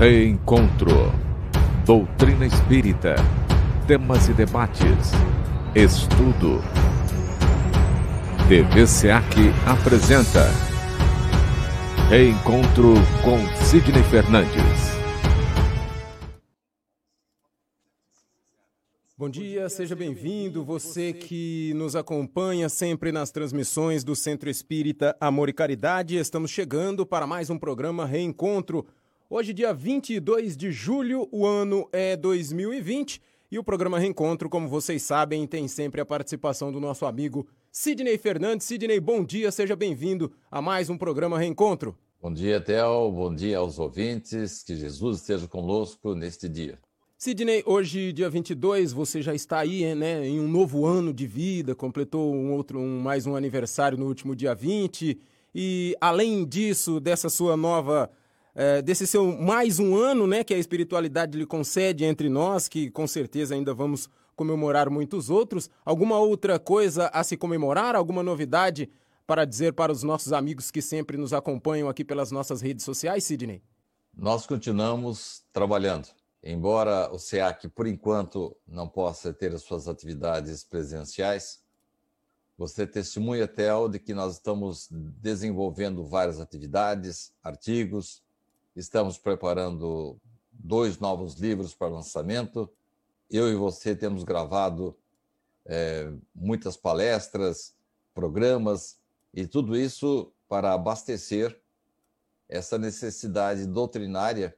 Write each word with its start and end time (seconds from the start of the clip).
Reencontro. 0.00 1.12
Doutrina 1.84 2.46
espírita. 2.46 3.16
Temas 3.86 4.30
e 4.30 4.32
debates. 4.32 5.10
Estudo. 5.74 6.62
TV 8.48 8.86
SEAC 8.86 9.36
apresenta 9.66 10.46
Reencontro 12.08 12.94
com 13.22 13.36
Sidney 13.66 14.02
Fernandes. 14.04 15.00
Bom 19.18 19.28
dia, 19.28 19.68
seja 19.68 19.94
bem-vindo. 19.94 20.64
Você 20.64 21.12
que 21.12 21.74
nos 21.74 21.94
acompanha 21.94 22.70
sempre 22.70 23.12
nas 23.12 23.30
transmissões 23.30 24.02
do 24.02 24.16
Centro 24.16 24.48
Espírita 24.48 25.14
Amor 25.20 25.50
e 25.50 25.52
Caridade. 25.52 26.16
Estamos 26.16 26.50
chegando 26.50 27.04
para 27.04 27.26
mais 27.26 27.50
um 27.50 27.58
programa 27.58 28.06
Reencontro. 28.06 28.86
Hoje, 29.32 29.52
dia 29.52 29.72
22 29.72 30.56
de 30.56 30.72
julho, 30.72 31.28
o 31.30 31.46
ano 31.46 31.88
é 31.92 32.16
2020 32.16 33.22
e 33.48 33.60
o 33.60 33.62
programa 33.62 33.96
Reencontro, 33.96 34.50
como 34.50 34.66
vocês 34.66 35.04
sabem, 35.04 35.46
tem 35.46 35.68
sempre 35.68 36.00
a 36.00 36.04
participação 36.04 36.72
do 36.72 36.80
nosso 36.80 37.06
amigo 37.06 37.46
Sidney 37.70 38.18
Fernandes. 38.18 38.66
Sidney, 38.66 38.98
bom 38.98 39.24
dia, 39.24 39.52
seja 39.52 39.76
bem-vindo 39.76 40.32
a 40.50 40.60
mais 40.60 40.90
um 40.90 40.98
programa 40.98 41.38
Reencontro. 41.38 41.96
Bom 42.20 42.32
dia, 42.32 42.60
Theo. 42.60 43.08
Bom 43.12 43.32
dia 43.32 43.58
aos 43.58 43.78
ouvintes. 43.78 44.64
Que 44.64 44.74
Jesus 44.74 45.18
esteja 45.18 45.46
conosco 45.46 46.12
neste 46.16 46.48
dia. 46.48 46.76
Sidney, 47.16 47.62
hoje, 47.64 48.12
dia 48.12 48.28
22, 48.28 48.92
você 48.92 49.22
já 49.22 49.32
está 49.32 49.60
aí, 49.60 49.94
né, 49.94 50.26
em 50.26 50.40
um 50.40 50.48
novo 50.48 50.84
ano 50.84 51.14
de 51.14 51.28
vida, 51.28 51.72
completou 51.72 52.34
um 52.34 52.52
outro, 52.52 52.80
um, 52.80 52.98
mais 52.98 53.28
um 53.28 53.36
aniversário 53.36 53.96
no 53.96 54.06
último 54.06 54.34
dia 54.34 54.56
20, 54.56 55.16
e 55.54 55.96
além 56.00 56.44
disso, 56.44 56.98
dessa 56.98 57.28
sua 57.28 57.56
nova, 57.56 58.10
é, 58.54 58.82
desse 58.82 59.06
seu 59.06 59.36
mais 59.36 59.78
um 59.78 59.96
ano, 59.96 60.26
né, 60.26 60.44
que 60.44 60.54
a 60.54 60.58
espiritualidade 60.58 61.38
lhe 61.38 61.46
concede 61.46 62.04
entre 62.04 62.28
nós, 62.28 62.68
que 62.68 62.90
com 62.90 63.06
certeza 63.06 63.54
ainda 63.54 63.72
vamos 63.74 64.08
comemorar 64.36 64.88
muitos 64.88 65.30
outros, 65.30 65.68
alguma 65.84 66.18
outra 66.18 66.58
coisa 66.58 67.08
a 67.12 67.22
se 67.22 67.36
comemorar, 67.36 67.94
alguma 67.94 68.22
novidade 68.22 68.90
para 69.26 69.44
dizer 69.44 69.74
para 69.74 69.92
os 69.92 70.02
nossos 70.02 70.32
amigos 70.32 70.70
que 70.70 70.82
sempre 70.82 71.16
nos 71.16 71.32
acompanham 71.32 71.88
aqui 71.88 72.04
pelas 72.04 72.32
nossas 72.32 72.60
redes 72.60 72.84
sociais, 72.84 73.24
Sidney? 73.24 73.62
Nós 74.16 74.46
continuamos 74.46 75.44
trabalhando 75.52 76.08
Embora 76.42 77.12
o 77.12 77.18
SEAC, 77.18 77.68
por 77.68 77.86
enquanto, 77.86 78.56
não 78.66 78.88
possa 78.88 79.32
ter 79.32 79.54
as 79.54 79.62
suas 79.62 79.86
atividades 79.86 80.64
presenciais, 80.64 81.62
você 82.56 82.86
testemunha, 82.86 83.46
Theo, 83.46 83.88
de 83.88 83.98
que 83.98 84.14
nós 84.14 84.34
estamos 84.34 84.88
desenvolvendo 84.90 86.04
várias 86.04 86.40
atividades, 86.40 87.32
artigos, 87.42 88.22
estamos 88.80 89.18
preparando 89.18 90.18
dois 90.50 90.98
novos 90.98 91.34
livros 91.34 91.74
para 91.74 91.88
lançamento. 91.88 92.68
Eu 93.30 93.50
e 93.52 93.54
você 93.54 93.94
temos 93.94 94.24
gravado 94.24 94.96
é, 95.66 96.10
muitas 96.34 96.78
palestras, 96.78 97.74
programas, 98.14 98.98
e 99.34 99.46
tudo 99.46 99.76
isso 99.76 100.32
para 100.48 100.72
abastecer 100.72 101.60
essa 102.48 102.78
necessidade 102.78 103.66
doutrinária 103.66 104.56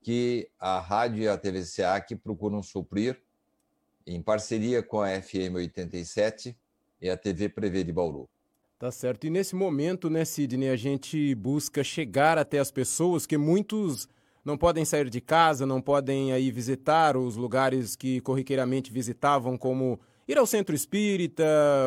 que 0.00 0.48
a 0.58 0.78
rádio 0.78 1.24
e 1.24 1.28
a 1.28 1.36
TV 1.36 1.64
SEAC 1.64 2.14
procuram 2.14 2.62
suprir 2.62 3.20
em 4.06 4.22
parceria 4.22 4.82
com 4.82 5.02
a 5.02 5.20
FM 5.20 5.56
87 5.56 6.56
e 7.00 7.10
a 7.10 7.16
TV 7.16 7.48
Prevê 7.48 7.82
de 7.82 7.92
Bauru. 7.92 8.28
Tá 8.78 8.90
certo. 8.90 9.26
E 9.26 9.30
nesse 9.30 9.54
momento, 9.54 10.10
né, 10.10 10.24
Sidney, 10.24 10.68
a 10.68 10.76
gente 10.76 11.34
busca 11.36 11.84
chegar 11.84 12.36
até 12.36 12.58
as 12.58 12.70
pessoas 12.70 13.24
que 13.24 13.38
muitos 13.38 14.08
não 14.44 14.58
podem 14.58 14.84
sair 14.84 15.08
de 15.08 15.20
casa, 15.20 15.64
não 15.64 15.80
podem 15.80 16.32
aí 16.32 16.50
visitar 16.50 17.16
os 17.16 17.36
lugares 17.36 17.96
que 17.96 18.20
corriqueiramente 18.20 18.92
visitavam, 18.92 19.56
como 19.56 19.98
ir 20.28 20.36
ao 20.36 20.46
centro 20.46 20.74
espírita, 20.74 21.44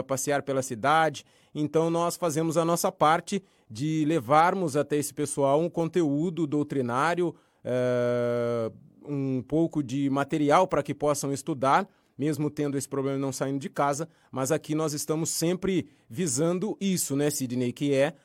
passear 0.08 0.42
pela 0.42 0.62
cidade. 0.62 1.26
Então 1.54 1.89
nós 1.89 2.16
fazemos 2.16 2.58
a 2.58 2.66
nossa 2.66 2.92
parte 2.92 3.44
de 3.70 4.06
levarmos 4.06 4.78
até 4.78 4.95
esse 4.95 5.14
pessoal 5.14 5.61
um 5.61 5.70
conteúdo 5.70 6.48
doutrinário, 6.48 7.36
uh, 7.66 8.73
um 9.06 9.42
pouco 9.42 9.84
de 9.84 10.10
material 10.10 10.67
para 10.67 10.82
que 10.82 10.94
possam 10.94 11.32
estudar, 11.32 11.88
mesmo 12.17 12.50
tendo 12.50 12.78
esse 12.78 12.88
problema 12.88 13.17
não 13.17 13.32
saindo 13.32 13.60
de 13.60 13.70
casa, 13.70 14.10
mas 14.32 14.52
aqui 14.52 14.73
nós 14.73 14.94
estamos 14.94 15.30
sempre 15.30 15.88
visando 16.10 16.76
isso, 16.82 17.16
né, 17.16 17.30
Sidney, 17.30 17.72
que 17.72 17.94
é 17.94 18.16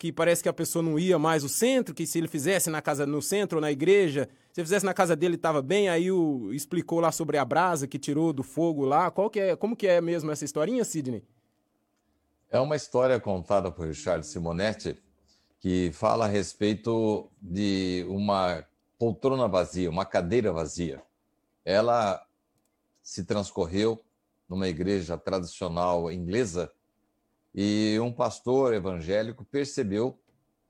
que 0.00 0.10
parece 0.10 0.42
que 0.42 0.48
a 0.48 0.52
pessoa 0.52 0.82
não 0.82 0.98
ia 0.98 1.18
mais 1.18 1.42
ao 1.42 1.48
centro, 1.50 1.94
que 1.94 2.06
se 2.06 2.16
ele 2.16 2.26
fizesse 2.26 2.70
na 2.70 2.80
casa 2.80 3.04
no 3.04 3.20
centro 3.20 3.58
ou 3.58 3.60
na 3.60 3.70
igreja, 3.70 4.30
se 4.50 4.62
fizesse 4.62 4.86
na 4.86 4.94
casa 4.94 5.14
dele 5.14 5.34
estava 5.34 5.60
bem, 5.60 5.90
aí 5.90 6.10
o, 6.10 6.50
explicou 6.54 7.00
lá 7.00 7.12
sobre 7.12 7.36
a 7.36 7.44
brasa 7.44 7.86
que 7.86 7.98
tirou 7.98 8.32
do 8.32 8.42
fogo 8.42 8.86
lá. 8.86 9.10
Qual 9.10 9.28
que 9.28 9.38
é, 9.38 9.54
como 9.54 9.76
que 9.76 9.86
é 9.86 10.00
mesmo 10.00 10.30
essa 10.30 10.42
historinha, 10.42 10.86
Sidney? 10.86 11.22
É 12.48 12.58
uma 12.58 12.76
história 12.76 13.20
contada 13.20 13.70
por 13.70 13.88
Richard 13.88 14.26
Simonetti 14.26 14.96
que 15.60 15.90
fala 15.92 16.24
a 16.24 16.28
respeito 16.28 17.30
de 17.38 18.06
uma 18.08 18.64
poltrona 18.98 19.46
vazia, 19.46 19.90
uma 19.90 20.06
cadeira 20.06 20.50
vazia. 20.50 21.02
Ela 21.62 22.26
se 23.02 23.22
transcorreu 23.22 24.02
numa 24.48 24.66
igreja 24.66 25.18
tradicional 25.18 26.10
inglesa 26.10 26.72
e 27.54 27.98
um 28.00 28.12
pastor 28.12 28.72
evangélico 28.72 29.44
percebeu 29.44 30.18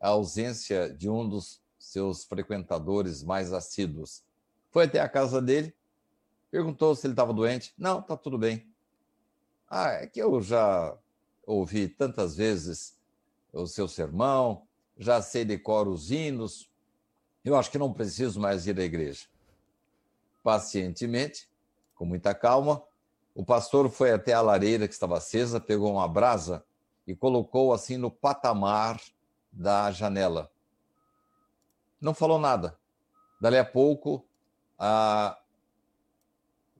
a 0.00 0.08
ausência 0.08 0.92
de 0.92 1.08
um 1.08 1.28
dos 1.28 1.60
seus 1.78 2.24
frequentadores 2.24 3.22
mais 3.22 3.52
assíduos. 3.52 4.22
Foi 4.70 4.84
até 4.84 5.00
a 5.00 5.08
casa 5.08 5.42
dele, 5.42 5.74
perguntou 6.50 6.94
se 6.94 7.06
ele 7.06 7.12
estava 7.12 7.32
doente. 7.32 7.74
Não, 7.76 8.00
está 8.00 8.16
tudo 8.16 8.38
bem. 8.38 8.66
Ah, 9.68 9.90
é 9.92 10.06
que 10.06 10.20
eu 10.20 10.40
já 10.40 10.96
ouvi 11.46 11.88
tantas 11.88 12.36
vezes 12.36 12.98
o 13.52 13.66
seu 13.66 13.88
sermão, 13.88 14.66
já 14.96 15.20
sei 15.20 15.44
decor 15.44 15.88
os 15.88 16.10
hinos, 16.10 16.70
eu 17.44 17.56
acho 17.56 17.70
que 17.70 17.78
não 17.78 17.92
preciso 17.92 18.38
mais 18.38 18.66
ir 18.66 18.78
à 18.78 18.82
igreja. 18.82 19.26
Pacientemente, 20.42 21.48
com 21.94 22.04
muita 22.04 22.34
calma, 22.34 22.82
o 23.34 23.44
pastor 23.44 23.88
foi 23.90 24.12
até 24.12 24.32
a 24.32 24.40
lareira 24.40 24.86
que 24.86 24.94
estava 24.94 25.18
acesa, 25.18 25.60
pegou 25.60 25.92
uma 25.92 26.08
brasa 26.08 26.64
e 27.10 27.16
colocou 27.16 27.72
assim 27.72 27.96
no 27.96 28.08
patamar 28.08 29.00
da 29.50 29.90
janela. 29.90 30.48
Não 32.00 32.14
falou 32.14 32.38
nada. 32.38 32.78
Dali 33.40 33.58
a 33.58 33.64
pouco, 33.64 34.24
a 34.78 35.36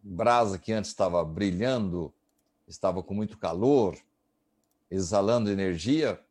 brasa 0.01 0.57
que 0.57 0.73
antes 0.73 0.93
estava 0.93 1.25
brilhando, 1.25 2.15
estava 2.69 3.03
com 3.03 3.13
muito 3.13 3.37
calor, 3.39 3.99
exalando 4.89 5.51
energia, 5.51 6.25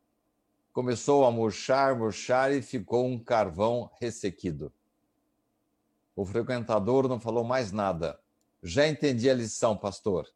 começou 0.72 1.26
a 1.26 1.30
murchar, 1.30 1.94
murchar 1.94 2.52
e 2.52 2.62
ficou 2.62 3.06
um 3.06 3.18
carvão 3.18 3.90
ressequido. 4.00 4.72
O 6.16 6.24
frequentador 6.24 7.06
não 7.06 7.20
falou 7.20 7.44
mais 7.44 7.70
nada. 7.70 8.18
Já 8.62 8.88
entendi 8.88 9.28
a 9.28 9.34
lição, 9.34 9.76
pastor. 9.76 10.26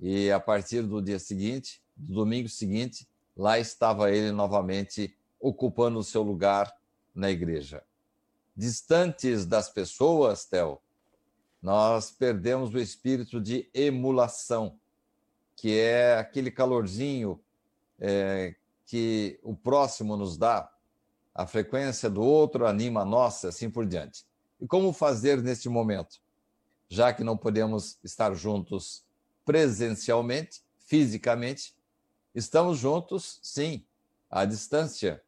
E 0.00 0.30
a 0.30 0.40
partir 0.40 0.80
do 0.82 1.02
dia 1.02 1.18
seguinte, 1.18 1.83
do 1.96 2.14
domingo 2.14 2.48
seguinte, 2.48 3.08
lá 3.36 3.58
estava 3.58 4.10
ele 4.10 4.32
novamente 4.32 5.16
ocupando 5.40 5.98
o 5.98 6.04
seu 6.04 6.22
lugar 6.22 6.74
na 7.14 7.30
igreja. 7.30 7.82
Distantes 8.56 9.44
das 9.44 9.68
pessoas, 9.68 10.44
Theo, 10.44 10.80
nós 11.60 12.10
perdemos 12.10 12.72
o 12.74 12.78
espírito 12.78 13.40
de 13.40 13.68
emulação, 13.72 14.78
que 15.56 15.78
é 15.78 16.16
aquele 16.18 16.50
calorzinho 16.50 17.40
é, 17.98 18.54
que 18.84 19.38
o 19.42 19.54
próximo 19.54 20.16
nos 20.16 20.36
dá, 20.36 20.70
a 21.34 21.46
frequência 21.46 22.08
do 22.08 22.22
outro 22.22 22.66
anima 22.66 23.00
a 23.00 23.04
nossa, 23.04 23.48
assim 23.48 23.68
por 23.68 23.86
diante. 23.86 24.24
E 24.60 24.66
como 24.66 24.92
fazer 24.92 25.42
neste 25.42 25.68
momento? 25.68 26.20
Já 26.88 27.12
que 27.12 27.24
não 27.24 27.36
podemos 27.36 27.98
estar 28.04 28.32
juntos 28.34 29.04
presencialmente, 29.44 30.62
fisicamente, 30.78 31.73
estamos 32.34 32.78
juntos, 32.78 33.38
sim, 33.42 33.84
à 34.30 34.44
distância, 34.44 35.22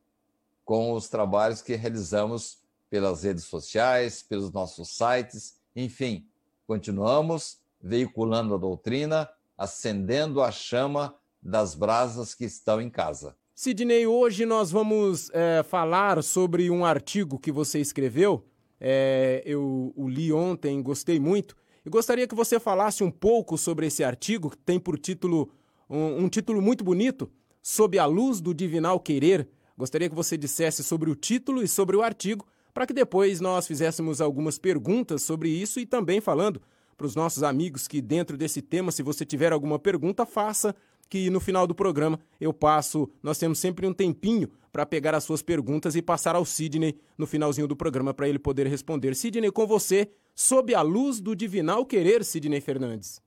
com 0.64 0.92
os 0.92 1.08
trabalhos 1.08 1.62
que 1.62 1.74
realizamos 1.76 2.58
pelas 2.90 3.22
redes 3.22 3.44
sociais, 3.44 4.22
pelos 4.22 4.50
nossos 4.50 4.88
sites, 4.96 5.60
enfim, 5.74 6.26
continuamos 6.66 7.58
veiculando 7.80 8.54
a 8.54 8.58
doutrina, 8.58 9.28
acendendo 9.56 10.42
a 10.42 10.50
chama 10.50 11.14
das 11.40 11.74
brasas 11.74 12.34
que 12.34 12.44
estão 12.44 12.80
em 12.80 12.90
casa. 12.90 13.36
Sidney, 13.54 14.06
hoje 14.06 14.44
nós 14.44 14.70
vamos 14.70 15.30
é, 15.32 15.62
falar 15.62 16.22
sobre 16.22 16.70
um 16.70 16.84
artigo 16.84 17.38
que 17.38 17.52
você 17.52 17.78
escreveu. 17.78 18.44
É, 18.80 19.42
eu 19.46 19.92
o 19.96 20.08
li 20.08 20.32
ontem, 20.32 20.82
gostei 20.82 21.18
muito. 21.18 21.56
E 21.84 21.88
gostaria 21.88 22.26
que 22.26 22.34
você 22.34 22.60
falasse 22.60 23.02
um 23.02 23.10
pouco 23.10 23.56
sobre 23.56 23.86
esse 23.86 24.02
artigo, 24.04 24.50
que 24.50 24.58
tem 24.58 24.78
por 24.78 24.98
título 24.98 25.50
um, 25.88 26.24
um 26.24 26.28
título 26.28 26.60
muito 26.60 26.84
bonito, 26.84 27.30
Sob 27.62 27.98
a 27.98 28.06
Luz 28.06 28.40
do 28.40 28.54
Divinal 28.54 29.00
Querer. 29.00 29.48
Gostaria 29.76 30.08
que 30.08 30.14
você 30.14 30.36
dissesse 30.36 30.82
sobre 30.82 31.10
o 31.10 31.14
título 31.14 31.62
e 31.62 31.68
sobre 31.68 31.96
o 31.96 32.02
artigo, 32.02 32.46
para 32.72 32.86
que 32.86 32.92
depois 32.92 33.40
nós 33.40 33.66
fizéssemos 33.66 34.20
algumas 34.20 34.58
perguntas 34.58 35.22
sobre 35.22 35.48
isso 35.48 35.80
e 35.80 35.86
também 35.86 36.20
falando 36.20 36.60
para 36.96 37.06
os 37.06 37.14
nossos 37.14 37.42
amigos 37.42 37.86
que, 37.86 38.00
dentro 38.00 38.36
desse 38.36 38.62
tema, 38.62 38.90
se 38.90 39.02
você 39.02 39.24
tiver 39.24 39.52
alguma 39.52 39.78
pergunta, 39.78 40.24
faça 40.24 40.74
que 41.08 41.30
no 41.30 41.40
final 41.40 41.66
do 41.66 41.74
programa 41.74 42.18
eu 42.40 42.52
passo. 42.52 43.08
Nós 43.22 43.38
temos 43.38 43.58
sempre 43.58 43.86
um 43.86 43.92
tempinho 43.92 44.50
para 44.72 44.84
pegar 44.84 45.14
as 45.14 45.24
suas 45.24 45.42
perguntas 45.42 45.94
e 45.94 46.02
passar 46.02 46.34
ao 46.34 46.44
Sidney 46.44 46.98
no 47.16 47.26
finalzinho 47.26 47.66
do 47.66 47.76
programa 47.76 48.12
para 48.12 48.28
ele 48.28 48.38
poder 48.38 48.66
responder. 48.66 49.14
Sidney, 49.14 49.50
com 49.50 49.66
você, 49.66 50.10
sob 50.34 50.74
a 50.74 50.82
luz 50.82 51.20
do 51.20 51.34
divinal 51.34 51.84
querer, 51.84 52.24
Sidney 52.24 52.60
Fernandes. 52.60 53.20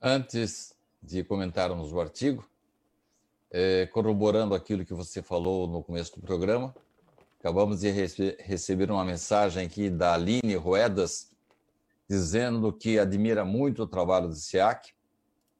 Antes 0.00 0.73
de 1.04 1.22
comentarmos 1.22 1.92
o 1.92 2.00
artigo, 2.00 2.48
é, 3.50 3.86
corroborando 3.86 4.54
aquilo 4.54 4.84
que 4.84 4.94
você 4.94 5.22
falou 5.22 5.68
no 5.68 5.82
começo 5.82 6.18
do 6.18 6.22
programa, 6.22 6.74
acabamos 7.38 7.80
de 7.80 7.90
rece 7.90 8.36
receber 8.40 8.90
uma 8.90 9.04
mensagem 9.04 9.66
aqui 9.66 9.90
da 9.90 10.14
Aline 10.14 10.56
Ruedas, 10.56 11.30
dizendo 12.08 12.72
que 12.72 12.98
admira 12.98 13.44
muito 13.44 13.82
o 13.82 13.86
trabalho 13.86 14.28
do 14.28 14.34
SEAC 14.34 14.92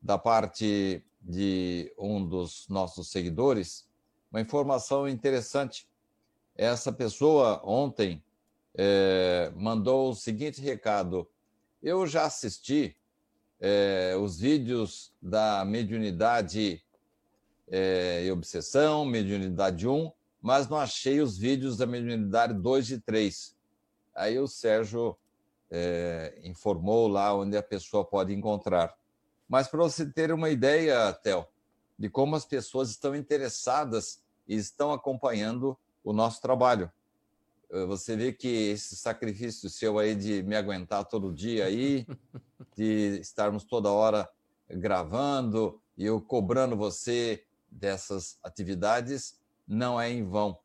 da 0.00 0.18
parte 0.18 1.04
de 1.20 1.92
um 1.98 2.26
dos 2.26 2.66
nossos 2.68 3.10
seguidores 3.10 3.86
uma 4.30 4.40
informação 4.40 5.08
interessante. 5.08 5.86
Essa 6.56 6.92
pessoa 6.92 7.60
ontem 7.64 8.22
é, 8.74 9.52
mandou 9.54 10.10
o 10.10 10.14
seguinte 10.14 10.60
recado: 10.60 11.28
Eu 11.82 12.06
já 12.06 12.26
assisti 12.26 12.96
é, 13.58 14.14
os 14.16 14.38
vídeos 14.38 15.12
da 15.20 15.64
mediunidade 15.64 16.80
é, 17.68 18.24
e 18.24 18.30
obsessão, 18.30 19.04
mediunidade 19.04 19.88
1, 19.88 20.12
mas 20.40 20.68
não 20.68 20.78
achei 20.78 21.20
os 21.20 21.36
vídeos 21.36 21.76
da 21.76 21.84
mediunidade 21.84 22.54
2 22.54 22.92
e 22.92 23.00
3. 23.00 23.56
Aí 24.14 24.38
o 24.38 24.46
Sérgio 24.46 25.16
é, 25.70 26.38
informou 26.44 27.08
lá 27.08 27.34
onde 27.34 27.56
a 27.56 27.62
pessoa 27.62 28.04
pode 28.04 28.32
encontrar. 28.32 28.94
Mas 29.48 29.66
para 29.66 29.82
você 29.82 30.06
ter 30.06 30.32
uma 30.32 30.50
ideia, 30.50 31.12
Theo, 31.14 31.46
de 31.98 32.08
como 32.08 32.36
as 32.36 32.44
pessoas 32.44 32.90
estão 32.90 33.14
interessadas 33.14 34.22
e 34.46 34.54
estão 34.54 34.92
acompanhando 34.92 35.76
o 36.04 36.12
nosso 36.12 36.40
trabalho. 36.40 36.90
Eh, 37.72 37.86
você 37.86 38.14
vê 38.14 38.32
que 38.32 38.48
esse 38.48 38.94
sacrifício 38.94 39.70
seu 39.70 39.98
aí 39.98 40.14
de 40.14 40.42
me 40.42 40.54
aguentar 40.54 41.06
todo 41.06 41.32
dia 41.32 41.64
aí, 41.64 42.06
de 42.76 43.18
estarmos 43.20 43.64
toda 43.64 43.90
hora 43.90 44.28
gravando 44.68 45.80
e 45.96 46.04
eu 46.04 46.20
cobrando 46.20 46.76
você 46.76 47.44
dessas 47.70 48.38
atividades, 48.42 49.40
não 49.66 49.98
é 50.00 50.10
em 50.10 50.22
vão. 50.22 50.58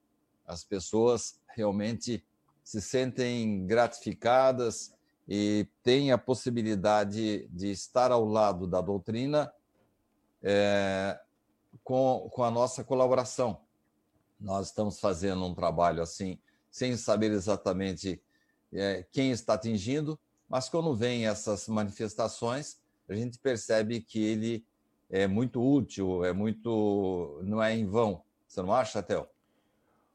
As 0.45 0.63
pessoas 0.63 1.39
realmente 1.55 2.23
se 2.63 2.81
sentem 2.81 3.65
gratificadas 3.65 4.93
e 5.27 5.67
tem 5.83 6.11
a 6.11 6.17
possibilidade 6.17 7.47
de 7.47 7.71
estar 7.71 8.11
ao 8.11 8.25
lado 8.25 8.67
da 8.67 8.81
doutrina 8.81 9.51
é, 10.41 11.19
com, 11.83 12.29
com 12.31 12.43
a 12.43 12.51
nossa 12.51 12.83
colaboração. 12.83 13.61
Nós 14.39 14.67
estamos 14.67 14.99
fazendo 14.99 15.45
um 15.45 15.53
trabalho 15.53 16.01
assim, 16.01 16.39
sem 16.77 16.95
saber 16.95 17.31
exatamente 17.31 18.21
é, 18.71 19.03
quem 19.11 19.31
está 19.31 19.55
atingindo, 19.55 20.19
mas 20.47 20.69
quando 20.69 20.95
vem 20.95 21.25
essas 21.25 21.67
manifestações, 21.67 22.77
a 23.09 23.15
gente 23.15 23.39
percebe 23.39 23.99
que 23.99 24.23
ele 24.23 24.63
é 25.09 25.25
muito 25.25 25.59
útil, 25.59 26.23
é 26.23 26.31
muito. 26.31 27.41
não 27.43 27.63
é 27.63 27.75
em 27.75 27.87
vão. 27.87 28.21
Você 28.47 28.61
não 28.61 28.71
acha, 28.71 29.01
Théo? 29.01 29.25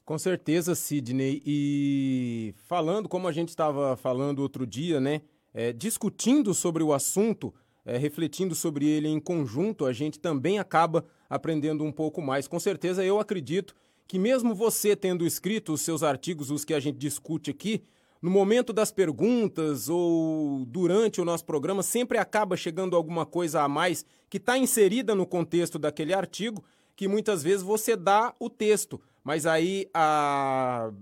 Com 0.05 0.17
certeza, 0.17 0.76
Sidney. 0.76 1.43
E 1.44 2.55
falando, 2.69 3.08
como 3.08 3.26
a 3.26 3.32
gente 3.32 3.49
estava 3.49 3.97
falando 3.97 4.38
outro 4.38 4.65
dia, 4.65 5.00
né? 5.00 5.23
É, 5.53 5.73
discutindo 5.73 6.55
sobre 6.55 6.85
o 6.85 6.93
assunto, 6.93 7.53
é, 7.85 7.99
refletindo 7.99 8.55
sobre 8.55 8.87
ele 8.87 9.08
em 9.08 9.19
conjunto, 9.19 9.85
a 9.85 9.93
gente 9.93 10.20
também 10.20 10.61
acaba 10.61 11.05
aprendendo 11.29 11.82
um 11.82 11.93
pouco 11.93 12.23
mais. 12.23 12.47
Com 12.47 12.61
certeza, 12.61 13.05
eu 13.05 13.19
acredito 13.19 13.75
que, 14.06 14.19
mesmo 14.19 14.54
você 14.54 14.94
tendo 14.94 15.26
escrito 15.26 15.72
os 15.72 15.81
seus 15.81 16.02
artigos, 16.02 16.50
os 16.50 16.64
que 16.64 16.75
a 16.75 16.81
gente 16.81 16.99
discute 16.99 17.50
aqui, 17.50 17.82
no 18.20 18.31
momento 18.31 18.72
das 18.72 18.93
perguntas 18.93 19.88
ou 19.88 20.65
durante 20.67 21.20
o 21.20 21.24
nosso 21.24 21.44
programa, 21.44 21.82
sempre 21.82 22.19
acaba 22.19 22.56
chegando 22.56 22.94
alguma 22.94 23.27
coisa 23.27 23.62
a 23.62 23.69
mais 23.69 24.06
que 24.31 24.36
está 24.36 24.56
inserida 24.56 25.15
no 25.15 25.27
contexto 25.27 25.79
daquele 25.79 26.15
artigo, 26.15 26.62
que 26.94 27.08
muitas 27.08 27.43
vezes 27.43 27.62
você 27.62 27.96
dá 27.96 28.32
o 28.38 28.48
texto. 28.48 29.00
Mas 29.24 29.44
aí 29.44 29.88
a, 29.93 30.93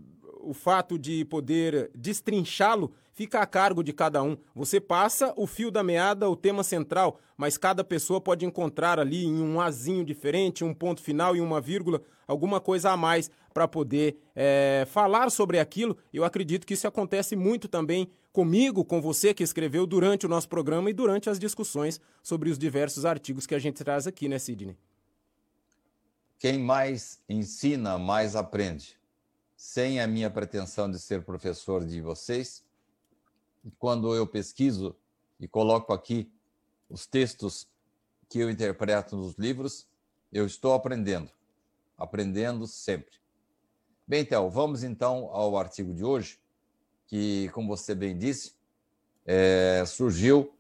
o 0.41 0.55
fato 0.55 0.99
de 0.99 1.25
poder 1.27 1.91
destrinchá-lo 1.95 2.91
fica 3.21 3.41
a 3.41 3.45
cargo 3.45 3.85
de 3.85 3.93
cada 3.93 4.23
um. 4.23 4.35
Você 4.55 4.81
passa 4.81 5.35
o 5.37 5.47
fio 5.47 5.71
da 5.71 5.83
meada, 5.83 6.31
o 6.31 6.35
tema 6.35 6.65
central, 6.65 7.21
mas 7.37 7.59
cada 7.59 7.85
pessoa 7.85 8.19
pode 8.19 8.47
encontrar 8.47 8.99
ali 8.99 9.27
em 9.27 9.43
um 9.43 9.61
azinho 9.61 10.03
diferente, 10.03 10.65
um 10.65 10.73
ponto 10.73 11.03
final 11.03 11.37
e 11.37 11.41
uma 11.43 11.61
vírgula, 11.61 12.01
alguma 12.27 12.63
coisa 12.63 12.91
a 12.93 12.97
mais 12.97 13.31
para 13.53 13.69
poder 13.69 14.17
é, 14.35 14.87
falar 14.91 15.29
sobre 15.29 15.59
aquilo. 15.59 15.99
Eu 16.15 16.25
acredito 16.25 16.67
que 16.67 16.73
isso 16.73 16.89
acontece 16.89 17.37
muito 17.37 17.69
também 17.69 18.11
comigo, 18.33 18.87
com 18.87 19.03
você 19.03 19.35
que 19.35 19.43
escreveu 19.43 19.87
durante 19.87 20.25
o 20.25 20.29
nosso 20.29 20.49
programa 20.49 20.89
e 20.89 20.95
durante 20.95 21.29
as 21.29 21.39
discussões 21.39 22.01
sobre 22.23 22.49
os 22.49 22.59
diversos 22.59 23.05
artigos 23.05 23.47
que 23.47 23.55
a 23.55 23.59
gente 23.59 23.85
traz 23.85 24.07
aqui, 24.07 24.31
né, 24.31 24.39
Sidney? 24.39 24.79
Quem 26.39 26.59
mais 26.59 27.21
ensina, 27.29 27.99
mais 27.99 28.35
aprende. 28.35 28.97
Sem 29.55 30.01
a 30.01 30.07
minha 30.07 30.31
pretensão 30.31 30.91
de 30.91 30.99
ser 30.99 31.23
professor 31.23 31.85
de 31.85 32.01
vocês, 32.01 32.65
quando 33.79 34.15
eu 34.15 34.27
pesquiso 34.27 34.95
e 35.39 35.47
coloco 35.47 35.93
aqui 35.93 36.31
os 36.89 37.07
textos 37.07 37.69
que 38.29 38.39
eu 38.39 38.51
interpreto 38.51 39.17
nos 39.17 39.35
livros, 39.35 39.87
eu 40.33 40.47
estou 40.47 40.73
aprendendo, 40.75 41.31
aprendendo 41.97 42.67
sempre. 42.67 43.13
Bem, 44.07 44.25
Théo, 44.25 44.51
vamos 44.51 44.83
então 44.83 45.29
ao 45.33 45.57
artigo 45.57 45.95
de 45.95 46.05
hoje, 46.05 46.39
que, 47.07 47.49
como 47.51 47.69
você 47.69 47.95
bem 47.95 48.17
disse, 48.17 48.55
é, 49.27 49.85
surgiu 49.87 50.53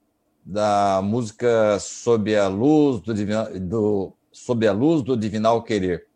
da 0.45 1.00
música 1.02 1.78
Sob 1.78 2.35
a 2.37 2.49
Luz 2.49 3.00
do, 3.00 3.14
do 3.61 4.12
sob 4.33 4.66
a 4.66 4.73
luz 4.73 5.02
do 5.02 5.16
divinal 5.16 5.62
querer. 5.62 6.07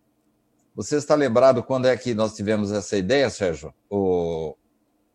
Você 0.74 0.96
está 0.96 1.14
lembrado 1.14 1.62
quando 1.62 1.86
é 1.86 1.96
que 1.96 2.14
nós 2.14 2.34
tivemos 2.34 2.72
essa 2.72 2.96
ideia, 2.96 3.30
Sérgio? 3.30 3.72
O 3.88 4.56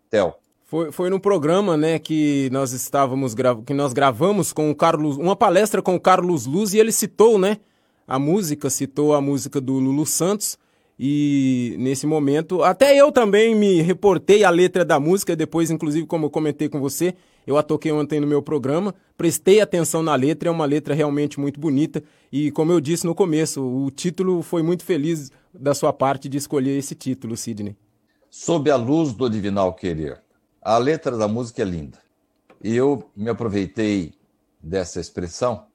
Theo? 0.10 0.36
Foi, 0.70 0.92
foi 0.92 1.10
no 1.10 1.20
programa, 1.20 1.76
né, 1.76 1.98
que 1.98 2.48
nós 2.52 2.74
estávamos 2.74 3.34
que 3.66 3.74
nós 3.74 3.92
gravamos 3.92 4.54
com 4.54 4.70
o 4.70 4.76
Carlos, 4.76 5.18
uma 5.18 5.36
palestra 5.36 5.82
com 5.82 5.96
o 5.96 6.00
Carlos 6.00 6.46
Luz 6.46 6.76
e 6.76 6.78
ele 6.78 6.92
citou, 6.92 7.40
né, 7.40 7.58
a 8.08 8.20
música, 8.20 8.70
citou 8.70 9.16
a 9.16 9.20
música 9.20 9.60
do 9.60 9.74
Lulu 9.80 10.06
Santos 10.06 10.60
E 11.00 11.76
nesse 11.80 12.06
momento, 12.06 12.62
até 12.62 12.96
eu 12.96 13.12
também 13.12 13.56
me 13.56 13.82
reportei 13.82 14.44
a 14.44 14.52
letra 14.52 14.86
da 14.86 15.00
música, 15.00 15.36
depois, 15.36 15.72
inclusive, 15.72 16.06
como 16.06 16.28
eu 16.28 16.30
comentei 16.30 16.70
com 16.70 16.80
você, 16.80 17.16
eu 17.48 17.58
a 17.58 17.64
toquei 17.64 17.92
ontem 17.92 18.20
no 18.20 18.28
meu 18.28 18.44
programa, 18.44 18.94
prestei 19.18 19.62
atenção 19.62 20.04
na 20.04 20.14
letra, 20.14 20.50
é 20.50 20.52
uma 20.52 20.66
letra 20.66 20.94
realmente 20.94 21.40
muito 21.40 21.60
bonita. 21.60 22.04
E 22.32 22.52
como 22.52 22.72
eu 22.72 22.80
disse 22.80 23.08
no 23.08 23.16
começo, 23.16 23.60
o 23.66 23.90
título 23.90 24.44
foi 24.44 24.62
muito 24.62 24.84
feliz 24.84 25.32
da 25.52 25.74
sua 25.74 25.92
parte 25.92 26.30
de 26.30 26.38
escolher 26.38 26.78
esse 26.78 26.94
título, 26.94 27.36
Sidney. 27.36 27.76
Sob 28.30 28.70
a 28.70 28.76
luz 28.76 29.14
do 29.14 29.28
divinal 29.28 29.74
querer. 29.74 30.29
A 30.62 30.78
letra 30.78 31.18
da 31.18 31.28
música 31.28 31.62
é 31.62 31.66
linda. 31.66 31.98
E 32.62 32.76
eu 32.76 33.10
me 33.16 33.30
aproveitei 33.30 34.14
dessa 34.62 35.00
expressão 35.00 35.68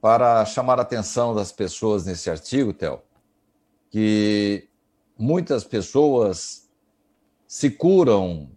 para 0.00 0.44
chamar 0.44 0.78
a 0.78 0.82
atenção 0.82 1.34
das 1.34 1.50
pessoas 1.50 2.04
nesse 2.04 2.28
artigo, 2.28 2.74
Theo, 2.74 3.00
que 3.88 4.68
muitas 5.18 5.64
pessoas 5.64 6.68
se 7.46 7.70
curam, 7.70 8.50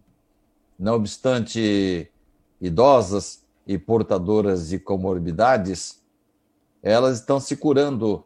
não 0.78 0.96
obstante 0.96 2.12
idosas 2.60 3.42
e 3.66 3.78
portadoras 3.78 4.68
de 4.68 4.78
comorbidades, 4.78 6.02
elas 6.82 7.20
estão 7.20 7.40
se 7.40 7.56
curando 7.56 8.24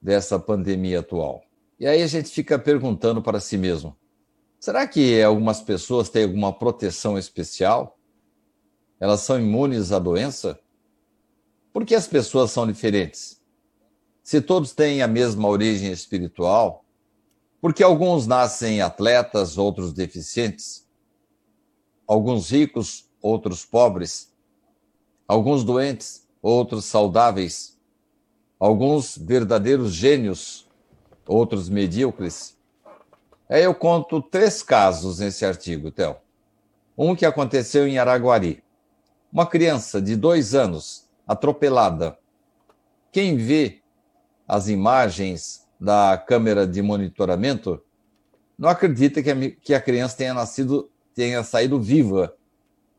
dessa 0.00 0.38
pandemia 0.38 1.00
atual. 1.00 1.42
E 1.80 1.86
aí 1.86 2.00
a 2.02 2.06
gente 2.06 2.28
fica 2.30 2.58
perguntando 2.58 3.20
para 3.20 3.40
si 3.40 3.58
mesmo: 3.58 3.96
será 4.62 4.86
que 4.86 5.20
algumas 5.20 5.60
pessoas 5.60 6.08
têm 6.08 6.22
alguma 6.22 6.52
proteção 6.52 7.18
especial? 7.18 7.98
Elas 9.00 9.18
são 9.22 9.36
imunes 9.36 9.90
à 9.90 9.98
doença? 9.98 10.56
Por 11.72 11.84
que 11.84 11.96
as 11.96 12.06
pessoas 12.06 12.52
são 12.52 12.64
diferentes? 12.64 13.42
Se 14.22 14.40
todos 14.40 14.70
têm 14.70 15.02
a 15.02 15.08
mesma 15.08 15.48
origem 15.48 15.90
espiritual, 15.90 16.84
porque 17.60 17.82
alguns 17.82 18.24
nascem 18.28 18.80
atletas, 18.80 19.58
outros 19.58 19.92
deficientes, 19.92 20.88
alguns 22.06 22.48
ricos, 22.52 23.10
outros 23.20 23.64
pobres, 23.64 24.32
alguns 25.26 25.64
doentes, 25.64 26.24
outros 26.40 26.84
saudáveis, 26.84 27.76
alguns 28.60 29.18
verdadeiros 29.18 29.92
gênios, 29.92 30.68
outros 31.26 31.68
medíocres. 31.68 32.56
Aí 33.48 33.64
eu 33.64 33.74
conto 33.74 34.22
três 34.22 34.62
casos 34.62 35.18
nesse 35.18 35.44
artigo, 35.44 35.90
Theo. 35.90 36.16
Um 36.96 37.14
que 37.14 37.26
aconteceu 37.26 37.86
em 37.86 37.98
Araguari. 37.98 38.62
Uma 39.32 39.46
criança 39.46 40.00
de 40.00 40.16
dois 40.16 40.54
anos 40.54 41.08
atropelada. 41.26 42.18
Quem 43.10 43.36
vê 43.36 43.80
as 44.46 44.68
imagens 44.68 45.66
da 45.80 46.16
câmera 46.16 46.66
de 46.66 46.80
monitoramento, 46.80 47.82
não 48.56 48.68
acredita 48.68 49.20
que 49.22 49.30
a, 49.30 49.50
que 49.50 49.74
a 49.74 49.80
criança 49.80 50.16
tenha 50.16 50.32
nascido, 50.32 50.88
tenha 51.14 51.42
saído 51.42 51.80
viva. 51.80 52.36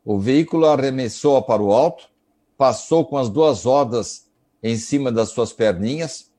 O 0.04 0.20
veículo 0.20 0.66
arremessou-a 0.66 1.42
para 1.42 1.62
o 1.62 1.72
alto, 1.72 2.10
passou 2.58 3.06
com 3.06 3.18
as 3.18 3.30
duas 3.30 3.64
rodas 3.64 4.28
em 4.62 4.76
cima 4.76 5.12
das 5.12 5.30
suas 5.30 5.54
perninhas. 5.54 6.30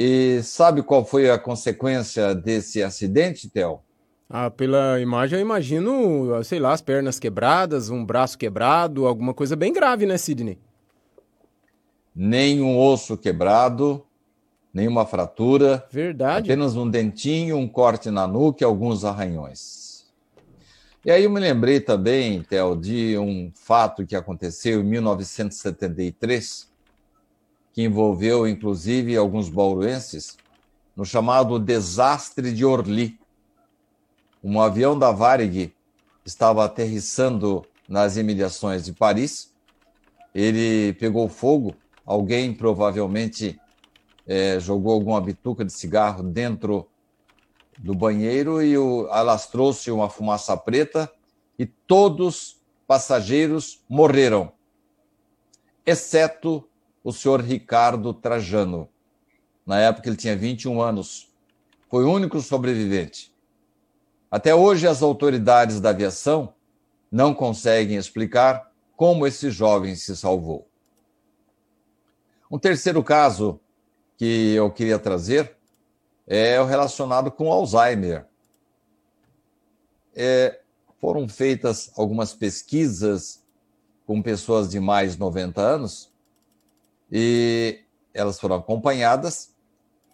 E 0.00 0.40
sabe 0.44 0.80
qual 0.80 1.04
foi 1.04 1.28
a 1.28 1.36
consequência 1.36 2.32
desse 2.32 2.82
acidente, 2.82 3.50
Theo? 3.50 3.80
Ah, 4.30 4.48
pela 4.48 5.00
imagem 5.00 5.38
eu 5.38 5.42
imagino, 5.42 6.44
sei 6.44 6.60
lá, 6.60 6.72
as 6.72 6.80
pernas 6.80 7.18
quebradas, 7.18 7.90
um 7.90 8.04
braço 8.04 8.38
quebrado, 8.38 9.06
alguma 9.06 9.34
coisa 9.34 9.56
bem 9.56 9.72
grave, 9.72 10.06
né, 10.06 10.16
Sidney? 10.16 10.58
nenhum 12.18 12.76
osso 12.76 13.16
quebrado, 13.16 14.04
nenhuma 14.74 15.06
fratura. 15.06 15.86
Verdade. 15.88 16.50
Apenas 16.50 16.74
um 16.74 16.90
dentinho, 16.90 17.56
um 17.56 17.68
corte 17.68 18.10
na 18.10 18.26
nuca 18.26 18.64
e 18.64 18.66
alguns 18.66 19.04
arranhões. 19.04 20.10
E 21.04 21.12
aí 21.12 21.22
eu 21.22 21.30
me 21.30 21.38
lembrei 21.38 21.78
também, 21.78 22.42
Theo, 22.42 22.74
de 22.74 23.16
um 23.16 23.52
fato 23.54 24.04
que 24.04 24.16
aconteceu 24.16 24.80
em 24.80 24.84
1973, 24.84 26.67
que 27.78 27.84
envolveu 27.84 28.44
inclusive 28.48 29.16
alguns 29.16 29.48
bauruenses, 29.48 30.36
no 30.96 31.04
chamado 31.04 31.60
Desastre 31.60 32.52
de 32.52 32.64
Orly. 32.64 33.16
Um 34.42 34.60
avião 34.60 34.98
da 34.98 35.12
Varig 35.12 35.72
estava 36.26 36.64
aterrissando 36.64 37.64
nas 37.88 38.16
imediações 38.16 38.84
de 38.84 38.92
Paris. 38.92 39.54
Ele 40.34 40.92
pegou 40.94 41.28
fogo 41.28 41.72
Alguém 42.04 42.52
provavelmente 42.52 43.60
é, 44.26 44.58
jogou 44.58 44.92
alguma 44.94 45.20
bituca 45.20 45.64
de 45.64 45.72
cigarro 45.72 46.24
dentro 46.24 46.88
do 47.78 47.94
banheiro 47.94 48.60
e 48.60 48.74
alastrou-se 49.08 49.88
uma 49.92 50.10
fumaça 50.10 50.56
preta 50.56 51.08
e 51.56 51.64
todos 51.64 52.60
passageiros 52.88 53.84
morreram, 53.88 54.50
exceto 55.86 56.68
o 57.08 57.12
senhor 57.12 57.40
Ricardo 57.40 58.12
Trajano. 58.12 58.86
Na 59.64 59.80
época 59.80 60.10
ele 60.10 60.16
tinha 60.16 60.36
21 60.36 60.78
anos. 60.78 61.32
Foi 61.88 62.04
o 62.04 62.12
único 62.12 62.38
sobrevivente. 62.42 63.34
Até 64.30 64.54
hoje 64.54 64.86
as 64.86 65.02
autoridades 65.02 65.80
da 65.80 65.88
aviação 65.88 66.52
não 67.10 67.32
conseguem 67.32 67.96
explicar 67.96 68.70
como 68.94 69.26
esse 69.26 69.50
jovem 69.50 69.96
se 69.96 70.14
salvou. 70.14 70.68
Um 72.50 72.58
terceiro 72.58 73.02
caso 73.02 73.58
que 74.18 74.52
eu 74.52 74.70
queria 74.70 74.98
trazer 74.98 75.56
é 76.26 76.60
o 76.60 76.66
relacionado 76.66 77.30
com 77.30 77.50
Alzheimer. 77.50 78.26
É, 80.14 80.60
foram 81.00 81.26
feitas 81.26 81.90
algumas 81.96 82.34
pesquisas 82.34 83.42
com 84.06 84.20
pessoas 84.20 84.68
de 84.68 84.78
mais 84.78 85.14
de 85.14 85.20
90 85.20 85.58
anos 85.58 86.07
e 87.10 87.80
elas 88.12 88.38
foram 88.38 88.56
acompanhadas. 88.56 89.54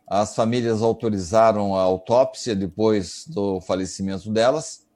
As 0.06 0.34
famílias 0.34 0.82
autorizaram 0.82 1.74
a 1.74 1.82
autópsia 1.82 2.54
depois 2.54 3.26
do 3.26 3.60
falecimento 3.60 4.30
delas 4.30 4.86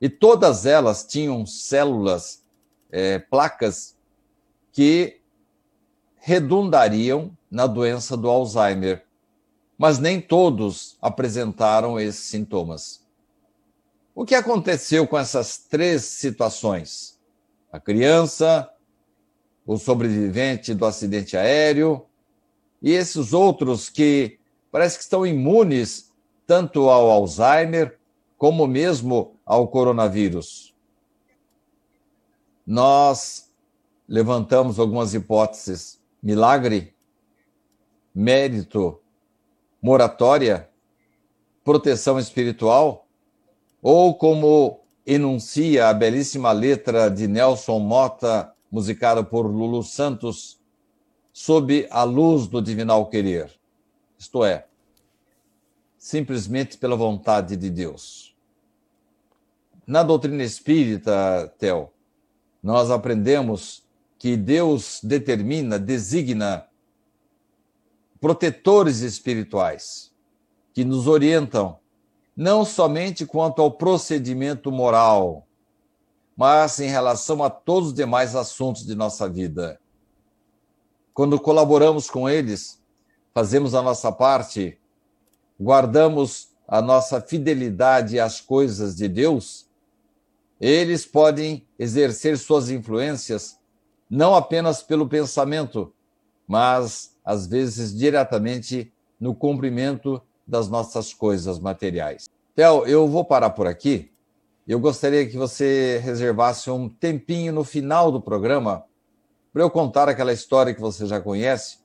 e 0.00 0.08
todas 0.08 0.66
elas 0.66 1.04
tinham 1.04 1.46
células, 1.46 2.42
é, 2.90 3.20
placas 3.20 3.96
que 4.72 5.20
redundariam 6.16 7.36
na 7.48 7.68
doença 7.68 8.16
do 8.16 8.28
Alzheimer, 8.28 9.04
mas 9.78 10.00
nem 10.00 10.20
todos 10.20 10.96
apresentaram 11.00 12.00
esses 12.00 12.24
sintomas. 12.24 13.06
O 14.12 14.24
que 14.24 14.34
aconteceu 14.34 15.06
com 15.06 15.16
essas 15.16 15.58
três 15.58 16.02
situações? 16.02 17.18
A 17.70 17.78
criança, 17.78 18.71
o 19.66 19.76
sobrevivente 19.76 20.74
do 20.74 20.84
acidente 20.84 21.36
aéreo 21.36 22.04
e 22.82 22.92
esses 22.92 23.32
outros 23.32 23.88
que 23.88 24.38
parece 24.70 24.98
que 24.98 25.04
estão 25.04 25.26
imunes 25.26 26.10
tanto 26.46 26.88
ao 26.88 27.10
Alzheimer 27.10 27.98
como 28.36 28.66
mesmo 28.66 29.36
ao 29.46 29.68
coronavírus. 29.68 30.74
Nós 32.66 33.52
levantamos 34.08 34.78
algumas 34.78 35.14
hipóteses. 35.14 36.00
Milagre, 36.22 36.94
mérito, 38.14 39.00
moratória, 39.80 40.68
proteção 41.64 42.18
espiritual, 42.18 43.06
ou 43.80 44.14
como 44.14 44.80
enuncia 45.04 45.88
a 45.88 45.94
belíssima 45.94 46.52
letra 46.52 47.10
de 47.10 47.26
Nelson 47.26 47.80
Mota, 47.80 48.51
musicada 48.72 49.22
por 49.22 49.42
Lulu 49.42 49.82
Santos, 49.82 50.58
sob 51.30 51.86
a 51.90 52.02
luz 52.04 52.48
do 52.48 52.62
divinal 52.62 53.06
querer. 53.06 53.52
Isto 54.18 54.42
é, 54.42 54.66
simplesmente 55.98 56.78
pela 56.78 56.96
vontade 56.96 57.54
de 57.54 57.68
Deus. 57.68 58.34
Na 59.86 60.02
doutrina 60.02 60.42
espírita, 60.42 61.52
Theo, 61.58 61.90
nós 62.62 62.90
aprendemos 62.90 63.84
que 64.18 64.36
Deus 64.36 65.00
determina, 65.02 65.78
designa 65.78 66.66
protetores 68.20 69.00
espirituais 69.00 70.12
que 70.72 70.84
nos 70.84 71.06
orientam 71.06 71.78
não 72.34 72.64
somente 72.64 73.26
quanto 73.26 73.60
ao 73.60 73.72
procedimento 73.72 74.72
moral, 74.72 75.46
mas 76.36 76.80
em 76.80 76.88
relação 76.88 77.42
a 77.42 77.50
todos 77.50 77.88
os 77.88 77.94
demais 77.94 78.34
assuntos 78.34 78.86
de 78.86 78.94
nossa 78.94 79.28
vida. 79.28 79.78
Quando 81.12 81.38
colaboramos 81.38 82.08
com 82.08 82.28
eles, 82.28 82.80
fazemos 83.34 83.74
a 83.74 83.82
nossa 83.82 84.10
parte, 84.10 84.78
guardamos 85.60 86.48
a 86.66 86.80
nossa 86.80 87.20
fidelidade 87.20 88.18
às 88.18 88.40
coisas 88.40 88.96
de 88.96 89.08
Deus, 89.08 89.66
eles 90.60 91.04
podem 91.04 91.66
exercer 91.78 92.38
suas 92.38 92.70
influências 92.70 93.58
não 94.08 94.34
apenas 94.34 94.82
pelo 94.82 95.08
pensamento, 95.08 95.92
mas 96.46 97.16
às 97.24 97.46
vezes 97.46 97.96
diretamente 97.96 98.92
no 99.18 99.34
cumprimento 99.34 100.22
das 100.46 100.68
nossas 100.68 101.12
coisas 101.14 101.58
materiais. 101.58 102.28
Theo, 102.54 102.86
eu 102.86 103.08
vou 103.08 103.24
parar 103.24 103.50
por 103.50 103.66
aqui. 103.66 104.11
Eu 104.66 104.78
gostaria 104.78 105.26
que 105.26 105.36
você 105.36 106.00
reservasse 106.04 106.70
um 106.70 106.88
tempinho 106.88 107.52
no 107.52 107.64
final 107.64 108.12
do 108.12 108.20
programa 108.20 108.84
para 109.52 109.62
eu 109.62 109.68
contar 109.68 110.08
aquela 110.08 110.32
história 110.32 110.72
que 110.72 110.80
você 110.80 111.04
já 111.04 111.20
conhece, 111.20 111.78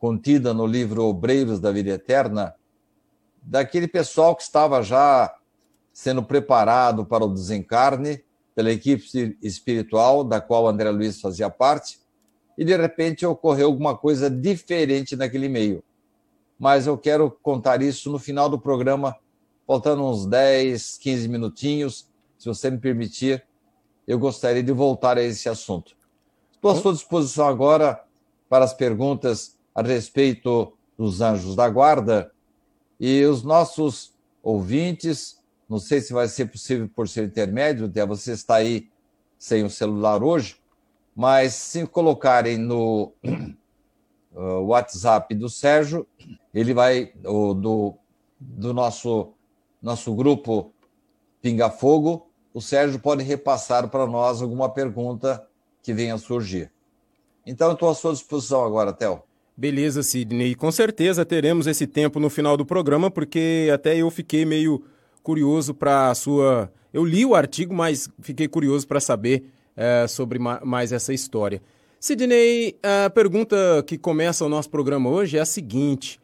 contida 0.00 0.52
no 0.52 0.66
livro 0.66 1.04
Obreiros 1.04 1.60
da 1.60 1.70
Vida 1.70 1.90
Eterna, 1.90 2.56
daquele 3.40 3.86
pessoal 3.86 4.34
que 4.34 4.42
estava 4.42 4.82
já 4.82 5.32
sendo 5.92 6.20
preparado 6.20 7.06
para 7.06 7.24
o 7.24 7.32
desencarne 7.32 8.24
pela 8.52 8.72
equipe 8.72 9.38
espiritual 9.40 10.24
da 10.24 10.40
qual 10.40 10.66
André 10.66 10.90
Luiz 10.90 11.20
fazia 11.20 11.48
parte, 11.48 12.00
e 12.58 12.64
de 12.64 12.76
repente 12.76 13.24
ocorreu 13.24 13.68
alguma 13.68 13.96
coisa 13.96 14.28
diferente 14.28 15.14
naquele 15.14 15.48
meio. 15.48 15.84
Mas 16.58 16.88
eu 16.88 16.98
quero 16.98 17.30
contar 17.40 17.80
isso 17.80 18.10
no 18.10 18.18
final 18.18 18.48
do 18.48 18.58
programa, 18.58 19.16
faltando 19.68 20.02
uns 20.02 20.24
10, 20.24 20.96
15 20.96 21.28
minutinhos, 21.28 22.08
se 22.38 22.48
você 22.48 22.70
me 22.70 22.78
permitir, 22.78 23.44
eu 24.06 24.18
gostaria 24.18 24.62
de 24.62 24.72
voltar 24.72 25.18
a 25.18 25.22
esse 25.22 25.46
assunto. 25.46 25.94
Estou 26.50 26.70
à 26.70 26.74
sua 26.74 26.94
disposição 26.94 27.46
agora 27.46 28.02
para 28.48 28.64
as 28.64 28.72
perguntas 28.72 29.58
a 29.74 29.82
respeito 29.82 30.72
dos 30.96 31.20
anjos 31.20 31.54
da 31.54 31.68
guarda 31.68 32.32
e 32.98 33.22
os 33.26 33.42
nossos 33.42 34.14
ouvintes, 34.42 35.38
não 35.68 35.78
sei 35.78 36.00
se 36.00 36.14
vai 36.14 36.28
ser 36.28 36.46
possível 36.46 36.88
por 36.88 37.06
ser 37.06 37.26
intermédio, 37.26 37.84
até 37.84 38.06
você 38.06 38.32
está 38.32 38.54
aí 38.54 38.88
sem 39.38 39.64
o 39.64 39.70
celular 39.70 40.22
hoje, 40.22 40.56
mas 41.14 41.52
se 41.52 41.86
colocarem 41.86 42.56
no 42.56 43.12
uh, 44.32 44.62
WhatsApp 44.62 45.34
do 45.34 45.50
Sérgio, 45.50 46.06
ele 46.54 46.72
vai, 46.72 47.12
do, 47.14 47.98
do 48.40 48.72
nosso, 48.72 49.34
nosso 49.82 50.14
grupo 50.14 50.72
Pinga 51.40 51.70
Fogo, 51.70 52.28
o 52.52 52.60
Sérgio 52.60 52.98
pode 52.98 53.22
repassar 53.22 53.88
para 53.88 54.06
nós 54.06 54.42
alguma 54.42 54.68
pergunta 54.68 55.46
que 55.82 55.92
venha 55.92 56.14
a 56.14 56.18
surgir. 56.18 56.70
Então, 57.46 57.72
estou 57.72 57.88
à 57.88 57.94
sua 57.94 58.12
disposição 58.12 58.64
agora, 58.64 58.92
Théo. 58.92 59.22
Beleza, 59.56 60.02
Sidney. 60.02 60.54
Com 60.54 60.70
certeza 60.70 61.24
teremos 61.24 61.66
esse 61.66 61.86
tempo 61.86 62.20
no 62.20 62.30
final 62.30 62.56
do 62.56 62.64
programa, 62.64 63.10
porque 63.10 63.68
até 63.72 63.96
eu 63.96 64.10
fiquei 64.10 64.44
meio 64.44 64.84
curioso 65.22 65.74
para 65.74 66.10
a 66.10 66.14
sua. 66.14 66.72
Eu 66.92 67.04
li 67.04 67.24
o 67.24 67.34
artigo, 67.34 67.74
mas 67.74 68.08
fiquei 68.20 68.46
curioso 68.46 68.86
para 68.86 69.00
saber 69.00 69.50
é, 69.76 70.06
sobre 70.06 70.38
ma 70.38 70.60
mais 70.64 70.92
essa 70.92 71.12
história. 71.12 71.60
Sidney, 71.98 72.76
a 72.82 73.10
pergunta 73.10 73.82
que 73.84 73.98
começa 73.98 74.44
o 74.44 74.48
nosso 74.48 74.70
programa 74.70 75.10
hoje 75.10 75.36
é 75.36 75.40
a 75.40 75.44
seguinte. 75.44 76.20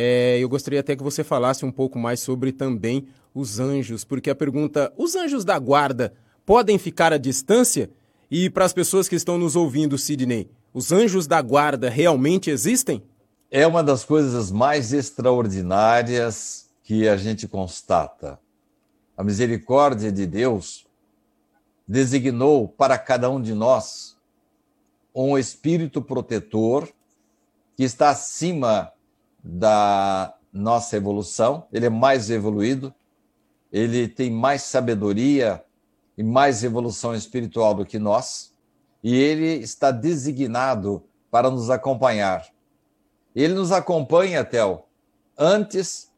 É, 0.00 0.38
eu 0.38 0.48
gostaria 0.48 0.78
até 0.78 0.94
que 0.94 1.02
você 1.02 1.24
falasse 1.24 1.64
um 1.64 1.72
pouco 1.72 1.98
mais 1.98 2.20
sobre 2.20 2.52
também 2.52 3.08
os 3.34 3.58
anjos, 3.58 4.04
porque 4.04 4.30
a 4.30 4.34
pergunta: 4.34 4.92
os 4.96 5.16
anjos 5.16 5.44
da 5.44 5.58
guarda 5.58 6.14
podem 6.46 6.78
ficar 6.78 7.12
à 7.12 7.18
distância? 7.18 7.90
E 8.30 8.48
para 8.48 8.64
as 8.64 8.72
pessoas 8.72 9.08
que 9.08 9.16
estão 9.16 9.36
nos 9.36 9.56
ouvindo, 9.56 9.98
Sidney, 9.98 10.48
os 10.72 10.92
anjos 10.92 11.26
da 11.26 11.42
guarda 11.42 11.90
realmente 11.90 12.48
existem? 12.48 13.02
É 13.50 13.66
uma 13.66 13.82
das 13.82 14.04
coisas 14.04 14.52
mais 14.52 14.92
extraordinárias 14.92 16.70
que 16.84 17.08
a 17.08 17.16
gente 17.16 17.48
constata. 17.48 18.38
A 19.16 19.24
misericórdia 19.24 20.12
de 20.12 20.26
Deus 20.26 20.86
designou 21.88 22.68
para 22.68 22.96
cada 22.98 23.28
um 23.28 23.42
de 23.42 23.52
nós 23.52 24.16
um 25.12 25.36
espírito 25.36 26.00
protetor 26.00 26.88
que 27.76 27.82
está 27.82 28.10
acima 28.10 28.92
da 29.50 30.34
nossa 30.52 30.94
evolução, 30.94 31.66
ele 31.72 31.86
é 31.86 31.90
mais 31.90 32.28
evoluído, 32.28 32.94
ele 33.72 34.06
tem 34.06 34.30
mais 34.30 34.60
sabedoria 34.62 35.64
e 36.18 36.22
mais 36.22 36.62
evolução 36.62 37.14
espiritual 37.14 37.74
do 37.74 37.86
que 37.86 37.98
nós 37.98 38.54
e 39.02 39.16
ele 39.16 39.54
está 39.54 39.90
designado 39.90 41.02
para 41.30 41.50
nos 41.50 41.70
acompanhar. 41.70 42.46
Ele 43.34 43.54
nos 43.54 43.72
acompanha, 43.72 44.44
Tel, 44.44 44.86
antes 45.36 46.10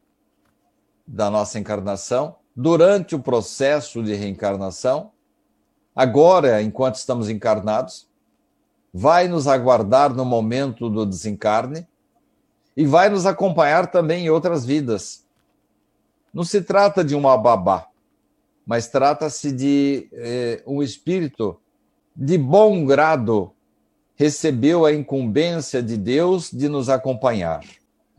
da 1.07 1.29
nossa 1.29 1.57
encarnação, 1.57 2.35
durante 2.53 3.15
o 3.15 3.19
processo 3.19 4.03
de 4.03 4.13
reencarnação, 4.13 5.11
agora, 5.95 6.61
enquanto 6.61 6.95
estamos 6.95 7.29
encarnados, 7.29 8.09
vai 8.93 9.29
nos 9.29 9.47
aguardar 9.47 10.13
no 10.13 10.25
momento 10.25 10.89
do 10.89 11.05
desencarne 11.05 11.87
e 12.75 12.85
vai 12.85 13.09
nos 13.09 13.25
acompanhar 13.25 13.91
também 13.91 14.25
em 14.25 14.29
outras 14.29 14.65
vidas. 14.65 15.25
Não 16.33 16.43
se 16.43 16.61
trata 16.61 17.03
de 17.03 17.15
uma 17.15 17.37
babá, 17.37 17.87
mas 18.65 18.87
trata-se 18.87 19.51
de 19.51 20.07
eh, 20.13 20.63
um 20.65 20.81
espírito 20.81 21.59
de 22.15 22.37
bom 22.37 22.85
grado, 22.85 23.51
recebeu 24.15 24.85
a 24.85 24.93
incumbência 24.93 25.81
de 25.81 25.97
Deus 25.97 26.49
de 26.51 26.69
nos 26.69 26.89
acompanhar. 26.89 27.63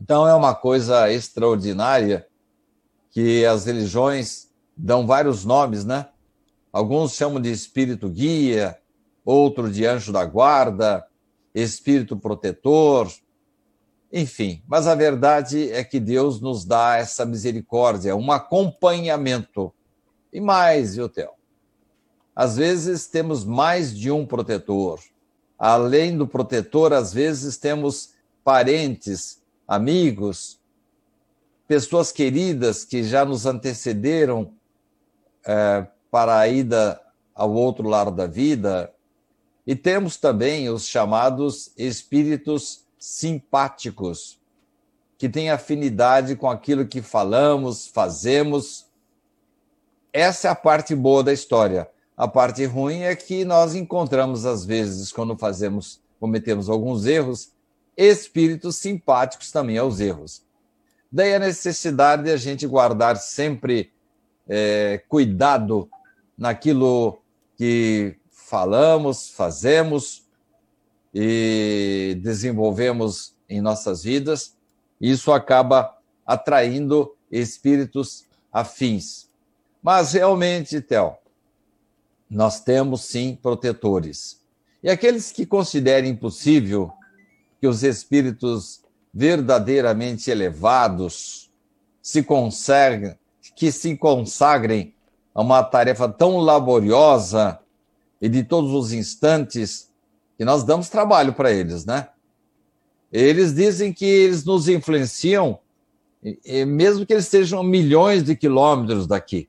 Então 0.01 0.27
é 0.27 0.33
uma 0.33 0.53
coisa 0.53 1.11
extraordinária 1.11 2.27
que 3.11 3.45
as 3.45 3.65
religiões 3.65 4.49
dão 4.75 5.07
vários 5.07 5.45
nomes, 5.45 5.85
né? 5.85 6.07
Alguns 6.71 7.13
chamam 7.13 7.39
de 7.39 7.51
espírito 7.51 8.09
guia, 8.09 8.77
outro 9.23 9.71
de 9.71 9.85
anjo 9.85 10.11
da 10.11 10.25
guarda, 10.25 11.05
espírito 11.53 12.17
protetor, 12.17 13.09
enfim. 14.13 14.61
Mas 14.67 14.85
a 14.85 14.93
verdade 14.93 15.71
é 15.71 15.83
que 15.83 15.99
Deus 15.99 16.39
nos 16.39 16.63
dá 16.63 16.97
essa 16.97 17.25
misericórdia, 17.25 18.15
um 18.15 18.31
acompanhamento. 18.31 19.73
E 20.31 20.39
mais, 20.39 20.95
viu, 20.95 21.09
Theo? 21.09 21.31
Às 22.35 22.55
vezes 22.55 23.07
temos 23.07 23.43
mais 23.43 23.95
de 23.95 24.11
um 24.11 24.23
protetor. 24.23 24.99
Além 25.57 26.15
do 26.15 26.27
protetor, 26.27 26.93
às 26.93 27.11
vezes 27.11 27.57
temos 27.57 28.13
parentes, 28.43 29.41
amigos, 29.67 30.59
pessoas 31.67 32.11
queridas 32.11 32.85
que 32.85 33.03
já 33.03 33.25
nos 33.25 33.47
antecederam 33.47 34.53
é, 35.45 35.87
para 36.11 36.37
a 36.37 36.47
ida 36.47 37.01
ao 37.33 37.51
outro 37.51 37.87
lado 37.87 38.11
da 38.11 38.27
vida. 38.27 38.93
E 39.65 39.75
temos 39.75 40.17
também 40.17 40.69
os 40.69 40.87
chamados 40.87 41.71
espíritos 41.77 42.82
simpáticos, 43.03 44.39
que 45.17 45.27
têm 45.27 45.49
afinidade 45.49 46.37
com 46.37 46.49
aquilo 46.49 46.87
que 46.87 47.01
falamos, 47.01 47.85
fazemos. 47.85 48.85
Essa 50.13 50.47
é 50.47 50.51
a 50.51 50.55
parte 50.55 50.95
boa 50.95 51.21
da 51.21 51.33
história. 51.33 51.89
A 52.15 52.29
parte 52.29 52.63
ruim 52.63 53.01
é 53.01 53.13
que 53.13 53.43
nós 53.43 53.75
encontramos, 53.75 54.45
às 54.45 54.63
vezes, 54.63 55.11
quando 55.11 55.37
fazemos, 55.37 56.01
cometemos 56.17 56.69
alguns 56.69 57.05
erros, 57.05 57.51
espíritos 57.97 58.77
simpáticos 58.77 59.51
também 59.51 59.77
aos 59.77 59.99
erros. 59.99 60.41
Daí 61.11 61.35
a 61.35 61.39
necessidade 61.39 62.23
de 62.23 62.31
a 62.31 62.37
gente 62.37 62.65
guardar 62.65 63.17
sempre 63.17 63.91
é, 64.47 65.03
cuidado 65.09 65.89
naquilo 66.37 67.19
que 67.57 68.15
falamos, 68.31 69.29
fazemos 69.29 70.22
e 71.13 72.17
desenvolvemos 72.21 73.35
em 73.47 73.61
nossas 73.61 74.03
vidas. 74.03 74.55
Isso 74.99 75.31
acaba 75.31 75.95
atraindo 76.25 77.15
espíritos 77.31 78.25
afins. 78.51 79.29
Mas 79.81 80.13
realmente, 80.13 80.81
Theo, 80.81 81.15
nós 82.29 82.61
temos 82.61 83.01
sim 83.01 83.37
protetores. 83.41 84.41
E 84.81 84.89
aqueles 84.89 85.31
que 85.31 85.45
considerem 85.45 86.11
impossível 86.11 86.91
que 87.59 87.67
os 87.67 87.83
espíritos 87.83 88.81
verdadeiramente 89.13 90.31
elevados 90.31 91.51
se 92.01 92.23
conseguem, 92.23 93.15
que 93.55 93.71
se 93.71 93.95
consagrem 93.95 94.93
a 95.33 95.41
uma 95.41 95.63
tarefa 95.63 96.09
tão 96.09 96.37
laboriosa 96.37 97.59
e 98.21 98.27
de 98.27 98.43
todos 98.43 98.71
os 98.71 98.91
instantes 98.91 99.92
que 100.37 100.45
nós 100.45 100.63
damos 100.63 100.89
trabalho 100.89 101.33
para 101.33 101.51
eles, 101.51 101.85
né? 101.85 102.09
Eles 103.11 103.53
dizem 103.53 103.93
que 103.93 104.05
eles 104.05 104.43
nos 104.43 104.67
influenciam, 104.67 105.59
mesmo 106.67 107.05
que 107.05 107.13
eles 107.13 107.25
estejam 107.25 107.61
milhões 107.61 108.23
de 108.23 108.35
quilômetros 108.35 109.05
daqui. 109.05 109.47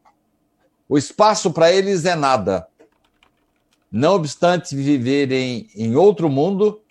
O 0.89 0.99
espaço 0.99 1.51
para 1.51 1.73
eles 1.73 2.05
é 2.05 2.15
nada. 2.15 2.69
Não 3.91 4.15
obstante 4.15 4.77
viverem 4.77 5.69
em 5.75 5.97
outro 5.97 6.29
mundo, 6.29 6.83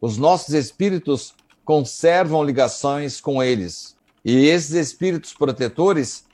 os 0.00 0.18
nossos 0.18 0.54
espíritos 0.54 1.34
conservam 1.64 2.44
ligações 2.44 3.20
com 3.20 3.42
eles. 3.42 3.96
E 4.24 4.46
esses 4.46 4.72
espíritos 4.72 5.32
protetores 5.32 6.26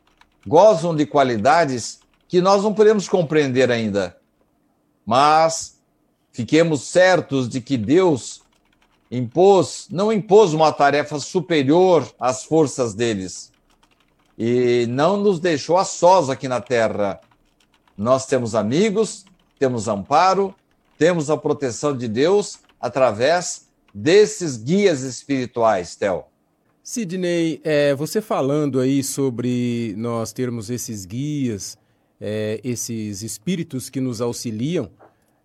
gozam 0.46 0.94
de 0.94 1.06
qualidades 1.06 2.00
que 2.26 2.40
nós 2.40 2.62
não 2.62 2.74
podemos 2.74 3.08
compreender 3.08 3.70
ainda. 3.70 4.16
Mas 5.06 5.73
fiquemos 6.34 6.82
certos 6.82 7.48
de 7.48 7.60
que 7.60 7.78
Deus 7.78 8.42
impôs, 9.10 9.86
não 9.88 10.12
impôs 10.12 10.52
uma 10.52 10.72
tarefa 10.72 11.18
superior 11.20 12.06
às 12.18 12.44
forças 12.44 12.92
deles. 12.92 13.52
e 14.36 14.84
não 14.88 15.16
nos 15.16 15.38
deixou 15.38 15.78
a 15.78 15.84
sós 15.84 16.28
aqui 16.28 16.48
na 16.48 16.60
terra. 16.60 17.20
Nós 17.96 18.26
temos 18.26 18.56
amigos, 18.56 19.24
temos 19.60 19.86
amparo, 19.86 20.52
temos 20.98 21.30
a 21.30 21.36
proteção 21.36 21.96
de 21.96 22.08
Deus 22.08 22.58
através 22.80 23.68
desses 23.94 24.56
guias 24.56 25.02
espirituais, 25.02 25.94
Theo. 25.94 26.24
Sidney, 26.82 27.60
é, 27.62 27.94
você 27.94 28.20
falando 28.20 28.80
aí 28.80 29.04
sobre 29.04 29.94
nós 29.96 30.32
termos 30.32 30.68
esses 30.68 31.06
guias, 31.06 31.78
é, 32.20 32.60
esses 32.64 33.22
espíritos 33.22 33.88
que 33.88 34.00
nos 34.00 34.20
auxiliam, 34.20 34.90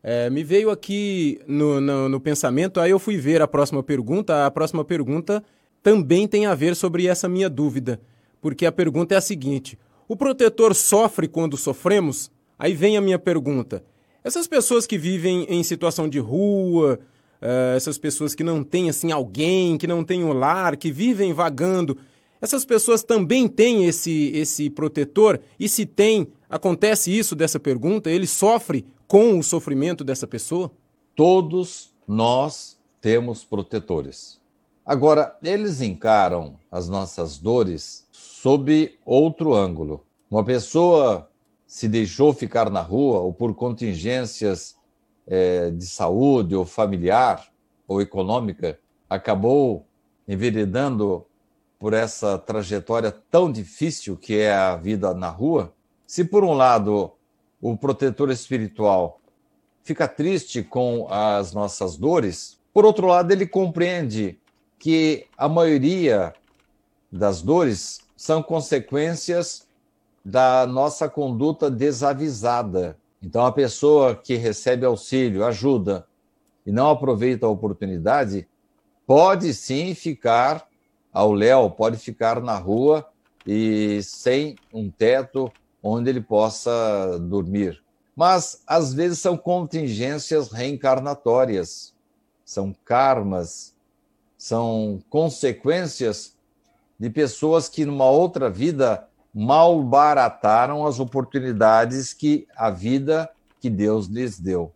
é, 0.02 0.30
me 0.30 0.44
veio 0.44 0.70
aqui 0.70 1.40
no, 1.46 1.82
no, 1.82 2.08
no, 2.08 2.20
pensamento, 2.20 2.80
aí 2.80 2.92
eu 2.92 3.00
fui 3.00 3.18
ver 3.18 3.42
a 3.42 3.48
próxima 3.48 3.84
pergunta. 3.84 4.46
A 4.46 4.52
próxima 4.52 4.84
pergunta 4.86 5.44
também 5.84 6.28
tem 6.28 6.46
a 6.46 6.56
ver 6.56 6.76
sobre 6.76 7.08
essa 7.08 7.28
minha 7.28 7.50
dúvida, 7.50 8.00
porque 8.42 8.66
a 8.66 8.72
pergunta 8.72 9.14
é 9.14 9.18
a 9.18 9.22
seguinte: 9.22 9.78
o 10.08 10.16
protetor 10.16 10.74
sofre 10.74 11.28
quando 11.28 11.58
sofremos? 11.58 12.32
Aí 12.58 12.74
vem 12.74 12.96
a 12.96 13.02
minha 13.02 13.20
pergunta: 13.20 13.84
essas 14.24 14.48
pessoas 14.48 14.88
que 14.88 14.98
vivem 14.98 15.46
em 15.50 15.64
situação 15.64 16.08
de 16.08 16.20
rua, 16.20 16.98
uh, 17.42 17.76
essas 17.76 17.98
pessoas 17.98 18.34
que 18.34 18.44
não 18.44 18.64
têm 18.64 18.90
assim 18.90 19.12
alguém, 19.12 19.78
que 19.78 19.88
não 19.88 20.04
têm 20.04 20.24
um 20.24 20.32
lar, 20.32 20.78
que 20.78 20.92
vivem 20.94 21.34
vagando, 21.34 21.98
essas 22.42 22.64
pessoas 22.64 23.04
também 23.04 23.50
têm 23.50 23.86
esse, 23.86 24.32
esse 24.34 24.70
protetor? 24.70 25.42
E 25.60 25.68
se 25.68 25.86
tem, 25.86 26.30
acontece 26.50 27.16
isso 27.16 27.36
dessa 27.36 27.60
pergunta? 27.60 28.10
Ele 28.10 28.26
sofre 28.26 28.86
com 29.10 29.40
o 29.40 29.44
sofrimento 29.44 30.04
dessa 30.04 30.28
pessoa? 30.28 30.72
Todos 31.16 31.92
nós 32.08 32.80
temos 33.02 33.44
protetores. 33.44 34.40
Agora, 34.86 35.36
eles 35.42 35.82
encaram 35.82 36.60
as 36.72 36.88
nossas 36.88 37.40
dores 37.40 38.08
sob 38.12 38.96
outro 39.04 39.56
ângulo. 39.56 40.06
Uma 40.30 40.46
pessoa 40.46 41.28
se 41.66 41.88
deixou 41.88 42.34
ficar 42.34 42.70
na 42.70 42.82
rua 42.82 43.18
ou 43.18 43.34
por 43.34 43.56
contingências 43.56 44.76
é, 45.26 45.72
de 45.72 45.88
saúde 45.88 46.56
ou 46.56 46.64
familiar 46.64 47.48
ou 47.88 48.00
econômica, 48.04 48.80
acabou 49.10 49.88
enveredando 50.28 51.26
por 51.80 51.94
essa 51.94 52.38
trajetória 52.38 53.12
tão 53.12 53.52
difícil 53.52 54.16
que 54.16 54.38
é 54.38 54.54
a 54.54 54.76
vida 54.76 55.16
na 55.16 55.30
rua. 55.30 55.74
Se 56.06 56.24
por 56.24 56.44
um 56.44 56.54
lado 56.54 57.14
o 57.62 57.78
protetor 57.78 58.30
espiritual 58.32 59.20
fica 59.84 60.08
triste 60.08 60.62
com 60.62 61.08
as 61.10 61.54
nossas 61.54 61.98
dores, 61.98 62.60
por 62.74 62.86
outro 62.86 63.08
lado, 63.08 63.32
ele 63.32 63.48
compreende 63.48 64.40
que 64.78 65.26
a 65.38 65.50
maioria 65.50 66.34
das 67.12 67.42
dores 67.42 68.02
são 68.16 68.44
consequências 68.44 69.68
da 70.24 70.68
nossa 70.68 71.10
conduta 71.10 71.72
desavisada. 71.72 72.98
Então, 73.22 73.46
a 73.46 73.52
pessoa 73.52 74.16
que 74.16 74.36
recebe 74.36 74.86
auxílio, 74.86 75.44
ajuda 75.44 76.08
e 76.66 76.72
não 76.72 76.90
aproveita 76.90 77.46
a 77.46 77.50
oportunidade, 77.50 78.48
pode 79.06 79.54
sim 79.54 79.96
ficar 79.96 80.68
ao 81.12 81.34
léu, 81.34 81.70
pode 81.72 81.98
ficar 81.98 82.40
na 82.42 82.58
rua 82.58 83.10
e 83.46 84.02
sem 84.04 84.56
um 84.72 84.90
teto, 84.92 85.52
onde 85.82 86.10
ele 86.10 86.22
possa 86.22 87.18
dormir. 87.20 87.82
Mas, 88.16 88.62
às 88.68 88.94
vezes, 88.94 89.20
são 89.20 89.38
contingências 89.38 90.52
reencarnatórias, 90.52 91.94
são 92.44 92.76
karmas, 92.84 93.74
são 94.38 95.02
consequências 95.10 96.36
de 97.00 97.10
pessoas 97.10 97.70
que, 97.70 97.86
numa 97.86 98.10
outra 98.10 98.50
vida, 98.50 99.08
malbarataram 99.34 100.86
as 100.86 101.00
oportunidades 101.00 102.14
que 102.14 102.46
a 102.58 102.70
vida 102.70 103.30
que 103.62 103.70
Deus 103.70 104.08
lhes 104.08 104.40
deu. 104.40 104.72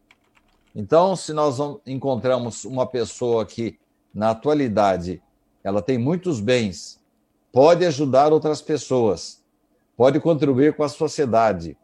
Então, 0.75 1.15
se 1.15 1.33
nós 1.33 1.57
encontramos 1.85 2.63
uma 2.63 2.87
pessoa 2.87 3.45
que, 3.45 3.77
na 4.13 4.29
atualidade, 4.29 5.21
ela 5.63 5.81
tem 5.81 5.97
muitos 5.97 6.39
bens, 6.39 6.99
pode 7.51 7.85
ajudar 7.85 8.31
outras 8.31 8.61
pessoas, 8.61 9.42
pode 9.95 10.19
contribuir 10.19 10.75
com 10.75 10.83
a 10.83 10.89
sociedade, 10.89 11.77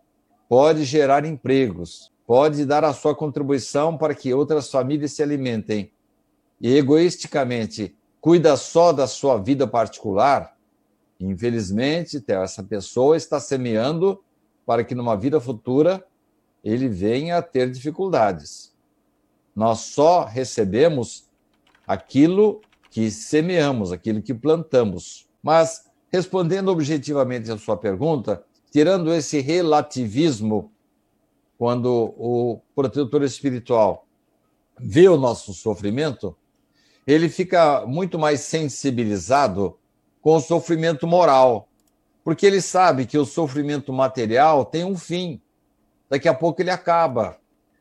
pode 0.48 0.84
gerar 0.84 1.26
empregos, 1.26 2.12
pode 2.26 2.66
dar 2.66 2.84
a 2.84 2.94
sua 2.94 3.16
contribuição 3.16 3.98
para 3.98 4.16
que 4.16 4.34
outras 4.34 4.70
famílias 4.70 5.14
se 5.14 5.24
alimentem 5.24 5.92
e 6.60 6.76
egoisticamente 6.76 7.96
cuida 8.20 8.58
só 8.58 8.92
da 8.92 9.08
sua 9.08 9.38
vida 9.38 9.66
particular, 9.66 10.56
infelizmente, 11.20 12.24
essa 12.28 12.64
pessoa 12.64 13.16
está 13.16 13.40
semeando 13.40 14.22
para 14.66 14.84
que 14.84 14.94
numa 14.94 15.16
vida 15.16 15.40
futura 15.40 16.06
ele 16.64 16.88
venha 16.88 17.38
a 17.38 17.42
ter 17.42 17.72
dificuldades. 17.72 18.74
Nós 19.56 19.80
só 19.80 20.26
recebemos 20.26 21.28
aquilo 21.88 22.62
que 22.92 23.10
semeamos, 23.10 23.92
aquilo 23.92 24.22
que 24.22 24.34
plantamos. 24.34 25.28
Mas 25.42 25.89
Respondendo 26.12 26.70
objetivamente 26.70 27.52
a 27.52 27.58
sua 27.58 27.78
pergunta, 27.78 28.44
tirando 28.72 29.14
esse 29.14 29.40
relativismo, 29.42 30.72
quando 31.58 32.16
o 32.18 32.62
protetor 32.74 33.22
espiritual 33.24 34.08
vê 34.80 35.08
o 35.08 35.18
nosso 35.18 35.54
sofrimento, 35.54 36.36
ele 37.06 37.30
fica 37.30 37.86
muito 37.86 38.18
mais 38.18 38.42
sensibilizado 38.42 39.78
com 40.22 40.36
o 40.36 40.40
sofrimento 40.40 41.06
moral, 41.06 41.68
porque 42.24 42.46
ele 42.46 42.62
sabe 42.62 43.06
que 43.06 43.18
o 43.18 43.26
sofrimento 43.26 43.94
material 43.94 44.66
tem 44.66 44.84
um 44.84 44.98
fim. 44.98 45.40
Daqui 46.10 46.28
a 46.28 46.34
pouco 46.34 46.62
ele 46.62 46.72
acaba. 46.72 47.38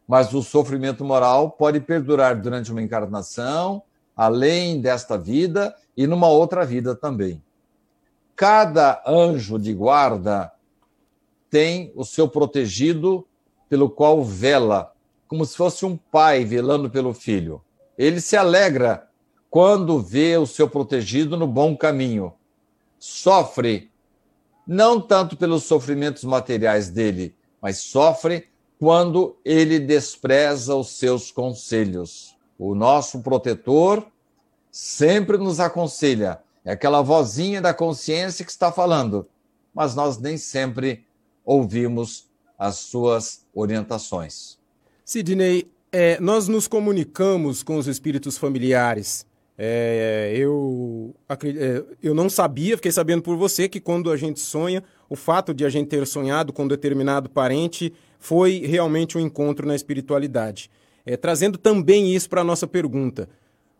Mas 0.06 0.32
o 0.32 0.42
sofrimento 0.42 1.04
moral 1.04 1.50
pode 1.50 1.80
perdurar 1.80 2.40
durante 2.40 2.72
uma 2.72 2.82
encarnação, 2.82 3.82
além 4.16 4.80
desta 4.80 5.18
vida 5.18 5.74
e 5.96 6.06
numa 6.06 6.28
outra 6.28 6.64
vida 6.64 6.94
também 6.94 7.42
cada 8.38 9.03
anjo 9.05 9.59
de 9.59 9.74
guarda 9.74 10.53
tem 11.51 11.92
o 11.96 12.05
seu 12.05 12.29
protegido 12.29 13.27
pelo 13.68 13.90
qual 13.90 14.22
vela, 14.22 14.94
como 15.27 15.44
se 15.44 15.57
fosse 15.57 15.85
um 15.85 15.96
pai 15.96 16.44
velando 16.44 16.88
pelo 16.88 17.12
filho. 17.12 17.61
Ele 17.98 18.20
se 18.20 18.37
alegra 18.37 19.09
quando 19.51 20.01
vê 20.01 20.37
o 20.37 20.46
seu 20.46 20.70
protegido 20.70 21.37
no 21.37 21.48
bom 21.48 21.77
caminho. 21.77 22.33
Sofre 22.96 23.90
não 24.64 25.01
tanto 25.01 25.37
pelos 25.37 25.64
sofrimentos 25.64 26.22
materiais 26.22 26.88
dele, 26.88 27.35
mas 27.61 27.79
sofre 27.79 28.46
quando 28.79 29.37
ele 29.44 29.81
despreza 29.81 30.77
os 30.77 30.90
seus 30.90 31.33
conselhos. 31.33 32.37
O 32.57 32.72
nosso 32.77 33.20
protetor 33.20 34.07
sempre 34.70 35.37
nos 35.38 35.59
aconselha: 35.59 36.40
é 36.68 36.72
aquela 36.72 37.00
vozinha 37.00 37.62
da 37.62 37.72
consciência 37.72 38.44
que 38.44 38.50
está 38.50 38.70
falando, 38.70 39.26
mas 39.74 39.94
nós 39.94 40.18
nem 40.18 40.37
sempre 40.37 41.02
ouvimos 41.42 42.28
as 42.59 42.76
suas 42.76 43.46
orientações. 43.54 44.59
Sidney, 45.02 45.66
é, 45.90 46.20
nós 46.20 46.46
nos 46.46 46.68
comunicamos 46.68 47.62
com 47.62 47.78
os 47.78 47.87
espíritos 47.87 48.37
familiares. 48.37 49.24
É, 49.57 50.35
eu, 50.37 51.14
é, 51.31 51.85
eu 52.02 52.14
não 52.14 52.28
sabia, 52.28 52.76
fiquei 52.76 52.92
sabendo 52.92 53.22
por 53.22 53.38
você 53.38 53.66
que 53.66 53.81
quando 53.81 54.11
a 54.11 54.16
gente 54.18 54.38
sonha, 54.38 54.85
o 55.09 55.16
fato 55.16 55.54
de 55.54 55.64
a 55.64 55.70
gente 55.70 55.88
ter 55.88 56.07
sonhado 56.07 56.52
com 56.52 56.68
determinado 56.68 57.31
parente 57.31 57.94
foi 58.18 58.59
realmente 58.59 59.16
um 59.16 59.22
encontro 59.22 59.66
na 59.66 59.74
espiritualidade. 59.74 60.70
É, 61.07 61.16
trazendo 61.16 61.57
também 61.57 62.14
isso 62.14 62.28
para 62.28 62.42
a 62.42 62.44
nossa 62.44 62.66
pergunta. 62.66 63.26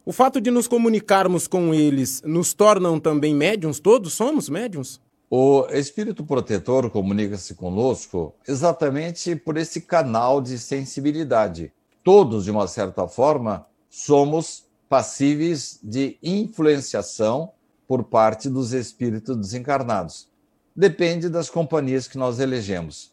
O 0.09 0.13
fato 0.13 0.41
de 0.41 0.51
nos 0.51 0.67
comunicarmos 0.67 1.47
com 1.47 1.75
eles 1.75 2.23
nos 2.25 2.55
tornam 2.55 2.99
também 2.99 3.35
médiums? 3.35 3.79
Todos 3.79 4.15
somos 4.15 4.49
médiums? 4.49 4.99
O 5.29 5.67
espírito 5.71 6.25
protetor 6.25 6.89
comunica-se 6.89 7.55
conosco 7.55 8.35
exatamente 8.49 9.37
por 9.37 9.59
esse 9.59 9.83
canal 9.83 10.41
de 10.41 10.59
sensibilidade. 10.59 11.71
Todos, 12.03 12.45
de 12.45 12.51
uma 12.51 12.67
certa 12.67 13.07
forma, 13.07 13.67
somos 13.91 14.65
passíveis 14.89 15.79
de 15.83 16.17
influenciação 16.23 17.53
por 17.87 18.03
parte 18.05 18.49
dos 18.49 18.73
espíritos 18.73 19.37
desencarnados. 19.37 20.27
Depende 20.75 21.29
das 21.29 21.51
companhias 21.51 22.09
que 22.09 22.17
nós 22.17 22.41
elegemos. 22.41 23.13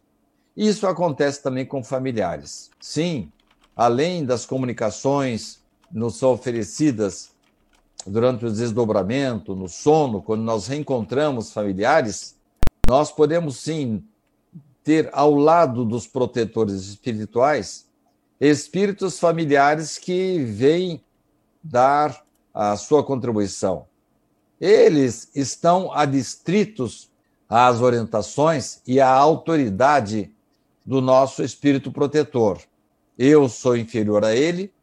Isso 0.55 0.87
acontece 0.87 1.43
também 1.43 1.65
com 1.65 1.83
familiares. 1.83 2.71
Sim, 2.79 3.29
além 3.75 4.23
das 4.23 4.45
comunicações 4.45 5.64
nos 5.95 6.17
são 6.17 6.33
oferecidas 6.33 7.31
durante 8.05 8.45
o 8.45 8.51
desdobramento, 8.51 9.55
no 9.55 9.69
sono, 9.69 10.21
quando 10.21 10.41
nós 10.41 10.67
reencontramos 10.67 11.53
familiares, 11.53 12.35
nós 12.85 13.11
podemos 13.11 13.57
sim 13.57 14.03
ter 14.83 15.09
ao 15.13 15.33
lado 15.33 15.85
dos 15.85 16.05
protetores 16.05 16.85
espirituais 16.85 17.87
espíritos 18.39 19.17
familiares 19.17 19.97
que 19.97 20.39
vêm 20.43 21.01
dar 21.63 22.23
a 22.53 22.75
sua 22.75 23.01
contribuição. 23.01 23.87
Eles 24.59 25.31
estão 25.33 25.93
adstritos 25.93 27.09
às 27.47 27.79
orientações 27.79 28.81
e 28.85 28.99
à 28.99 29.09
autoridade 29.09 30.29
do 30.85 30.99
nosso 30.99 31.41
espírito 31.41 31.89
protetor. 31.89 32.59
Eu 33.17 33.47
sou 33.47 33.77
inferior 33.77 34.25
a 34.25 34.35
ele, 34.35 34.74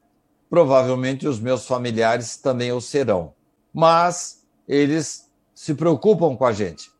provavelmente 0.53 1.27
os 1.27 1.41
meus 1.41 1.67
familiares 1.67 2.37
também 2.37 2.71
o 2.73 2.79
serão. 2.79 3.33
Mas 3.73 4.45
eles 4.69 5.31
se 5.55 5.73
preocupam 5.75 6.37
com 6.37 6.45
a 6.45 6.53
gente. 6.53 6.91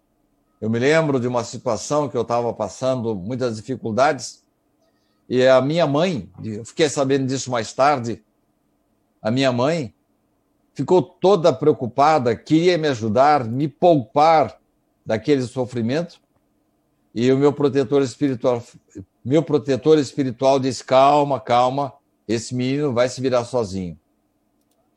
Eu 0.59 0.71
me 0.71 0.79
lembro 0.79 1.21
de 1.21 1.29
uma 1.29 1.45
situação 1.45 2.09
que 2.09 2.17
eu 2.17 2.23
estava 2.23 2.51
passando 2.55 3.15
muitas 3.15 3.57
dificuldades 3.57 4.43
e 5.29 5.47
a 5.47 5.61
minha 5.61 5.87
mãe, 5.87 6.31
eu 6.43 6.65
fiquei 6.65 6.89
sabendo 6.89 7.27
disso 7.27 7.51
mais 7.51 7.75
tarde, 7.75 8.25
a 9.21 9.31
minha 9.31 9.53
mãe 9.53 9.95
ficou 10.73 11.03
toda 11.03 11.53
preocupada, 11.53 12.35
queria 12.35 12.79
me 12.79 12.89
ajudar, 12.89 13.45
me 13.45 13.69
poupar 13.69 14.59
daquele 15.05 15.43
sofrimento. 15.43 16.19
E 17.15 17.31
o 17.31 17.37
meu 17.37 17.53
protetor 17.53 18.01
espiritual, 18.01 18.63
meu 19.23 19.43
protetor 19.43 19.99
espiritual 19.99 20.59
disse: 20.59 20.83
"Calma, 20.83 21.39
calma, 21.39 21.93
esse 22.27 22.55
menino 22.55 22.93
vai 22.93 23.09
se 23.09 23.21
virar 23.21 23.45
sozinho". 23.45 23.99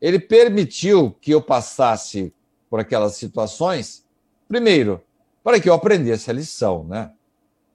Ele 0.01 0.19
permitiu 0.19 1.15
que 1.19 1.31
eu 1.31 1.41
passasse 1.41 2.33
por 2.69 2.79
aquelas 2.79 3.15
situações, 3.15 4.05
primeiro, 4.47 5.01
para 5.43 5.59
que 5.59 5.69
eu 5.69 5.73
aprendesse 5.73 6.29
a 6.29 6.33
lição, 6.33 6.83
né? 6.83 7.11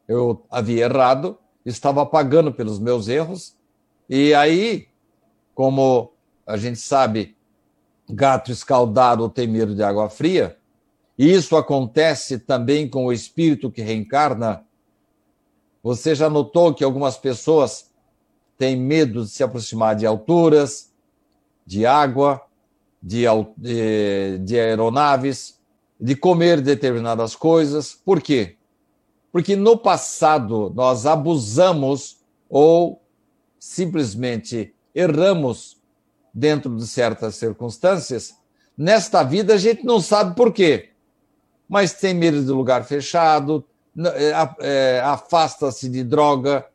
Eu 0.06 0.44
havia 0.50 0.84
errado, 0.84 1.38
estava 1.64 2.04
pagando 2.04 2.52
pelos 2.52 2.78
meus 2.78 3.08
erros, 3.08 3.56
e 4.08 4.34
aí, 4.34 4.88
como 5.54 6.12
a 6.46 6.56
gente 6.56 6.78
sabe, 6.78 7.36
gato 8.08 8.50
escaldado 8.50 9.28
tem 9.28 9.46
medo 9.46 9.74
de 9.74 9.82
água 9.82 10.08
fria, 10.10 10.58
e 11.16 11.32
isso 11.32 11.56
acontece 11.56 12.38
também 12.38 12.88
com 12.88 13.06
o 13.06 13.12
espírito 13.12 13.70
que 13.70 13.82
reencarna. 13.82 14.64
Você 15.82 16.14
já 16.14 16.28
notou 16.28 16.74
que 16.74 16.82
algumas 16.82 17.16
pessoas 17.16 17.89
têm 18.60 18.76
medo 18.76 19.24
de 19.24 19.30
se 19.30 19.42
aproximar 19.42 19.96
de 19.96 20.04
alturas, 20.04 20.92
de 21.66 21.86
água, 21.86 22.42
de, 23.02 23.24
de, 23.56 24.38
de 24.44 24.60
aeronaves, 24.60 25.58
de 25.98 26.14
comer 26.14 26.60
determinadas 26.60 27.34
coisas. 27.34 27.94
Por 27.94 28.20
quê? 28.20 28.56
Porque 29.32 29.56
no 29.56 29.78
passado 29.78 30.70
nós 30.76 31.06
abusamos 31.06 32.18
ou 32.50 33.00
simplesmente 33.58 34.74
erramos 34.94 35.80
dentro 36.34 36.76
de 36.76 36.86
certas 36.86 37.36
circunstâncias, 37.36 38.34
nesta 38.76 39.22
vida 39.22 39.54
a 39.54 39.56
gente 39.56 39.86
não 39.86 40.02
sabe 40.02 40.36
por 40.36 40.52
quê. 40.52 40.90
Mas 41.66 41.94
tem 41.94 42.12
medo 42.12 42.44
de 42.44 42.50
lugar 42.50 42.84
fechado, 42.84 43.64
é, 43.96 44.32
é, 44.60 45.00
afasta-se 45.00 45.88
de 45.88 46.04
droga, 46.04 46.66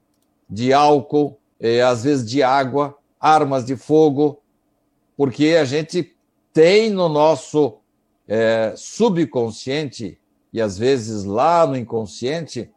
de 0.49 0.73
álcool, 0.73 1.37
é, 1.65 1.81
às 1.81 2.03
vezes 2.03 2.29
de 2.29 2.43
água, 2.43 2.95
armas 3.19 3.65
de 3.65 3.75
fogo, 3.75 4.39
porque 5.17 5.57
a 5.59 5.65
gente 5.65 6.15
tem 6.53 6.91
no 6.91 7.09
nosso 7.09 7.77
é, 8.27 8.73
subconsciente 8.77 10.19
e 10.53 10.61
às 10.61 10.77
vezes 10.77 11.23
lá 11.23 11.65
no 11.65 11.75
inconsciente 11.75 12.69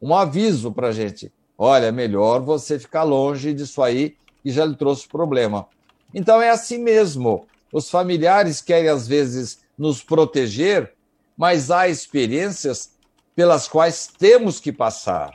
um 0.00 0.14
aviso 0.14 0.70
para 0.70 0.88
a 0.88 0.92
gente: 0.92 1.32
olha, 1.56 1.90
melhor 1.90 2.40
você 2.40 2.78
ficar 2.78 3.02
longe 3.02 3.52
disso 3.52 3.82
aí 3.82 4.16
que 4.40 4.52
já 4.52 4.64
lhe 4.64 4.76
trouxe 4.76 5.08
problema. 5.08 5.66
Então 6.14 6.40
é 6.40 6.50
assim 6.50 6.78
mesmo. 6.78 7.44
Os 7.72 7.90
familiares 7.90 8.62
querem, 8.62 8.88
às 8.88 9.06
vezes, 9.06 9.58
nos 9.76 10.02
proteger, 10.02 10.94
mas 11.36 11.72
há 11.72 11.88
experiências 11.88 12.92
pelas 13.34 13.66
quais 13.68 14.06
temos 14.06 14.58
que 14.60 14.72
passar. 14.72 15.32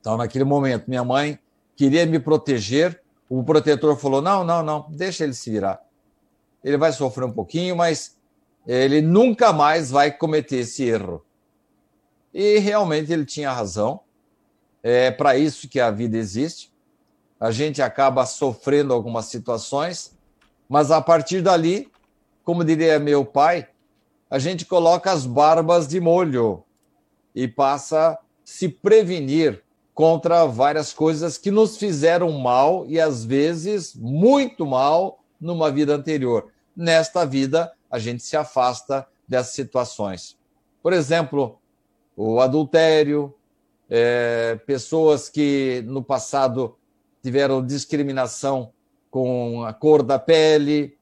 Então, 0.00 0.16
naquele 0.16 0.44
momento, 0.44 0.84
minha 0.86 1.02
mãe 1.02 1.38
queria 1.84 2.06
me 2.06 2.18
proteger, 2.18 3.00
o 3.28 3.42
protetor 3.42 3.96
falou: 3.96 4.20
não, 4.20 4.44
não, 4.44 4.62
não, 4.62 4.86
deixa 4.90 5.24
ele 5.24 5.34
se 5.34 5.50
virar. 5.50 5.80
Ele 6.62 6.76
vai 6.76 6.92
sofrer 6.92 7.24
um 7.24 7.32
pouquinho, 7.32 7.76
mas 7.76 8.16
ele 8.66 9.00
nunca 9.00 9.52
mais 9.52 9.90
vai 9.90 10.10
cometer 10.10 10.58
esse 10.58 10.84
erro. 10.84 11.24
E 12.32 12.58
realmente 12.58 13.12
ele 13.12 13.24
tinha 13.24 13.52
razão. 13.52 14.00
É 14.82 15.10
para 15.10 15.36
isso 15.36 15.68
que 15.68 15.78
a 15.78 15.90
vida 15.90 16.16
existe 16.16 16.72
a 17.42 17.50
gente 17.50 17.82
acaba 17.82 18.24
sofrendo 18.24 18.94
algumas 18.94 19.24
situações, 19.24 20.16
mas 20.68 20.92
a 20.92 21.00
partir 21.00 21.42
dali, 21.42 21.90
como 22.44 22.62
diria 22.62 23.00
meu 23.00 23.24
pai, 23.24 23.66
a 24.30 24.38
gente 24.38 24.64
coloca 24.64 25.10
as 25.10 25.26
barbas 25.26 25.88
de 25.88 25.98
molho 25.98 26.62
e 27.34 27.48
passa 27.48 28.10
a 28.10 28.18
se 28.44 28.68
prevenir 28.68 29.60
contra 29.94 30.46
várias 30.46 30.92
coisas 30.92 31.36
que 31.36 31.50
nos 31.50 31.76
fizeram 31.76 32.30
mal 32.32 32.84
e 32.88 33.00
às 33.00 33.24
vezes 33.24 33.94
muito 33.94 34.64
mal 34.64 35.22
numa 35.40 35.70
vida 35.70 35.94
anterior. 35.94 36.48
Nesta 36.74 37.26
vida, 37.26 37.72
a 37.90 37.98
gente 37.98 38.22
se 38.22 38.36
afasta 38.36 39.06
dessas 39.28 39.54
situações. 39.54 40.36
Por 40.82 40.92
exemplo, 40.92 41.58
o 42.16 42.40
adultério, 42.40 43.34
é, 43.88 44.58
pessoas 44.66 45.28
que 45.28 45.82
no 45.86 46.02
passado 46.02 46.76
tiveram 47.22 47.64
discriminação 47.64 48.72
com 49.10 49.64
a 49.64 49.72
cor 49.72 50.02
da 50.02 50.18
pele, 50.18 50.96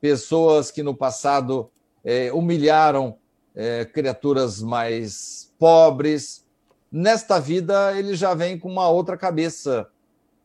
pessoas 0.00 0.70
que 0.70 0.82
no 0.82 0.94
passado 0.94 1.70
é, 2.04 2.32
humilharam 2.32 3.16
é, 3.54 3.84
criaturas 3.84 4.60
mais 4.60 5.52
pobres. 5.58 6.45
Nesta 6.98 7.38
vida, 7.38 7.92
ele 7.94 8.16
já 8.16 8.32
vem 8.32 8.58
com 8.58 8.70
uma 8.70 8.88
outra 8.88 9.18
cabeça, 9.18 9.86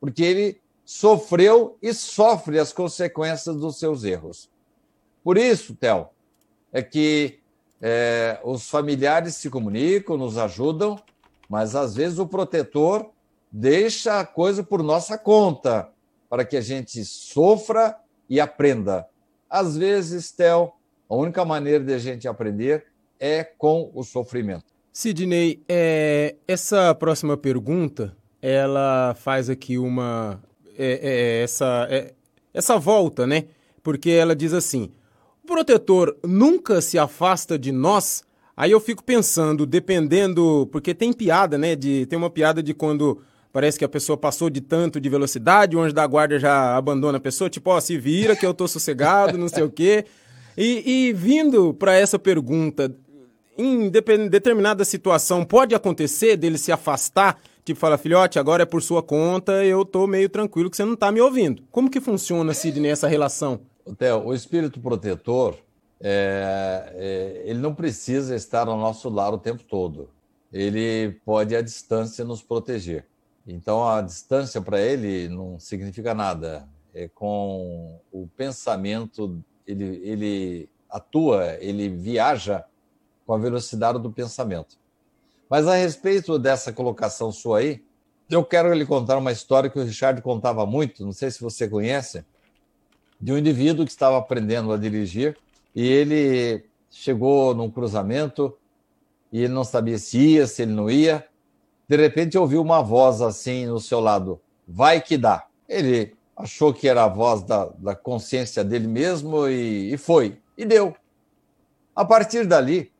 porque 0.01 0.21
ele 0.21 0.59
sofreu 0.83 1.77
e 1.81 1.93
sofre 1.93 2.59
as 2.59 2.73
consequências 2.73 3.55
dos 3.55 3.79
seus 3.79 4.03
erros. 4.03 4.49
Por 5.23 5.37
isso, 5.37 5.73
Theo, 5.73 6.09
é 6.73 6.83
que 6.83 7.39
é, 7.81 8.37
os 8.43 8.69
familiares 8.69 9.35
se 9.35 9.49
comunicam, 9.49 10.17
nos 10.17 10.37
ajudam, 10.37 11.01
mas 11.47 11.73
às 11.73 11.95
vezes 11.95 12.19
o 12.19 12.27
protetor 12.27 13.09
deixa 13.49 14.19
a 14.19 14.25
coisa 14.25 14.61
por 14.61 14.83
nossa 14.83 15.17
conta, 15.17 15.89
para 16.29 16.43
que 16.43 16.57
a 16.57 16.61
gente 16.61 17.05
sofra 17.05 17.95
e 18.29 18.41
aprenda. 18.41 19.07
Às 19.49 19.77
vezes, 19.77 20.33
Theo, 20.33 20.73
a 21.09 21.15
única 21.15 21.45
maneira 21.45 21.81
de 21.81 21.93
a 21.93 21.97
gente 21.97 22.27
aprender 22.27 22.87
é 23.17 23.41
com 23.41 23.89
o 23.95 24.03
sofrimento. 24.03 24.70
Sidney, 24.93 25.61
é, 25.69 26.35
essa 26.45 26.93
próxima 26.93 27.37
pergunta, 27.37 28.15
ela 28.41 29.15
faz 29.17 29.49
aqui 29.49 29.77
uma 29.77 30.41
é, 30.77 30.99
é, 31.01 31.43
essa 31.43 31.87
é, 31.89 32.13
essa 32.53 32.77
volta, 32.77 33.25
né? 33.25 33.45
Porque 33.81 34.09
ela 34.09 34.35
diz 34.35 34.53
assim: 34.53 34.91
o 35.43 35.47
protetor 35.47 36.17
nunca 36.25 36.81
se 36.81 36.99
afasta 36.99 37.57
de 37.57 37.71
nós. 37.71 38.23
Aí 38.55 38.71
eu 38.71 38.81
fico 38.81 39.01
pensando, 39.01 39.65
dependendo, 39.65 40.67
porque 40.71 40.93
tem 40.93 41.13
piada, 41.13 41.57
né? 41.57 41.73
De 41.73 42.05
tem 42.07 42.17
uma 42.17 42.29
piada 42.29 42.61
de 42.61 42.73
quando 42.73 43.21
parece 43.53 43.79
que 43.79 43.85
a 43.85 43.89
pessoa 43.89 44.17
passou 44.17 44.49
de 44.49 44.59
tanto 44.59 44.99
de 44.99 45.07
velocidade, 45.09 45.75
o 45.75 45.79
anjo 45.79 45.93
da 45.93 46.05
guarda 46.05 46.37
já 46.37 46.75
abandona 46.75 47.17
a 47.17 47.21
pessoa, 47.21 47.49
tipo, 47.49 47.69
ó, 47.69 47.79
se 47.79 47.97
vira 47.97 48.35
que 48.35 48.45
eu 48.45 48.53
tô 48.53 48.67
sossegado, 48.67 49.37
não 49.37 49.47
sei 49.47 49.63
o 49.63 49.69
quê. 49.69 50.05
E, 50.57 51.07
e 51.09 51.13
vindo 51.13 51.73
para 51.73 51.95
essa 51.95 52.19
pergunta, 52.19 52.93
em 53.57 53.89
determinada 53.89 54.83
situação, 54.85 55.43
pode 55.43 55.75
acontecer 55.75 56.37
dele 56.37 56.57
se 56.57 56.71
afastar, 56.71 57.39
tipo, 57.63 57.79
fala, 57.79 57.97
filhote, 57.97 58.39
agora 58.39 58.63
é 58.63 58.65
por 58.65 58.81
sua 58.81 59.03
conta, 59.03 59.63
eu 59.63 59.85
tô 59.85 60.07
meio 60.07 60.29
tranquilo 60.29 60.69
que 60.69 60.77
você 60.77 60.85
não 60.85 60.95
tá 60.95 61.11
me 61.11 61.21
ouvindo. 61.21 61.63
Como 61.71 61.89
que 61.89 61.99
funciona, 61.99 62.53
Sidney, 62.53 62.91
essa 62.91 63.07
relação? 63.07 63.61
Theo, 63.97 64.25
o 64.25 64.33
espírito 64.33 64.79
protetor, 64.79 65.55
é, 65.99 66.93
é, 66.95 67.43
ele 67.45 67.59
não 67.59 67.75
precisa 67.75 68.35
estar 68.35 68.67
ao 68.67 68.77
nosso 68.77 69.09
lado 69.09 69.35
o 69.35 69.39
tempo 69.39 69.63
todo. 69.63 70.09
Ele 70.51 71.19
pode, 71.25 71.55
à 71.55 71.61
distância, 71.61 72.25
nos 72.25 72.41
proteger. 72.41 73.05
Então 73.47 73.87
a 73.87 74.01
distância 74.01 74.61
para 74.61 74.79
ele 74.79 75.27
não 75.29 75.59
significa 75.59 76.13
nada. 76.13 76.67
É 76.93 77.07
com 77.07 77.99
o 78.11 78.27
pensamento, 78.35 79.41
ele, 79.65 80.01
ele 80.03 80.69
atua, 80.89 81.55
ele 81.59 81.87
viaja 81.89 82.65
com 83.25 83.33
a 83.33 83.37
velocidade 83.37 83.99
do 83.99 84.11
pensamento. 84.11 84.77
Mas 85.49 85.67
a 85.67 85.75
respeito 85.75 86.39
dessa 86.39 86.71
colocação 86.71 87.31
sua 87.31 87.59
aí, 87.59 87.83
eu 88.29 88.43
quero 88.45 88.73
lhe 88.73 88.85
contar 88.85 89.17
uma 89.17 89.31
história 89.31 89.69
que 89.69 89.77
o 89.77 89.83
Richard 89.83 90.21
contava 90.21 90.65
muito, 90.65 91.03
não 91.03 91.11
sei 91.11 91.29
se 91.29 91.41
você 91.41 91.67
conhece, 91.67 92.23
de 93.19 93.33
um 93.33 93.37
indivíduo 93.37 93.85
que 93.85 93.91
estava 93.91 94.17
aprendendo 94.17 94.71
a 94.71 94.77
dirigir 94.77 95.37
e 95.75 95.85
ele 95.85 96.65
chegou 96.89 97.53
num 97.53 97.69
cruzamento 97.69 98.57
e 99.31 99.43
ele 99.43 99.53
não 99.53 99.63
sabia 99.63 99.97
se 99.97 100.17
ia, 100.17 100.47
se 100.47 100.61
ele 100.61 100.71
não 100.71 100.89
ia, 100.89 101.25
de 101.87 101.97
repente 101.97 102.37
ouviu 102.37 102.61
uma 102.61 102.81
voz 102.81 103.21
assim 103.21 103.65
no 103.65 103.79
seu 103.79 103.99
lado: 103.99 104.39
vai 104.67 105.01
que 105.01 105.17
dá. 105.17 105.45
Ele 105.67 106.15
achou 106.35 106.73
que 106.73 106.87
era 106.87 107.03
a 107.03 107.07
voz 107.07 107.43
da, 107.43 107.65
da 107.77 107.95
consciência 107.95 108.63
dele 108.63 108.87
mesmo 108.87 109.47
e, 109.47 109.93
e 109.93 109.97
foi, 109.97 110.37
e 110.57 110.65
deu. 110.65 110.95
A 111.95 112.03
partir 112.05 112.45
dali, 112.45 112.90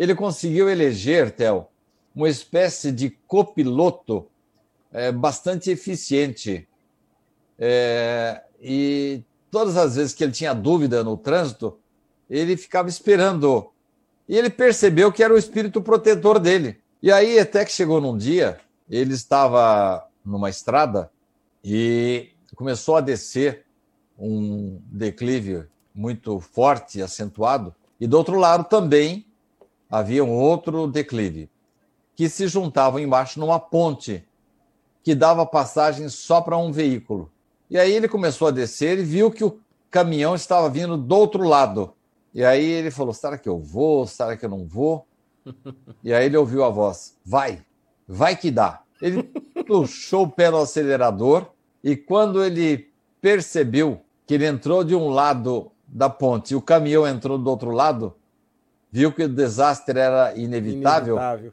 ele 0.00 0.14
conseguiu 0.14 0.70
eleger, 0.70 1.30
Theo, 1.30 1.66
uma 2.14 2.26
espécie 2.26 2.90
de 2.90 3.10
copiloto 3.28 4.26
é, 4.90 5.12
bastante 5.12 5.70
eficiente. 5.70 6.66
É, 7.58 8.40
e 8.62 9.22
todas 9.50 9.76
as 9.76 9.96
vezes 9.96 10.14
que 10.14 10.24
ele 10.24 10.32
tinha 10.32 10.54
dúvida 10.54 11.04
no 11.04 11.18
trânsito, 11.18 11.78
ele 12.30 12.56
ficava 12.56 12.88
esperando. 12.88 13.70
E 14.26 14.38
ele 14.38 14.48
percebeu 14.48 15.12
que 15.12 15.22
era 15.22 15.34
o 15.34 15.36
espírito 15.36 15.82
protetor 15.82 16.38
dele. 16.38 16.80
E 17.02 17.12
aí, 17.12 17.38
até 17.38 17.62
que 17.62 17.70
chegou 17.70 18.00
num 18.00 18.16
dia, 18.16 18.58
ele 18.88 19.12
estava 19.12 20.08
numa 20.24 20.48
estrada 20.48 21.10
e 21.62 22.30
começou 22.56 22.96
a 22.96 23.02
descer 23.02 23.66
um 24.18 24.80
declive 24.86 25.66
muito 25.94 26.40
forte, 26.40 27.02
acentuado, 27.02 27.74
e 28.00 28.06
do 28.06 28.16
outro 28.16 28.38
lado 28.38 28.64
também 28.64 29.26
havia 29.90 30.24
um 30.24 30.32
outro 30.32 30.86
declive, 30.86 31.50
que 32.14 32.28
se 32.28 32.46
juntavam 32.46 33.00
embaixo 33.00 33.40
numa 33.40 33.58
ponte 33.58 34.24
que 35.02 35.14
dava 35.14 35.44
passagem 35.44 36.08
só 36.08 36.40
para 36.40 36.56
um 36.56 36.70
veículo. 36.70 37.30
E 37.68 37.78
aí 37.78 37.92
ele 37.92 38.08
começou 38.08 38.48
a 38.48 38.50
descer 38.50 38.98
e 38.98 39.02
viu 39.02 39.30
que 39.30 39.44
o 39.44 39.58
caminhão 39.90 40.34
estava 40.34 40.68
vindo 40.68 40.96
do 40.96 41.16
outro 41.16 41.42
lado. 41.42 41.94
E 42.34 42.44
aí 42.44 42.64
ele 42.64 42.90
falou: 42.90 43.12
será 43.12 43.36
que 43.36 43.48
eu 43.48 43.58
vou? 43.58 44.06
Será 44.06 44.36
que 44.36 44.44
eu 44.44 44.50
não 44.50 44.66
vou? 44.66 45.06
E 46.04 46.12
aí 46.12 46.26
ele 46.26 46.36
ouviu 46.36 46.64
a 46.64 46.70
voz: 46.70 47.16
vai, 47.24 47.62
vai 48.06 48.36
que 48.36 48.50
dá. 48.50 48.82
Ele 49.00 49.22
puxou 49.66 50.24
o 50.24 50.30
pé 50.30 50.50
no 50.50 50.58
acelerador 50.58 51.46
e 51.82 51.96
quando 51.96 52.44
ele 52.44 52.90
percebeu 53.20 54.00
que 54.26 54.34
ele 54.34 54.46
entrou 54.46 54.84
de 54.84 54.94
um 54.94 55.08
lado 55.08 55.70
da 55.86 56.08
ponte 56.08 56.52
e 56.52 56.56
o 56.56 56.62
caminhão 56.62 57.06
entrou 57.06 57.38
do 57.38 57.50
outro 57.50 57.70
lado, 57.70 58.14
viu 58.90 59.12
que 59.12 59.24
o 59.24 59.28
desastre 59.28 59.98
era 59.98 60.34
inevitável, 60.36 61.16
inevitável. 61.16 61.52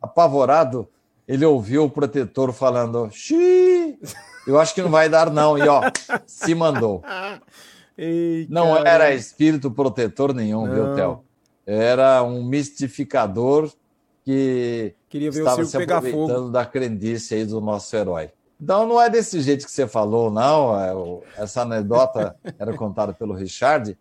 apavorado, 0.00 0.88
ele 1.26 1.44
ouviu 1.44 1.84
o 1.84 1.90
protetor 1.90 2.52
falando: 2.52 3.10
Xiii, 3.10 3.98
eu 4.46 4.58
acho 4.58 4.74
que 4.74 4.82
não 4.82 4.90
vai 4.90 5.08
dar, 5.08 5.30
não. 5.30 5.58
E 5.58 5.66
ó, 5.66 5.82
se 6.26 6.54
mandou. 6.54 7.02
Ei, 7.98 8.46
não 8.50 8.76
era 8.76 9.12
espírito 9.14 9.70
protetor 9.70 10.34
nenhum, 10.34 10.66
não. 10.66 10.74
viu, 10.74 10.94
Theo? 10.94 11.24
Era 11.66 12.22
um 12.22 12.44
mistificador 12.44 13.72
que 14.24 14.94
Queria 15.08 15.30
ver 15.30 15.38
estava 15.38 15.62
o 15.62 15.64
se 15.64 15.76
aproveitando 15.76 16.50
da 16.50 16.64
crendice 16.64 17.34
aí 17.34 17.44
do 17.44 17.60
nosso 17.60 17.94
herói. 17.96 18.30
Então 18.60 18.86
não 18.86 19.00
é 19.00 19.10
desse 19.10 19.40
jeito 19.40 19.64
que 19.64 19.70
você 19.70 19.86
falou, 19.86 20.30
não. 20.30 20.78
É 20.78 21.42
essa 21.42 21.62
anedota 21.62 22.36
era 22.58 22.76
contada 22.76 23.12
pelo 23.12 23.34
Richard, 23.34 23.96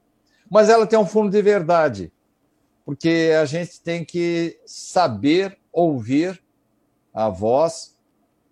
mas 0.50 0.70
ela 0.70 0.86
tem 0.86 0.98
um 0.98 1.06
fundo 1.06 1.30
de 1.30 1.42
verdade, 1.42 2.12
porque 2.86 3.32
a 3.42 3.46
gente 3.46 3.82
tem 3.82 4.06
que 4.06 4.60
saber 4.66 5.58
ouvir 5.74 6.42
a 7.12 7.28
voz 7.30 7.96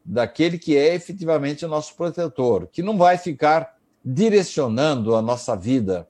daquele 0.04 0.58
que 0.58 0.76
é 0.76 0.96
efetivamente 0.96 1.64
o 1.64 1.70
nosso 1.70 1.96
protetor, 1.96 2.68
que 2.68 2.82
não 2.82 2.98
vai 2.98 3.18
ficar 3.18 3.78
direcionando 4.04 5.16
a 5.16 5.22
nossa 5.22 5.56
vida, 5.56 6.08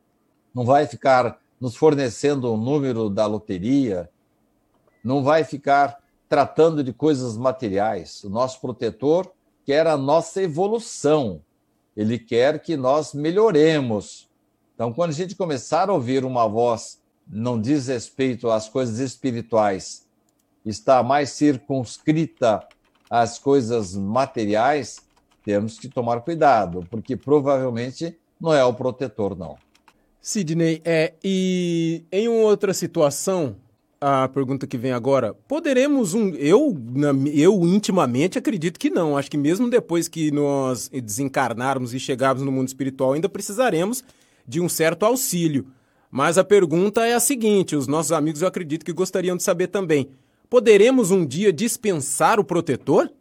não 0.55 0.65
vai 0.65 0.87
ficar 0.87 1.39
nos 1.59 1.75
fornecendo 1.75 2.51
o 2.51 2.57
número 2.57 3.09
da 3.09 3.25
loteria, 3.25 4.09
não 5.03 5.21
vai 5.21 5.43
ficar 5.43 6.01
tratando 6.29 6.83
de 6.83 6.93
coisas 6.93 7.37
materiais. 7.37 8.23
O 8.23 8.29
nosso 8.29 8.59
protetor 8.59 9.31
quer 9.65 9.85
a 9.85 9.97
nossa 9.97 10.41
evolução, 10.41 11.41
ele 11.95 12.17
quer 12.17 12.59
que 12.59 12.75
nós 12.75 13.13
melhoremos. 13.13 14.29
Então, 14.73 14.91
quando 14.91 15.11
a 15.11 15.13
gente 15.13 15.35
começar 15.35 15.89
a 15.89 15.93
ouvir 15.93 16.25
uma 16.25 16.47
voz 16.47 17.02
não 17.27 17.59
diz 17.59 17.87
respeito 17.87 18.49
às 18.49 18.69
coisas 18.69 18.99
espirituais, 18.99 20.05
está 20.65 21.03
mais 21.03 21.31
circunscrita 21.31 22.65
às 23.09 23.37
coisas 23.37 23.95
materiais, 23.95 24.97
temos 25.43 25.77
que 25.77 25.87
tomar 25.87 26.21
cuidado, 26.21 26.85
porque 26.89 27.15
provavelmente 27.15 28.17
não 28.39 28.53
é 28.53 28.63
o 28.63 28.73
protetor, 28.73 29.37
não. 29.37 29.57
Sidney, 30.21 30.81
é, 30.85 31.13
e 31.23 32.05
em 32.11 32.29
outra 32.29 32.73
situação, 32.73 33.57
a 33.99 34.27
pergunta 34.27 34.67
que 34.67 34.77
vem 34.77 34.91
agora, 34.91 35.33
poderemos 35.47 36.13
um. 36.13 36.29
Eu, 36.29 36.75
eu 37.33 37.61
intimamente 37.65 38.37
acredito 38.37 38.77
que 38.77 38.89
não. 38.89 39.17
Acho 39.17 39.31
que 39.31 39.37
mesmo 39.37 39.69
depois 39.69 40.09
que 40.09 40.29
nós 40.29 40.89
desencarnarmos 40.89 41.93
e 41.93 41.99
chegarmos 41.99 42.43
no 42.43 42.51
mundo 42.51 42.67
espiritual, 42.67 43.13
ainda 43.13 43.29
precisaremos 43.29 44.03
de 44.45 44.59
um 44.59 44.67
certo 44.67 45.05
auxílio. 45.05 45.67
Mas 46.13 46.37
a 46.37 46.43
pergunta 46.43 47.07
é 47.07 47.15
a 47.15 47.19
seguinte: 47.19 47.75
os 47.75 47.87
nossos 47.87 48.11
amigos 48.11 48.43
eu 48.43 48.47
acredito 48.47 48.85
que 48.85 48.93
gostariam 48.93 49.35
de 49.35 49.41
saber 49.41 49.69
também. 49.69 50.11
Poderemos 50.47 51.09
um 51.09 51.25
dia 51.25 51.51
dispensar 51.51 52.39
o 52.39 52.43
protetor? 52.43 53.11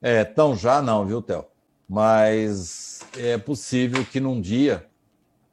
É, 0.00 0.24
tão 0.24 0.56
já 0.56 0.80
não, 0.80 1.04
viu, 1.04 1.20
Theo? 1.20 1.44
Mas 1.86 3.00
é 3.18 3.36
possível 3.36 4.02
que 4.02 4.18
num 4.18 4.40
dia 4.40 4.86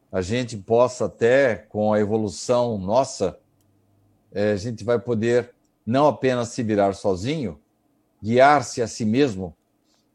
a 0.10 0.22
gente 0.22 0.56
possa 0.56 1.04
até, 1.04 1.56
com 1.68 1.92
a 1.92 2.00
evolução 2.00 2.78
nossa, 2.78 3.38
é, 4.32 4.54
a 4.54 4.56
gente 4.56 4.86
vai 4.86 4.98
poder 4.98 5.52
não 5.86 6.08
apenas 6.08 6.48
se 6.48 6.64
virar 6.64 6.94
sozinho, 6.94 7.60
guiar-se 8.24 8.82
a 8.82 8.88
si 8.88 9.04
mesmo, 9.04 9.54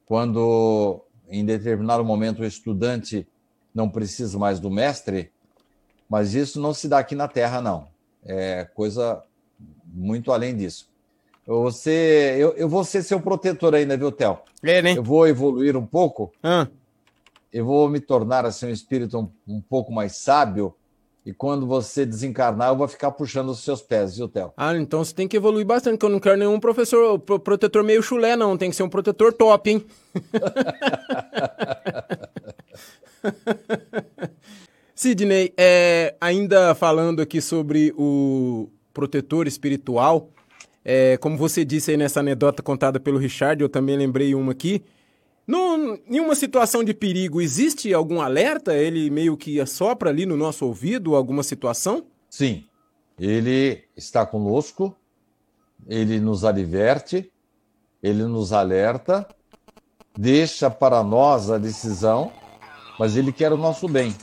quando 0.07 1.05
em 1.29 1.45
determinado 1.45 2.03
momento 2.03 2.41
o 2.41 2.47
estudante 2.47 3.29
não 3.75 3.87
precisa 3.87 4.39
mais 4.39 4.59
do 4.59 4.71
mestre, 4.71 5.31
mas 6.11 6.35
isso 6.35 6.61
não 6.61 6.75
se 6.75 6.89
dá 6.89 6.99
aqui 6.99 7.15
na 7.15 7.29
Terra, 7.29 7.63
não. 7.63 7.87
É 8.25 8.67
coisa 8.75 9.23
muito 9.87 10.33
além 10.33 10.57
disso. 10.57 10.91
Você, 11.47 12.35
eu, 12.37 12.53
eu 12.55 12.69
vou 12.69 12.83
ser 12.85 13.05
seu 13.05 13.21
protetor 13.21 13.77
ainda, 13.77 13.97
viu, 13.97 14.11
Theo? 14.11 14.41
É, 14.63 14.83
né? 14.83 14.95
Eu 14.97 15.05
vou 15.05 15.29
evoluir 15.29 15.77
um 15.77 15.87
pouco. 15.87 16.33
Ah. 16.43 16.67
Eu 17.53 17.65
vou 17.65 17.89
me 17.89 18.01
tornar 18.01 18.45
assim 18.45 18.67
um 18.67 18.71
espírito 18.71 19.19
um, 19.19 19.57
um 19.57 19.61
pouco 19.61 19.93
mais 19.93 20.17
sábio 20.17 20.75
e 21.25 21.33
quando 21.33 21.65
você 21.67 22.05
desencarnar, 22.05 22.71
eu 22.71 22.77
vou 22.77 22.89
ficar 22.89 23.13
puxando 23.13 23.51
os 23.51 23.61
seus 23.61 23.81
pés, 23.83 24.17
viu, 24.17 24.29
Theo? 24.29 24.53
Ah, 24.57 24.77
então 24.77 25.05
você 25.05 25.15
tem 25.15 25.29
que 25.29 25.37
evoluir 25.37 25.67
bastante, 25.67 25.99
que 25.99 26.05
eu 26.05 26.11
não 26.11 26.19
quero 26.19 26.39
nenhum 26.39 26.59
professor, 26.59 27.19
protetor 27.19 27.85
meio 27.85 28.03
chulé, 28.03 28.35
não. 28.37 28.57
Tem 28.57 28.71
que 28.71 28.77
ser 28.77 28.83
um 28.83 28.89
protetor 28.89 29.33
top, 29.33 29.71
hein? 29.71 29.87
Sidney, 35.01 35.55
é, 35.57 36.15
ainda 36.21 36.75
falando 36.75 37.23
aqui 37.23 37.41
sobre 37.41 37.91
o 37.97 38.69
protetor 38.93 39.47
espiritual, 39.47 40.29
é, 40.85 41.17
como 41.17 41.39
você 41.39 41.65
disse 41.65 41.91
aí 41.91 41.97
nessa 41.97 42.21
anedota 42.21 42.63
contada 42.63 43.01
pelo 43.01 43.17
Richard, 43.17 43.63
eu 43.63 43.69
também 43.71 43.97
lembrei 43.97 44.35
uma 44.35 44.53
aqui. 44.53 44.85
Em 46.07 46.21
uma 46.21 46.35
situação 46.35 46.85
de 46.85 46.93
perigo, 46.93 47.41
existe 47.41 47.95
algum 47.95 48.21
alerta? 48.21 48.75
Ele 48.75 49.09
meio 49.09 49.39
que 49.39 49.59
assopra 49.59 50.11
ali 50.11 50.27
no 50.27 50.37
nosso 50.37 50.67
ouvido 50.67 51.17
alguma 51.17 51.43
situação? 51.43 52.05
Sim. 52.29 52.67
Ele 53.19 53.83
está 53.97 54.27
conosco, 54.27 54.95
ele 55.89 56.21
nos 56.21 56.45
adverte, 56.45 57.33
ele 58.03 58.25
nos 58.25 58.53
alerta, 58.53 59.27
deixa 60.15 60.69
para 60.69 61.03
nós 61.03 61.51
a 61.51 61.57
decisão, 61.57 62.31
mas 62.99 63.17
ele 63.17 63.33
quer 63.33 63.51
o 63.51 63.57
nosso 63.57 63.89
bem. 63.89 64.15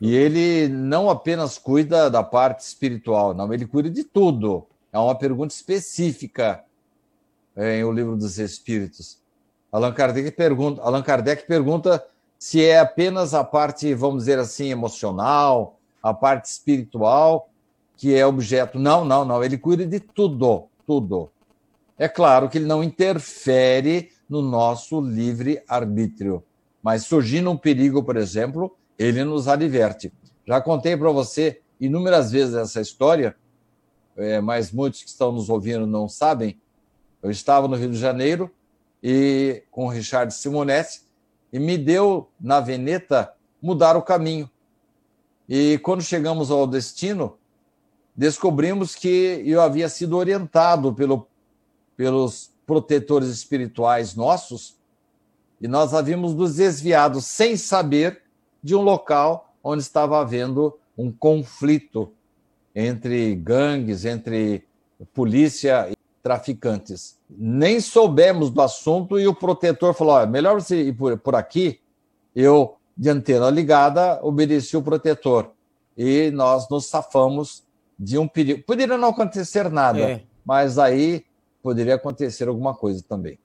E 0.00 0.14
ele 0.14 0.68
não 0.68 1.10
apenas 1.10 1.58
cuida 1.58 2.08
da 2.08 2.22
parte 2.22 2.60
espiritual, 2.60 3.34
não, 3.34 3.52
ele 3.52 3.66
cuida 3.66 3.90
de 3.90 4.02
tudo. 4.02 4.66
É 4.92 4.98
uma 4.98 5.14
pergunta 5.14 5.54
específica 5.54 6.64
em 7.56 7.84
O 7.84 7.92
Livro 7.92 8.16
dos 8.16 8.38
Espíritos. 8.38 9.18
Allan 9.70 9.92
Kardec 9.92 10.30
pergunta, 10.32 10.82
Allan 10.82 11.02
Kardec 11.02 11.46
pergunta 11.46 12.04
se 12.38 12.64
é 12.64 12.80
apenas 12.80 13.34
a 13.34 13.44
parte, 13.44 13.92
vamos 13.94 14.22
dizer 14.22 14.38
assim, 14.38 14.70
emocional, 14.70 15.78
a 16.02 16.14
parte 16.14 16.46
espiritual 16.46 17.50
que 18.00 18.14
é 18.14 18.26
objeto. 18.26 18.78
Não, 18.78 19.04
não, 19.04 19.26
não. 19.26 19.44
Ele 19.44 19.58
cuida 19.58 19.84
de 19.84 20.00
tudo, 20.00 20.68
tudo. 20.86 21.30
É 21.98 22.08
claro 22.08 22.48
que 22.48 22.56
ele 22.56 22.64
não 22.64 22.82
interfere 22.82 24.10
no 24.26 24.40
nosso 24.40 25.02
livre 25.02 25.62
arbítrio, 25.68 26.42
mas 26.82 27.04
surgindo 27.04 27.50
um 27.50 27.58
perigo, 27.58 28.02
por 28.02 28.16
exemplo, 28.16 28.74
ele 29.00 29.24
nos 29.24 29.48
adverte. 29.48 30.12
Já 30.46 30.60
contei 30.60 30.94
para 30.94 31.10
você 31.10 31.62
inúmeras 31.80 32.30
vezes 32.30 32.54
essa 32.54 32.82
história, 32.82 33.34
é, 34.14 34.42
mas 34.42 34.70
muitos 34.70 35.02
que 35.02 35.08
estão 35.08 35.32
nos 35.32 35.48
ouvindo 35.48 35.86
não 35.86 36.06
sabem. 36.06 36.60
Eu 37.22 37.30
estava 37.30 37.66
no 37.66 37.76
Rio 37.76 37.90
de 37.90 37.96
Janeiro 37.96 38.50
e 39.02 39.62
com 39.70 39.86
o 39.86 39.88
Richard 39.88 40.34
Simonetti 40.34 41.00
e 41.50 41.58
me 41.58 41.78
deu 41.78 42.28
na 42.38 42.60
Veneta 42.60 43.32
mudar 43.62 43.96
o 43.96 44.02
caminho. 44.02 44.50
E 45.48 45.78
quando 45.78 46.02
chegamos 46.02 46.50
ao 46.50 46.66
destino, 46.66 47.38
descobrimos 48.14 48.94
que 48.94 49.42
eu 49.46 49.62
havia 49.62 49.88
sido 49.88 50.14
orientado 50.14 50.92
pelo, 50.92 51.26
pelos 51.96 52.52
protetores 52.66 53.30
espirituais 53.30 54.14
nossos 54.14 54.78
e 55.58 55.66
nós 55.66 55.94
havíamos 55.94 56.34
nos 56.34 56.56
desviado 56.56 57.22
sem 57.22 57.56
saber 57.56 58.22
de 58.62 58.74
um 58.74 58.82
local 58.82 59.54
onde 59.62 59.82
estava 59.82 60.20
havendo 60.20 60.78
um 60.96 61.10
conflito 61.10 62.12
entre 62.74 63.34
gangues, 63.34 64.04
entre 64.04 64.64
polícia 65.12 65.88
e 65.90 65.94
traficantes. 66.22 67.18
Nem 67.28 67.80
soubemos 67.80 68.50
do 68.50 68.60
assunto 68.60 69.18
e 69.18 69.26
o 69.26 69.34
protetor 69.34 69.94
falou: 69.94 70.20
é 70.20 70.26
melhor 70.26 70.60
você 70.60 70.82
ir 70.82 70.92
por, 70.92 71.18
por 71.18 71.34
aqui. 71.34 71.80
Eu, 72.34 72.76
de 72.96 73.08
antena 73.08 73.50
ligada, 73.50 74.20
obedeci 74.22 74.76
o 74.76 74.82
protetor 74.82 75.50
e 75.96 76.30
nós 76.30 76.68
nos 76.68 76.86
safamos 76.86 77.64
de 77.98 78.18
um 78.18 78.26
perigo. 78.26 78.62
Poderia 78.64 78.96
não 78.96 79.08
acontecer 79.08 79.70
nada, 79.70 80.00
é. 80.00 80.22
mas 80.44 80.78
aí 80.78 81.24
poderia 81.62 81.96
acontecer 81.96 82.48
alguma 82.48 82.74
coisa 82.74 83.04
também. 83.06 83.38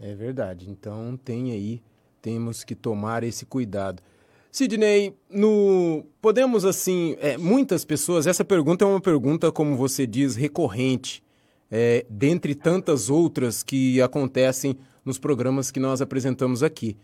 É 0.00 0.14
verdade. 0.14 0.70
Então 0.70 1.18
tem 1.22 1.52
aí, 1.52 1.82
temos 2.22 2.62
que 2.62 2.74
tomar 2.74 3.24
esse 3.24 3.44
cuidado. 3.44 4.02
Sidney, 4.50 5.14
no 5.28 6.04
podemos 6.20 6.64
assim, 6.64 7.16
é, 7.20 7.36
muitas 7.36 7.84
pessoas. 7.84 8.26
Essa 8.26 8.44
pergunta 8.44 8.84
é 8.84 8.88
uma 8.88 9.00
pergunta, 9.00 9.50
como 9.50 9.76
você 9.76 10.06
diz, 10.06 10.36
recorrente, 10.36 11.22
é, 11.70 12.06
dentre 12.08 12.54
tantas 12.54 13.10
outras 13.10 13.62
que 13.62 14.00
acontecem 14.00 14.78
nos 15.04 15.18
programas 15.18 15.70
que 15.70 15.80
nós 15.80 16.00
apresentamos 16.00 16.62
aqui. 16.62 16.96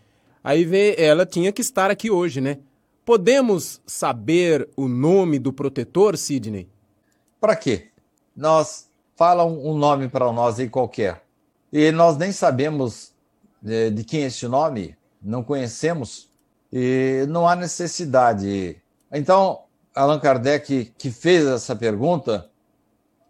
Aí 0.43 0.63
vê, 0.63 0.95
ela 0.97 1.25
tinha 1.25 1.51
que 1.51 1.61
estar 1.61 1.91
aqui 1.91 2.09
hoje, 2.09 2.39
né? 2.39 2.59
Podemos 3.03 3.81
saber 3.85 4.69
o 4.77 4.87
nome 4.87 5.37
do 5.37 5.51
protetor, 5.51 6.17
Sidney? 6.17 6.69
Para 7.41 7.55
quê? 7.55 7.87
Nós 8.35 8.89
fala 9.15 9.43
um 9.43 9.77
nome 9.77 10.07
para 10.07 10.31
nós 10.31 10.59
aí 10.59 10.69
qualquer 10.69 11.23
e 11.71 11.91
nós 11.91 12.17
nem 12.17 12.31
sabemos 12.31 13.13
de, 13.61 13.73
é, 13.73 13.89
de 13.89 14.03
quem 14.03 14.23
é 14.23 14.27
esse 14.27 14.47
nome, 14.47 14.95
não 15.21 15.43
conhecemos 15.43 16.29
e 16.71 17.25
não 17.29 17.47
há 17.47 17.55
necessidade. 17.55 18.81
Então, 19.11 19.61
Allan 19.95 20.19
Kardec, 20.19 20.93
que 20.97 21.11
fez 21.11 21.45
essa 21.45 21.75
pergunta, 21.75 22.49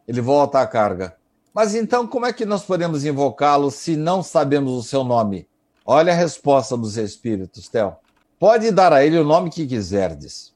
ele 0.07 0.21
volta 0.21 0.59
à 0.59 0.67
carga. 0.67 1.15
Mas 1.53 1.73
então, 1.73 2.07
como 2.07 2.25
é 2.25 2.33
que 2.33 2.45
nós 2.45 2.63
podemos 2.63 3.05
invocá-lo 3.05 3.71
se 3.71 3.95
não 3.95 4.21
sabemos 4.21 4.73
o 4.73 4.83
seu 4.83 5.03
nome? 5.03 5.47
Olha 5.85 6.13
a 6.13 6.15
resposta 6.15 6.77
dos 6.77 6.97
espíritos, 6.97 7.67
Theo. 7.67 7.95
Pode 8.37 8.71
dar 8.71 8.93
a 8.93 9.03
ele 9.03 9.17
o 9.17 9.23
nome 9.23 9.49
que 9.49 9.67
quiserdes, 9.67 10.53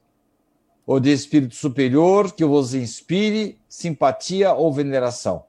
ou 0.86 0.98
de 0.98 1.12
espírito 1.12 1.54
superior 1.54 2.32
que 2.32 2.44
vos 2.44 2.74
inspire 2.74 3.58
simpatia 3.68 4.54
ou 4.54 4.72
veneração. 4.72 5.44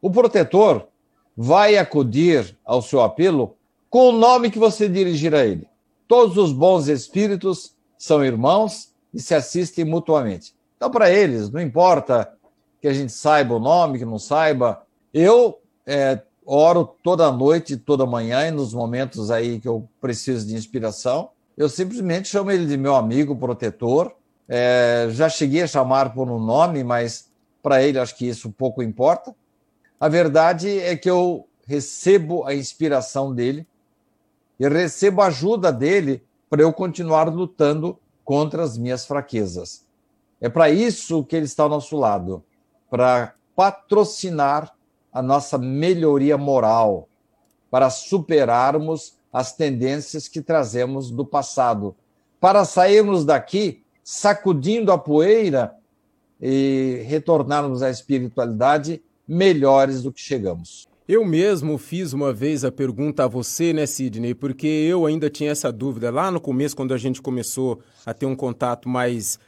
O 0.00 0.10
protetor 0.10 0.88
vai 1.36 1.76
acudir 1.76 2.56
ao 2.64 2.82
seu 2.82 3.02
apelo 3.02 3.56
com 3.94 4.08
o 4.08 4.12
nome 4.12 4.50
que 4.50 4.58
você 4.58 4.88
dirigir 4.88 5.32
a 5.36 5.46
ele. 5.46 5.68
Todos 6.08 6.36
os 6.36 6.52
bons 6.52 6.88
espíritos 6.88 7.76
são 7.96 8.24
irmãos 8.24 8.92
e 9.14 9.20
se 9.20 9.36
assistem 9.36 9.84
mutuamente. 9.84 10.52
Então, 10.76 10.90
para 10.90 11.12
eles, 11.12 11.48
não 11.48 11.60
importa 11.60 12.34
que 12.80 12.88
a 12.88 12.92
gente 12.92 13.12
saiba 13.12 13.54
o 13.54 13.60
nome, 13.60 14.00
que 14.00 14.04
não 14.04 14.18
saiba. 14.18 14.82
Eu 15.12 15.60
é, 15.86 16.20
oro 16.44 16.96
toda 17.04 17.30
noite, 17.30 17.76
toda 17.76 18.04
manhã, 18.04 18.48
e 18.48 18.50
nos 18.50 18.74
momentos 18.74 19.30
aí 19.30 19.60
que 19.60 19.68
eu 19.68 19.88
preciso 20.00 20.44
de 20.44 20.56
inspiração, 20.56 21.30
eu 21.56 21.68
simplesmente 21.68 22.26
chamo 22.26 22.50
ele 22.50 22.66
de 22.66 22.76
meu 22.76 22.96
amigo 22.96 23.36
protetor. 23.36 24.12
É, 24.48 25.06
já 25.10 25.28
cheguei 25.28 25.62
a 25.62 25.68
chamar 25.68 26.12
por 26.12 26.28
um 26.28 26.40
nome, 26.40 26.82
mas 26.82 27.30
para 27.62 27.80
ele 27.80 28.00
acho 28.00 28.16
que 28.16 28.26
isso 28.26 28.50
pouco 28.50 28.82
importa. 28.82 29.32
A 30.00 30.08
verdade 30.08 30.80
é 30.80 30.96
que 30.96 31.08
eu 31.08 31.46
recebo 31.64 32.44
a 32.44 32.52
inspiração 32.52 33.32
dele 33.32 33.64
e 34.64 34.68
recebo 34.68 35.20
a 35.20 35.26
ajuda 35.26 35.70
dele 35.70 36.22
para 36.48 36.62
eu 36.62 36.72
continuar 36.72 37.28
lutando 37.28 37.98
contra 38.24 38.62
as 38.62 38.78
minhas 38.78 39.04
fraquezas. 39.04 39.84
É 40.40 40.48
para 40.48 40.70
isso 40.70 41.22
que 41.24 41.36
ele 41.36 41.44
está 41.44 41.64
ao 41.64 41.68
nosso 41.68 41.96
lado 41.96 42.42
para 42.88 43.34
patrocinar 43.54 44.74
a 45.12 45.20
nossa 45.20 45.58
melhoria 45.58 46.38
moral, 46.38 47.08
para 47.70 47.90
superarmos 47.90 49.18
as 49.32 49.52
tendências 49.52 50.28
que 50.28 50.40
trazemos 50.40 51.10
do 51.10 51.26
passado, 51.26 51.94
para 52.40 52.64
sairmos 52.64 53.24
daqui 53.24 53.82
sacudindo 54.02 54.92
a 54.92 54.98
poeira 54.98 55.74
e 56.40 57.02
retornarmos 57.06 57.82
à 57.82 57.90
espiritualidade 57.90 59.02
melhores 59.26 60.02
do 60.02 60.12
que 60.12 60.20
chegamos. 60.20 60.86
Eu 61.06 61.22
mesmo 61.22 61.76
fiz 61.76 62.14
uma 62.14 62.32
vez 62.32 62.64
a 62.64 62.72
pergunta 62.72 63.24
a 63.24 63.28
você, 63.28 63.74
né, 63.74 63.84
Sidney? 63.84 64.32
Porque 64.34 64.66
eu 64.66 65.04
ainda 65.04 65.28
tinha 65.28 65.50
essa 65.50 65.70
dúvida 65.70 66.10
lá 66.10 66.30
no 66.30 66.40
começo, 66.40 66.74
quando 66.74 66.94
a 66.94 66.96
gente 66.96 67.20
começou 67.20 67.80
a 68.06 68.14
ter 68.14 68.24
um 68.24 68.34
contato 68.34 68.88
mais, 68.88 69.38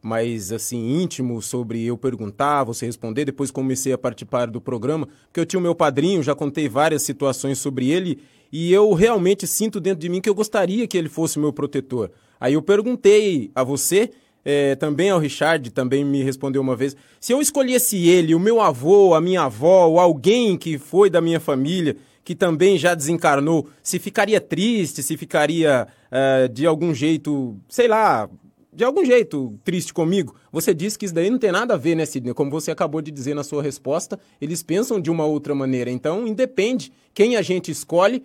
mais 0.00 0.50
assim, 0.50 1.02
íntimo 1.02 1.42
sobre 1.42 1.84
eu 1.84 1.98
perguntar, 1.98 2.64
você 2.64 2.86
responder. 2.86 3.26
Depois 3.26 3.50
comecei 3.50 3.92
a 3.92 3.98
participar 3.98 4.46
do 4.46 4.58
programa, 4.58 5.06
porque 5.26 5.38
eu 5.38 5.44
tinha 5.44 5.60
o 5.60 5.62
meu 5.62 5.74
padrinho, 5.74 6.22
já 6.22 6.34
contei 6.34 6.66
várias 6.66 7.02
situações 7.02 7.58
sobre 7.58 7.90
ele, 7.90 8.18
e 8.50 8.72
eu 8.72 8.90
realmente 8.94 9.46
sinto 9.46 9.80
dentro 9.80 10.00
de 10.00 10.08
mim 10.08 10.18
que 10.18 10.30
eu 10.30 10.34
gostaria 10.34 10.88
que 10.88 10.96
ele 10.96 11.10
fosse 11.10 11.38
meu 11.38 11.52
protetor. 11.52 12.10
Aí 12.40 12.54
eu 12.54 12.62
perguntei 12.62 13.50
a 13.54 13.62
você 13.62 14.08
é, 14.44 14.74
também 14.74 15.10
ao 15.10 15.18
Richard, 15.18 15.70
também 15.70 16.04
me 16.04 16.22
respondeu 16.22 16.60
uma 16.60 16.76
vez. 16.76 16.96
Se 17.20 17.32
eu 17.32 17.40
escolhesse 17.40 18.08
ele, 18.08 18.34
o 18.34 18.40
meu 18.40 18.60
avô, 18.60 19.14
a 19.14 19.20
minha 19.20 19.42
avó, 19.42 19.86
ou 19.86 20.00
alguém 20.00 20.56
que 20.56 20.78
foi 20.78 21.08
da 21.08 21.20
minha 21.20 21.40
família, 21.40 21.96
que 22.24 22.34
também 22.34 22.78
já 22.78 22.94
desencarnou, 22.94 23.68
se 23.82 23.98
ficaria 23.98 24.40
triste, 24.40 25.02
se 25.02 25.16
ficaria 25.16 25.86
uh, 26.10 26.48
de 26.48 26.66
algum 26.66 26.94
jeito, 26.94 27.56
sei 27.68 27.88
lá, 27.88 28.28
de 28.72 28.84
algum 28.84 29.04
jeito 29.04 29.58
triste 29.64 29.92
comigo? 29.92 30.34
Você 30.50 30.72
disse 30.72 30.98
que 30.98 31.04
isso 31.04 31.14
daí 31.14 31.28
não 31.30 31.38
tem 31.38 31.52
nada 31.52 31.74
a 31.74 31.76
ver, 31.76 31.94
né, 31.94 32.06
Sidney? 32.06 32.32
Como 32.32 32.50
você 32.50 32.70
acabou 32.70 33.02
de 33.02 33.10
dizer 33.10 33.34
na 33.34 33.44
sua 33.44 33.62
resposta, 33.62 34.18
eles 34.40 34.62
pensam 34.62 35.00
de 35.00 35.10
uma 35.10 35.24
outra 35.24 35.54
maneira. 35.54 35.90
Então, 35.90 36.26
independe 36.26 36.92
quem 37.12 37.36
a 37.36 37.42
gente 37.42 37.70
escolhe, 37.70 38.24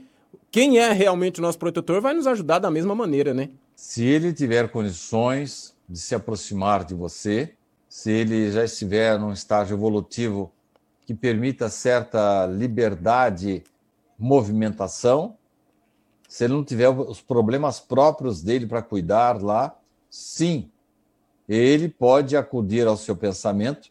quem 0.49 0.79
é 0.79 0.91
realmente 0.93 1.39
o 1.39 1.43
nosso 1.43 1.59
protetor 1.59 1.99
vai 1.99 2.13
nos 2.13 2.27
ajudar 2.27 2.59
da 2.59 2.71
mesma 2.71 2.95
maneira, 2.95 3.33
né? 3.33 3.49
Se 3.75 4.03
ele 4.03 4.33
tiver 4.33 4.69
condições, 4.69 5.75
de 5.87 5.99
se 5.99 6.13
aproximar 6.13 6.83
de 6.83 6.93
você, 6.93 7.55
se 7.87 8.11
ele 8.11 8.51
já 8.51 8.63
estiver 8.63 9.17
num 9.17 9.31
estágio 9.31 9.75
evolutivo 9.75 10.51
que 11.05 11.13
permita 11.13 11.69
certa 11.69 12.45
liberdade, 12.45 13.63
movimentação, 14.19 15.37
se 16.27 16.43
ele 16.43 16.53
não 16.53 16.63
tiver 16.63 16.89
os 16.89 17.21
problemas 17.21 17.79
próprios 17.79 18.41
dele 18.41 18.67
para 18.67 18.81
cuidar 18.81 19.41
lá, 19.41 19.79
sim, 20.09 20.69
ele 21.47 21.87
pode 21.87 22.35
acudir 22.35 22.85
ao 22.85 22.97
seu 22.97 23.15
pensamento 23.15 23.89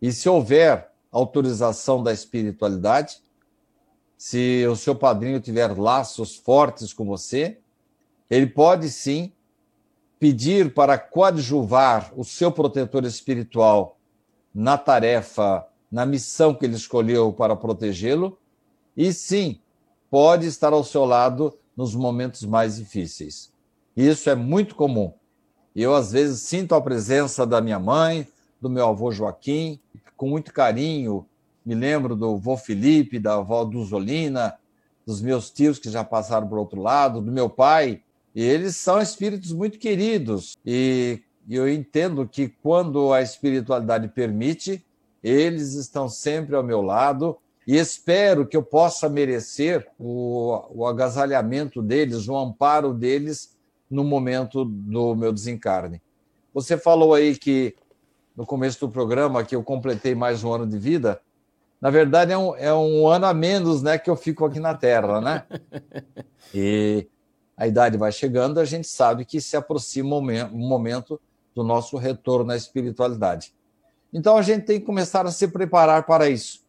e 0.00 0.10
se 0.12 0.28
houver 0.28 0.90
autorização 1.12 2.02
da 2.02 2.12
espiritualidade, 2.12 3.20
se 4.16 4.66
o 4.66 4.76
seu 4.76 4.94
padrinho 4.94 5.40
tiver 5.40 5.76
laços 5.78 6.36
fortes 6.36 6.92
com 6.92 7.04
você, 7.04 7.58
ele 8.30 8.46
pode 8.46 8.88
sim 8.88 9.32
pedir 10.20 10.74
para 10.74 10.98
coadjuvar 10.98 12.12
o 12.14 12.22
seu 12.22 12.52
protetor 12.52 13.04
espiritual 13.06 13.96
na 14.54 14.76
tarefa, 14.76 15.66
na 15.90 16.04
missão 16.04 16.54
que 16.54 16.66
ele 16.66 16.76
escolheu 16.76 17.32
para 17.32 17.56
protegê-lo, 17.56 18.38
e 18.94 19.14
sim, 19.14 19.58
pode 20.10 20.46
estar 20.46 20.74
ao 20.74 20.84
seu 20.84 21.06
lado 21.06 21.56
nos 21.74 21.94
momentos 21.94 22.44
mais 22.44 22.76
difíceis. 22.76 23.50
Isso 23.96 24.28
é 24.28 24.34
muito 24.34 24.74
comum. 24.74 25.12
Eu, 25.74 25.94
às 25.94 26.12
vezes, 26.12 26.42
sinto 26.42 26.74
a 26.74 26.80
presença 26.82 27.46
da 27.46 27.60
minha 27.60 27.78
mãe, 27.78 28.28
do 28.60 28.68
meu 28.68 28.88
avô 28.88 29.10
Joaquim, 29.10 29.80
com 30.16 30.28
muito 30.28 30.52
carinho. 30.52 31.24
Me 31.64 31.74
lembro 31.74 32.14
do 32.14 32.34
avô 32.34 32.58
Felipe, 32.58 33.18
da 33.18 33.34
avó 33.36 33.64
Duzolina, 33.64 34.58
dos 35.06 35.22
meus 35.22 35.50
tios 35.50 35.78
que 35.78 35.90
já 35.90 36.04
passaram 36.04 36.46
por 36.46 36.58
outro 36.58 36.82
lado, 36.82 37.22
do 37.22 37.32
meu 37.32 37.48
pai, 37.48 38.02
e 38.34 38.42
eles 38.44 38.76
são 38.76 39.00
espíritos 39.00 39.52
muito 39.52 39.78
queridos. 39.78 40.56
E 40.64 41.22
eu 41.48 41.68
entendo 41.68 42.26
que 42.28 42.48
quando 42.48 43.12
a 43.12 43.22
espiritualidade 43.22 44.08
permite, 44.08 44.84
eles 45.22 45.74
estão 45.74 46.08
sempre 46.08 46.54
ao 46.54 46.62
meu 46.62 46.80
lado 46.80 47.36
e 47.66 47.76
espero 47.76 48.46
que 48.46 48.56
eu 48.56 48.62
possa 48.62 49.08
merecer 49.08 49.86
o, 49.98 50.62
o 50.70 50.86
agasalhamento 50.86 51.82
deles, 51.82 52.28
o 52.28 52.36
amparo 52.36 52.94
deles 52.94 53.56
no 53.90 54.04
momento 54.04 54.64
do 54.64 55.14
meu 55.14 55.32
desencarne. 55.32 56.00
Você 56.54 56.78
falou 56.78 57.14
aí 57.14 57.36
que 57.36 57.74
no 58.36 58.46
começo 58.46 58.80
do 58.80 58.90
programa 58.90 59.44
que 59.44 59.54
eu 59.54 59.62
completei 59.62 60.14
mais 60.14 60.42
um 60.42 60.52
ano 60.52 60.66
de 60.66 60.78
vida. 60.78 61.20
Na 61.80 61.90
verdade, 61.90 62.32
é 62.32 62.38
um, 62.38 62.56
é 62.56 62.72
um 62.74 63.06
ano 63.06 63.26
a 63.26 63.34
menos 63.34 63.82
né, 63.82 63.98
que 63.98 64.08
eu 64.08 64.16
fico 64.16 64.44
aqui 64.44 64.60
na 64.60 64.74
Terra, 64.74 65.20
né? 65.20 65.44
E 66.54 67.06
a 67.60 67.68
idade 67.68 67.98
vai 67.98 68.10
chegando, 68.10 68.58
a 68.58 68.64
gente 68.64 68.88
sabe 68.88 69.26
que 69.26 69.38
se 69.38 69.54
aproxima 69.54 70.16
o 70.16 70.58
momento 70.58 71.20
do 71.54 71.62
nosso 71.62 71.98
retorno 71.98 72.50
à 72.52 72.56
espiritualidade. 72.56 73.52
Então 74.10 74.38
a 74.38 74.42
gente 74.42 74.64
tem 74.64 74.80
que 74.80 74.86
começar 74.86 75.26
a 75.26 75.30
se 75.30 75.46
preparar 75.46 76.06
para 76.06 76.30
isso. 76.30 76.64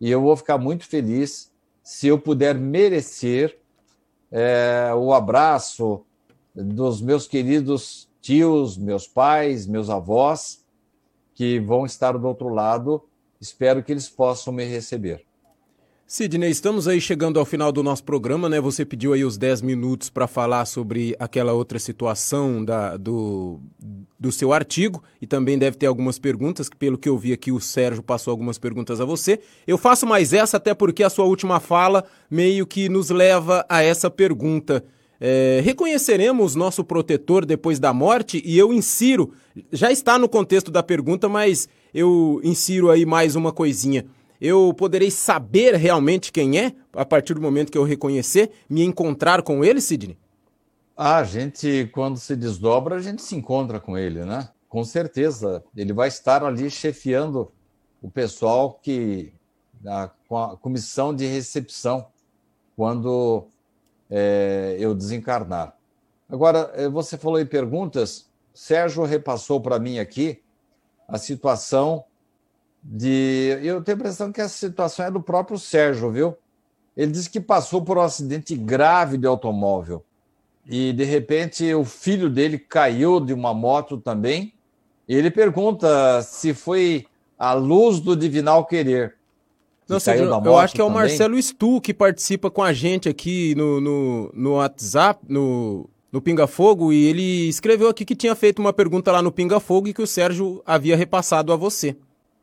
E 0.00 0.10
eu 0.10 0.20
vou 0.20 0.36
ficar 0.36 0.58
muito 0.58 0.84
feliz 0.86 1.52
se 1.84 2.08
eu 2.08 2.18
puder 2.18 2.56
merecer 2.56 3.58
é, 4.32 4.90
o 4.96 5.14
abraço 5.14 6.04
dos 6.52 7.00
meus 7.00 7.28
queridos 7.28 8.10
tios, 8.20 8.76
meus 8.76 9.06
pais, 9.06 9.68
meus 9.68 9.88
avós, 9.88 10.64
que 11.32 11.60
vão 11.60 11.86
estar 11.86 12.18
do 12.18 12.26
outro 12.26 12.48
lado 12.48 13.02
espero 13.40 13.82
que 13.82 13.92
eles 13.92 14.08
possam 14.08 14.52
me 14.52 14.64
receber. 14.64 15.24
Sidney, 16.06 16.50
estamos 16.50 16.86
aí 16.86 17.00
chegando 17.00 17.40
ao 17.40 17.46
final 17.46 17.72
do 17.72 17.82
nosso 17.82 18.04
programa, 18.04 18.46
né? 18.46 18.60
Você 18.60 18.84
pediu 18.84 19.14
aí 19.14 19.24
os 19.24 19.38
10 19.38 19.62
minutos 19.62 20.10
para 20.10 20.26
falar 20.26 20.66
sobre 20.66 21.16
aquela 21.18 21.54
outra 21.54 21.78
situação 21.78 22.62
da, 22.62 22.98
do, 22.98 23.58
do 24.20 24.30
seu 24.30 24.52
artigo 24.52 25.02
e 25.20 25.26
também 25.26 25.58
deve 25.58 25.78
ter 25.78 25.86
algumas 25.86 26.18
perguntas, 26.18 26.68
que 26.68 26.76
pelo 26.76 26.98
que 26.98 27.08
eu 27.08 27.16
vi 27.16 27.32
aqui 27.32 27.50
o 27.50 27.58
Sérgio 27.58 28.02
passou 28.02 28.32
algumas 28.32 28.58
perguntas 28.58 29.00
a 29.00 29.04
você. 29.06 29.40
Eu 29.66 29.78
faço 29.78 30.06
mais 30.06 30.34
essa 30.34 30.58
até 30.58 30.74
porque 30.74 31.02
a 31.02 31.08
sua 31.08 31.24
última 31.24 31.58
fala 31.58 32.04
meio 32.30 32.66
que 32.66 32.86
nos 32.90 33.08
leva 33.08 33.64
a 33.66 33.82
essa 33.82 34.10
pergunta. 34.10 34.84
É, 35.18 35.62
reconheceremos 35.64 36.54
nosso 36.54 36.84
protetor 36.84 37.46
depois 37.46 37.78
da 37.78 37.94
morte? 37.94 38.42
E 38.44 38.58
eu 38.58 38.74
insiro, 38.74 39.32
já 39.72 39.90
está 39.90 40.18
no 40.18 40.28
contexto 40.28 40.70
da 40.70 40.82
pergunta, 40.82 41.30
mas 41.30 41.66
eu 41.94 42.42
insiro 42.44 42.90
aí 42.90 43.06
mais 43.06 43.34
uma 43.34 43.50
coisinha 43.50 44.04
eu 44.44 44.74
poderei 44.74 45.10
saber 45.10 45.74
realmente 45.74 46.30
quem 46.30 46.58
é 46.58 46.74
a 46.92 47.04
partir 47.04 47.32
do 47.32 47.40
momento 47.40 47.72
que 47.72 47.78
eu 47.78 47.82
reconhecer, 47.82 48.50
me 48.68 48.84
encontrar 48.84 49.42
com 49.42 49.64
ele, 49.64 49.80
Sidney? 49.80 50.18
A 50.94 51.24
gente, 51.24 51.90
quando 51.94 52.18
se 52.18 52.36
desdobra, 52.36 52.96
a 52.96 53.00
gente 53.00 53.22
se 53.22 53.34
encontra 53.34 53.80
com 53.80 53.96
ele, 53.96 54.22
né? 54.22 54.50
Com 54.68 54.84
certeza. 54.84 55.64
Ele 55.74 55.94
vai 55.94 56.08
estar 56.08 56.44
ali 56.44 56.70
chefiando 56.70 57.50
o 58.02 58.10
pessoal 58.10 58.78
que. 58.82 59.32
A, 59.86 60.10
com 60.28 60.36
a 60.36 60.56
comissão 60.58 61.14
de 61.14 61.26
recepção, 61.26 62.06
quando 62.76 63.46
é, 64.10 64.76
eu 64.78 64.94
desencarnar. 64.94 65.74
Agora, 66.28 66.70
é, 66.74 66.86
você 66.88 67.16
falou 67.16 67.40
em 67.40 67.46
perguntas, 67.46 68.30
Sérgio 68.52 69.04
repassou 69.04 69.60
para 69.60 69.78
mim 69.78 69.98
aqui 69.98 70.42
a 71.08 71.18
situação 71.18 72.04
de. 72.84 73.58
Eu 73.62 73.82
tenho 73.82 73.96
a 73.96 74.00
impressão 74.00 74.30
que 74.30 74.40
essa 74.40 74.54
situação 74.54 75.06
é 75.06 75.10
do 75.10 75.20
próprio 75.22 75.58
Sérgio, 75.58 76.10
viu? 76.10 76.36
Ele 76.96 77.10
disse 77.10 77.30
que 77.30 77.40
passou 77.40 77.82
por 77.82 77.98
um 77.98 78.02
acidente 78.02 78.54
grave 78.54 79.16
de 79.16 79.26
automóvel 79.26 80.04
e 80.66 80.92
de 80.92 81.04
repente 81.04 81.72
o 81.74 81.84
filho 81.84 82.30
dele 82.30 82.58
caiu 82.58 83.20
de 83.20 83.32
uma 83.32 83.52
moto 83.52 83.98
também. 83.98 84.52
E 85.06 85.14
ele 85.14 85.30
pergunta 85.30 86.22
se 86.22 86.54
foi 86.54 87.06
a 87.38 87.52
luz 87.52 88.00
do 88.00 88.16
divinal 88.16 88.64
querer. 88.64 89.14
Não, 89.86 89.98
eu 90.46 90.58
acho 90.58 90.74
que 90.74 90.80
é 90.80 90.84
o 90.84 90.86
também. 90.86 91.02
Marcelo 91.02 91.40
Stu 91.42 91.80
que 91.80 91.92
participa 91.92 92.50
com 92.50 92.62
a 92.62 92.72
gente 92.72 93.06
aqui 93.06 93.54
no, 93.54 93.80
no, 93.82 94.30
no 94.32 94.54
WhatsApp, 94.54 95.20
no, 95.28 95.90
no 96.10 96.22
Pinga 96.22 96.46
Fogo, 96.46 96.90
e 96.90 97.04
ele 97.04 97.48
escreveu 97.48 97.88
aqui 97.88 98.02
que 98.02 98.16
tinha 98.16 98.34
feito 98.34 98.60
uma 98.60 98.72
pergunta 98.72 99.12
lá 99.12 99.20
no 99.20 99.30
Pinga 99.30 99.60
Fogo 99.60 99.88
e 99.88 99.92
que 99.92 100.00
o 100.00 100.06
Sérgio 100.06 100.62
havia 100.64 100.96
repassado 100.96 101.52
a 101.52 101.56
você. 101.56 101.94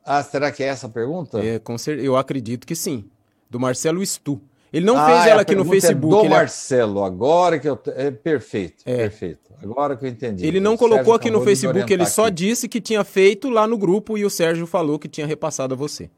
Ah, 0.04 0.22
será 0.22 0.50
que 0.50 0.62
é 0.62 0.66
essa 0.66 0.86
a 0.86 0.90
pergunta? 0.90 1.38
É, 1.38 1.58
com 1.58 1.78
cer... 1.78 1.98
Eu 1.98 2.16
acredito 2.16 2.66
que 2.66 2.74
sim. 2.74 3.04
Do 3.48 3.60
Marcelo 3.60 4.04
Stu. 4.04 4.40
Ele 4.72 4.86
não 4.86 4.96
ah, 4.96 5.06
fez 5.06 5.26
ela 5.26 5.42
aqui 5.42 5.54
no 5.54 5.64
Facebook. 5.64 6.26
É 6.26 6.28
do 6.28 6.30
Marcelo, 6.30 7.04
agora 7.04 7.58
que 7.58 7.68
eu. 7.68 7.78
É 7.88 8.10
perfeito, 8.10 8.82
é. 8.86 8.96
perfeito. 8.96 9.52
Agora 9.62 9.96
que 9.96 10.04
eu 10.06 10.08
entendi. 10.08 10.46
Ele 10.46 10.58
não 10.58 10.74
o 10.74 10.78
colocou 10.78 11.04
Sérgio 11.04 11.14
aqui 11.14 11.30
no 11.30 11.42
Facebook, 11.42 11.92
ele 11.92 12.06
só 12.06 12.26
aqui. 12.26 12.34
disse 12.34 12.68
que 12.68 12.80
tinha 12.80 13.04
feito 13.04 13.50
lá 13.50 13.66
no 13.66 13.76
grupo 13.76 14.16
e 14.16 14.24
o 14.24 14.30
Sérgio 14.30 14.66
falou 14.66 14.98
que 14.98 15.08
tinha 15.08 15.26
repassado 15.26 15.74
a 15.74 15.76
você. 15.76 16.10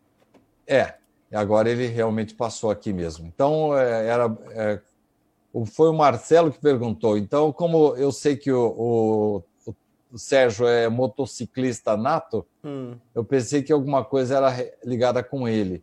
É, 0.66 0.94
agora 1.32 1.68
ele 1.68 1.86
realmente 1.88 2.32
passou 2.32 2.70
aqui 2.70 2.92
mesmo. 2.92 3.26
Então, 3.26 3.76
é, 3.76 4.06
era. 4.06 4.38
É, 4.50 4.80
foi 5.66 5.88
o 5.88 5.92
Marcelo 5.92 6.52
que 6.52 6.58
perguntou. 6.58 7.18
Então, 7.18 7.52
como 7.52 7.94
eu 7.96 8.12
sei 8.12 8.36
que 8.36 8.50
o, 8.50 8.74
o 8.76 9.42
o 10.14 10.18
Sérgio 10.18 10.68
é 10.68 10.88
motociclista 10.88 11.96
nato, 11.96 12.46
hum. 12.62 12.94
eu 13.12 13.24
pensei 13.24 13.64
que 13.64 13.72
alguma 13.72 14.04
coisa 14.04 14.36
era 14.36 14.72
ligada 14.84 15.24
com 15.24 15.48
ele, 15.48 15.82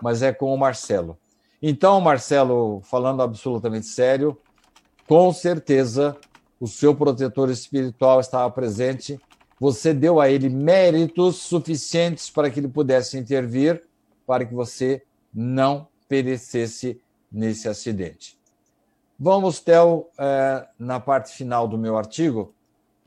mas 0.00 0.22
é 0.22 0.32
com 0.32 0.54
o 0.54 0.56
Marcelo. 0.56 1.18
Então, 1.60 2.00
Marcelo, 2.00 2.80
falando 2.84 3.22
absolutamente 3.22 3.86
sério, 3.86 4.38
com 5.08 5.32
certeza 5.32 6.16
o 6.60 6.68
seu 6.68 6.94
protetor 6.94 7.50
espiritual 7.50 8.20
estava 8.20 8.48
presente. 8.52 9.18
Você 9.58 9.92
deu 9.92 10.20
a 10.20 10.30
ele 10.30 10.48
méritos 10.48 11.38
suficientes 11.38 12.30
para 12.30 12.48
que 12.50 12.60
ele 12.60 12.68
pudesse 12.68 13.18
intervir, 13.18 13.82
para 14.24 14.44
que 14.44 14.54
você 14.54 15.02
não 15.34 15.88
perecesse 16.08 17.00
nesse 17.32 17.68
acidente. 17.68 18.38
Vamos, 19.18 19.58
Theo, 19.58 20.06
eh, 20.18 20.68
na 20.78 21.00
parte 21.00 21.32
final 21.32 21.66
do 21.66 21.76
meu 21.76 21.96
artigo, 21.96 22.54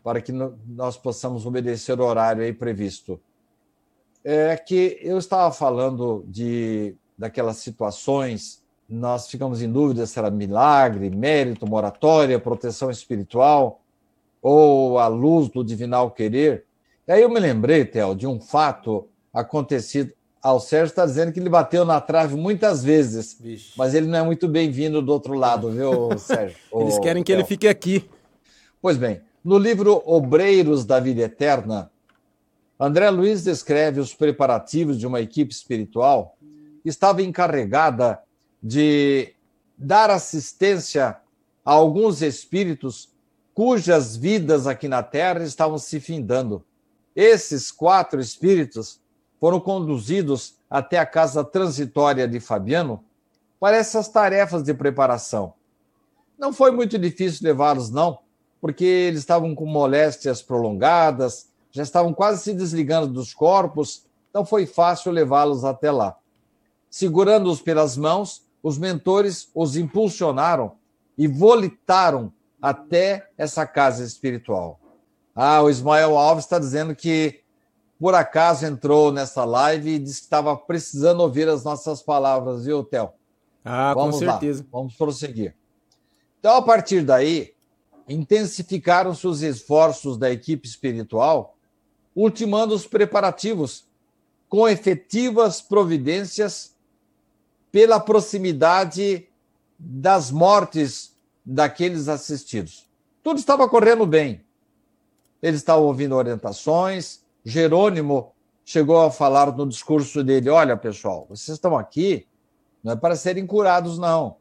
para 0.06 0.22
que 0.22 0.32
nós 0.32 0.96
possamos 0.96 1.48
obedecer 1.48 2.00
o 2.00 2.06
horário 2.06 2.44
aí 2.44 2.54
previsto. 2.54 3.20
É 4.24 4.56
que 4.56 5.00
eu 5.02 5.18
estava 5.18 5.52
falando 5.52 6.24
de 6.28 6.96
daquelas 7.18 7.58
situações, 7.58 8.64
nós 8.88 9.28
ficamos 9.28 9.64
em 9.64 9.72
dúvida 9.72 10.06
se 10.06 10.20
era 10.20 10.30
milagre, 10.30 11.10
mérito, 11.10 11.66
moratória, 11.66 12.40
proteção 12.40 12.92
espiritual 12.92 13.82
ou 14.44 15.00
a 15.00 15.08
luz 15.08 15.50
do 15.50 15.64
divinal 15.64 16.12
querer. 16.12 16.66
E 17.08 17.12
aí 17.12 17.24
eu 17.24 17.30
me 17.30 17.40
lembrei, 17.40 17.84
Theo, 17.84 18.16
de 18.16 18.28
um 18.28 18.40
fato 18.40 19.08
acontecido. 19.34 20.14
Ah, 20.40 20.54
o 20.54 20.60
Sérgio 20.60 20.92
está 20.92 21.04
dizendo 21.04 21.32
que 21.32 21.40
ele 21.40 21.50
bateu 21.50 21.84
na 21.84 22.00
trave 22.00 22.36
muitas 22.36 22.84
vezes, 22.84 23.36
Vixe. 23.42 23.74
mas 23.76 23.96
ele 23.96 24.06
não 24.06 24.20
é 24.20 24.24
muito 24.24 24.48
bem-vindo 24.48 25.02
do 25.02 25.12
outro 25.12 25.34
lado, 25.34 25.72
viu, 25.72 26.16
Sérgio? 26.20 26.58
Eles 26.80 27.00
querem 27.00 27.24
que 27.24 27.32
Theo. 27.32 27.40
ele 27.40 27.48
fique 27.48 27.68
aqui. 27.68 28.08
Pois 28.80 28.98
bem, 28.98 29.20
no 29.46 29.60
livro 29.60 30.02
Obreiros 30.08 30.86
da 30.86 31.00
Vida 31.00 31.22
Eterna, 31.22 31.92
André 32.80 33.12
Luiz 33.12 33.44
descreve 33.44 34.00
os 34.00 34.12
preparativos 34.12 34.98
de 34.98 35.06
uma 35.06 35.22
equipe 35.22 35.54
espiritual 35.54 36.36
que 36.82 36.90
estava 36.90 37.22
encarregada 37.22 38.20
de 38.62 39.36
dar 39.78 40.10
assistência 40.10 41.18
a 41.64 41.72
alguns 41.72 42.24
espíritos 42.24 43.14
cujas 43.54 44.16
vidas 44.16 44.66
aqui 44.66 44.88
na 44.88 45.04
Terra 45.04 45.44
estavam 45.44 45.78
se 45.78 46.00
findando. 46.00 46.66
Esses 47.16 47.72
quatro 47.72 48.20
espíritos 48.20 49.00
foram 49.40 49.60
conduzidos 49.60 50.56
até 50.68 50.98
a 50.98 51.06
casa 51.06 51.44
transitória 51.44 52.28
de 52.28 52.40
Fabiano 52.40 53.06
para 53.60 53.78
essas 53.78 54.08
tarefas 54.08 54.64
de 54.64 54.74
preparação. 54.74 55.54
Não 56.36 56.52
foi 56.52 56.72
muito 56.72 56.98
difícil 56.98 57.48
levá-los, 57.48 57.92
não, 57.92 58.25
porque 58.60 58.86
eles 58.86 59.20
estavam 59.20 59.54
com 59.54 59.66
moléstias 59.66 60.42
prolongadas, 60.42 61.50
já 61.72 61.84
estavam 61.84 62.14
quase 62.14 62.42
se 62.42 62.54
desligando 62.54 63.08
dos 63.08 63.34
corpos, 63.34 64.06
então 64.30 64.46
foi 64.46 64.66
fácil 64.66 65.12
levá-los 65.12 65.64
até 65.64 65.92
lá. 65.92 66.18
Segurando-os 66.90 67.62
pelas 67.62 67.98
mãos, 67.98 68.46
os 68.64 68.78
mentores 68.78 69.50
os 69.54 69.76
impulsionaram 69.76 70.74
e 71.18 71.28
volitaram 71.28 72.32
até 72.62 73.30
essa 73.38 73.66
casa 73.66 74.04
espiritual. 74.04 74.80
Ah, 75.36 75.62
o 75.62 75.70
Ismael 75.70 76.18
Alves 76.18 76.46
está 76.46 76.58
dizendo 76.58 76.96
que 76.96 77.42
por 78.00 78.14
acaso 78.14 78.66
entrou 78.66 79.12
nessa 79.12 79.46
live 79.46 79.92
e 79.92 80.00
disse 80.00 80.20
que 80.20 80.26
estava 80.26 80.56
precisando 80.56 81.22
ouvir 81.22 81.48
as 81.48 81.64
nossas 81.64 82.02
palavras, 82.02 82.66
viu, 82.66 82.84
Theo? 82.84 83.10
Ah, 83.64 83.94
Vamos 83.94 84.20
com 84.20 84.26
certeza. 84.26 84.64
Lá, 84.64 84.70
vamos 84.72 84.96
prosseguir. 84.96 85.56
Então, 86.40 86.56
a 86.56 86.62
partir 86.62 87.04
daí, 87.04 87.55
intensificaram-se 88.08 89.26
os 89.28 89.42
esforços 89.42 90.18
da 90.18 90.32
equipe 90.32 90.68
espiritual, 90.68 91.58
ultimando 92.16 92.74
os 92.74 92.86
preparativos 92.86 93.88
com 94.48 94.68
efetivas 94.68 95.62
providências 95.62 96.76
pela 97.72 98.00
proximidade 98.00 99.28
das 99.78 100.32
mortes 100.32 101.16
daqueles 101.46 102.08
assistidos. 102.08 102.86
Tudo 103.22 103.40
estava 103.40 103.68
correndo 103.68 104.06
bem. 104.06 104.46
Eles 105.42 105.60
estavam 105.60 105.86
ouvindo 105.86 106.16
orientações. 106.16 107.24
Jerônimo 107.44 108.32
chegou 108.64 109.02
a 109.02 109.12
falar 109.12 109.52
no 109.56 109.68
discurso 109.68 110.24
dele: 110.24 110.50
Olha, 110.50 110.78
pessoal, 110.78 111.26
vocês 111.28 111.56
estão 111.56 111.78
aqui 111.78 112.28
não 112.84 112.94
é 112.94 112.96
para 112.96 113.16
serem 113.16 113.48
curados, 113.48 113.98
não 113.98 114.38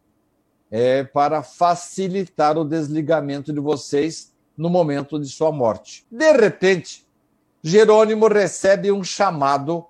é, 0.77 1.05
para 1.05 1.41
facilitar 1.41 2.59
o 2.59 2.65
desligamento 2.65 3.53
de 3.53 3.61
vocês 3.61 4.33
no 4.57 4.69
momento 4.69 5.21
de 5.21 5.29
sua 5.29 5.53
morte. 5.53 6.05
De 6.11 6.33
repente, 6.33 7.07
Jerônimo 7.63 8.27
recebe 8.27 8.91
um 8.91 9.05
chamado 9.05 9.87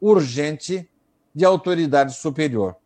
urgente 0.00 0.88
de 1.34 1.44
autoridade 1.44 2.14
superior. 2.14 2.76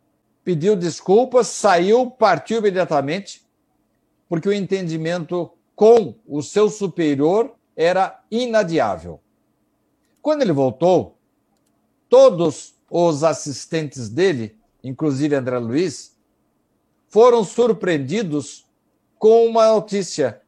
Pediu 0.43 0.75
desculpas, 0.75 1.45
saiu, 1.45 2.09
partiu 2.09 2.57
imediatamente, 2.57 3.45
porque 4.27 4.49
o 4.49 4.53
entendimento 4.53 5.51
com 5.75 6.15
o 6.25 6.41
seu 6.41 6.71
superior 6.71 7.53
era 7.77 8.19
inadiável. 8.31 9.19
Quando 10.23 10.41
ele 10.41 10.53
voltou, 10.53 11.19
todos 12.09 12.73
os 12.89 13.23
assistentes 13.23 14.09
dele, 14.09 14.57
inclusive 14.83 15.35
André 15.35 15.59
Luiz, 15.59 16.12
foram 17.13 17.43
surpreendidos 17.43 18.65
com 19.19 19.45
uma 19.45 19.67
notícia. 19.67 20.41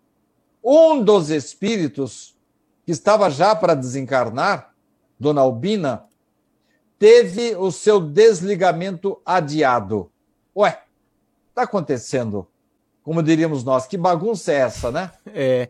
Um 0.64 1.00
dos 1.00 1.30
espíritos 1.30 2.36
que 2.84 2.92
estava 2.92 3.30
já 3.30 3.56
para 3.56 3.76
desencarnar, 3.76 4.74
Dona 5.20 5.42
Albina, 5.42 6.06
teve 6.98 7.56
o 7.56 7.72
seu 7.72 8.00
desligamento 8.00 9.22
adiado. 9.24 10.12
Ué, 10.58 10.82
está 11.50 11.62
acontecendo? 11.62 12.48
Como 13.04 13.22
diríamos 13.22 13.64
nós, 13.64 13.86
que 13.86 13.96
bagunça 13.96 14.52
é 14.52 14.56
essa, 14.56 14.90
né? 14.90 15.12
É. 15.28 15.70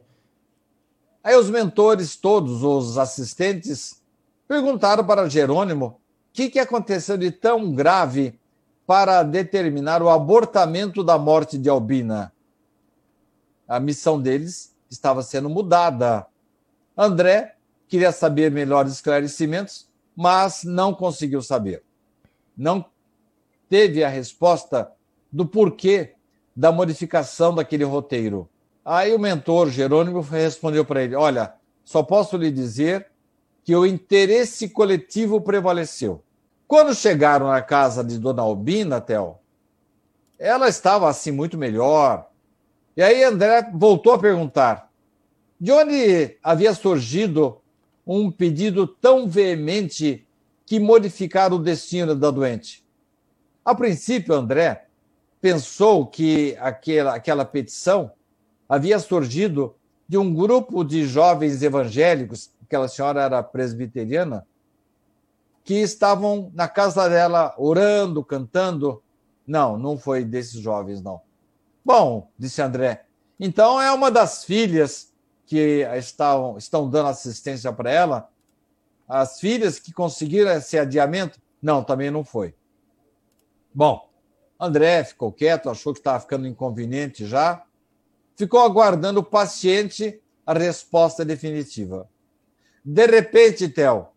Aí 1.21 1.35
os 1.35 1.49
mentores, 1.49 2.15
todos 2.15 2.63
os 2.63 2.97
assistentes, 2.97 4.01
perguntaram 4.47 5.05
para 5.05 5.27
Jerônimo 5.27 5.87
o 5.87 5.95
que, 6.31 6.49
que 6.49 6.59
aconteceu 6.59 7.17
de 7.17 7.31
tão 7.31 7.73
grave 7.73 8.39
para 8.85 9.23
determinar 9.23 10.01
o 10.01 10.09
abortamento 10.09 11.03
da 11.03 11.17
morte 11.17 11.57
de 11.57 11.69
Albina. 11.69 12.31
A 13.67 13.79
missão 13.79 14.21
deles 14.21 14.75
estava 14.89 15.23
sendo 15.23 15.49
mudada. 15.49 16.27
André 16.95 17.55
queria 17.87 18.11
saber 18.11 18.51
melhores 18.51 18.93
esclarecimentos, 18.93 19.87
mas 20.15 20.63
não 20.63 20.93
conseguiu 20.93 21.41
saber. 21.41 21.83
Não 22.55 22.85
teve 23.69 24.03
a 24.03 24.09
resposta 24.09 24.91
do 25.31 25.45
porquê 25.45 26.13
da 26.55 26.71
modificação 26.71 27.53
daquele 27.53 27.83
roteiro. 27.83 28.47
Aí 28.83 29.13
o 29.13 29.19
mentor 29.19 29.69
Jerônimo 29.69 30.21
respondeu 30.21 30.85
para 30.85 31.03
ele: 31.03 31.15
Olha, 31.15 31.55
só 31.83 32.03
posso 32.03 32.37
lhe 32.37 32.51
dizer 32.51 33.07
que 33.63 33.75
o 33.75 33.85
interesse 33.85 34.69
coletivo 34.69 35.41
prevaleceu. 35.41 36.23
Quando 36.67 36.95
chegaram 36.95 37.47
na 37.47 37.61
casa 37.61 38.03
de 38.03 38.17
Dona 38.17 38.41
Albina, 38.41 38.99
Tel, 38.99 39.41
ela 40.39 40.67
estava 40.67 41.09
assim 41.09 41.31
muito 41.31 41.57
melhor. 41.57 42.29
E 42.97 43.03
aí 43.03 43.23
André 43.23 43.69
voltou 43.73 44.13
a 44.13 44.19
perguntar: 44.19 44.89
de 45.59 45.71
onde 45.71 46.37
havia 46.43 46.73
surgido 46.73 47.61
um 48.05 48.31
pedido 48.31 48.87
tão 48.87 49.27
veemente 49.27 50.25
que 50.65 50.79
modificar 50.79 51.53
o 51.53 51.59
destino 51.59 52.15
da 52.15 52.31
doente? 52.31 52.83
A 53.63 53.73
princípio, 53.73 54.33
André 54.33 54.85
pensou 55.39 56.07
que 56.07 56.57
aquela, 56.59 57.15
aquela 57.15 57.45
petição 57.45 58.11
havia 58.67 58.97
surgido 58.97 59.75
de 60.07 60.17
um 60.17 60.33
grupo 60.33 60.83
de 60.83 61.05
jovens 61.05 61.61
evangélicos, 61.61 62.51
aquela 62.63 62.87
senhora 62.87 63.21
era 63.21 63.43
presbiteriana, 63.43 64.45
que 65.65 65.73
estavam 65.73 66.51
na 66.53 66.67
casa 66.67 67.09
dela 67.09 67.53
orando, 67.57 68.23
cantando. 68.23 69.01
Não, 69.45 69.77
não 69.77 69.97
foi 69.97 70.23
desses 70.23 70.61
jovens, 70.61 71.01
não. 71.01 71.19
Bom, 71.83 72.29
disse 72.37 72.61
André, 72.61 73.05
então 73.39 73.81
é 73.81 73.91
uma 73.91 74.09
das 74.11 74.45
filhas 74.45 75.11
que 75.45 75.81
estão, 75.97 76.57
estão 76.57 76.89
dando 76.89 77.09
assistência 77.09 77.73
para 77.73 77.91
ela. 77.91 78.29
As 79.07 79.39
filhas 79.39 79.79
que 79.79 79.91
conseguiram 79.91 80.51
esse 80.51 80.77
adiamento? 80.77 81.39
Não, 81.61 81.83
também 81.83 82.09
não 82.09 82.23
foi. 82.23 82.55
Bom, 83.73 84.09
André 84.59 85.03
ficou 85.03 85.31
quieto, 85.31 85.69
achou 85.69 85.93
que 85.93 85.99
estava 85.99 86.19
ficando 86.19 86.47
inconveniente 86.47 87.25
já. 87.25 87.63
Ficou 88.35 88.61
aguardando 88.61 89.23
paciente 89.23 90.21
a 90.45 90.53
resposta 90.53 91.25
definitiva. 91.25 92.07
De 92.83 93.05
repente, 93.07 93.67
Theo, 93.67 94.07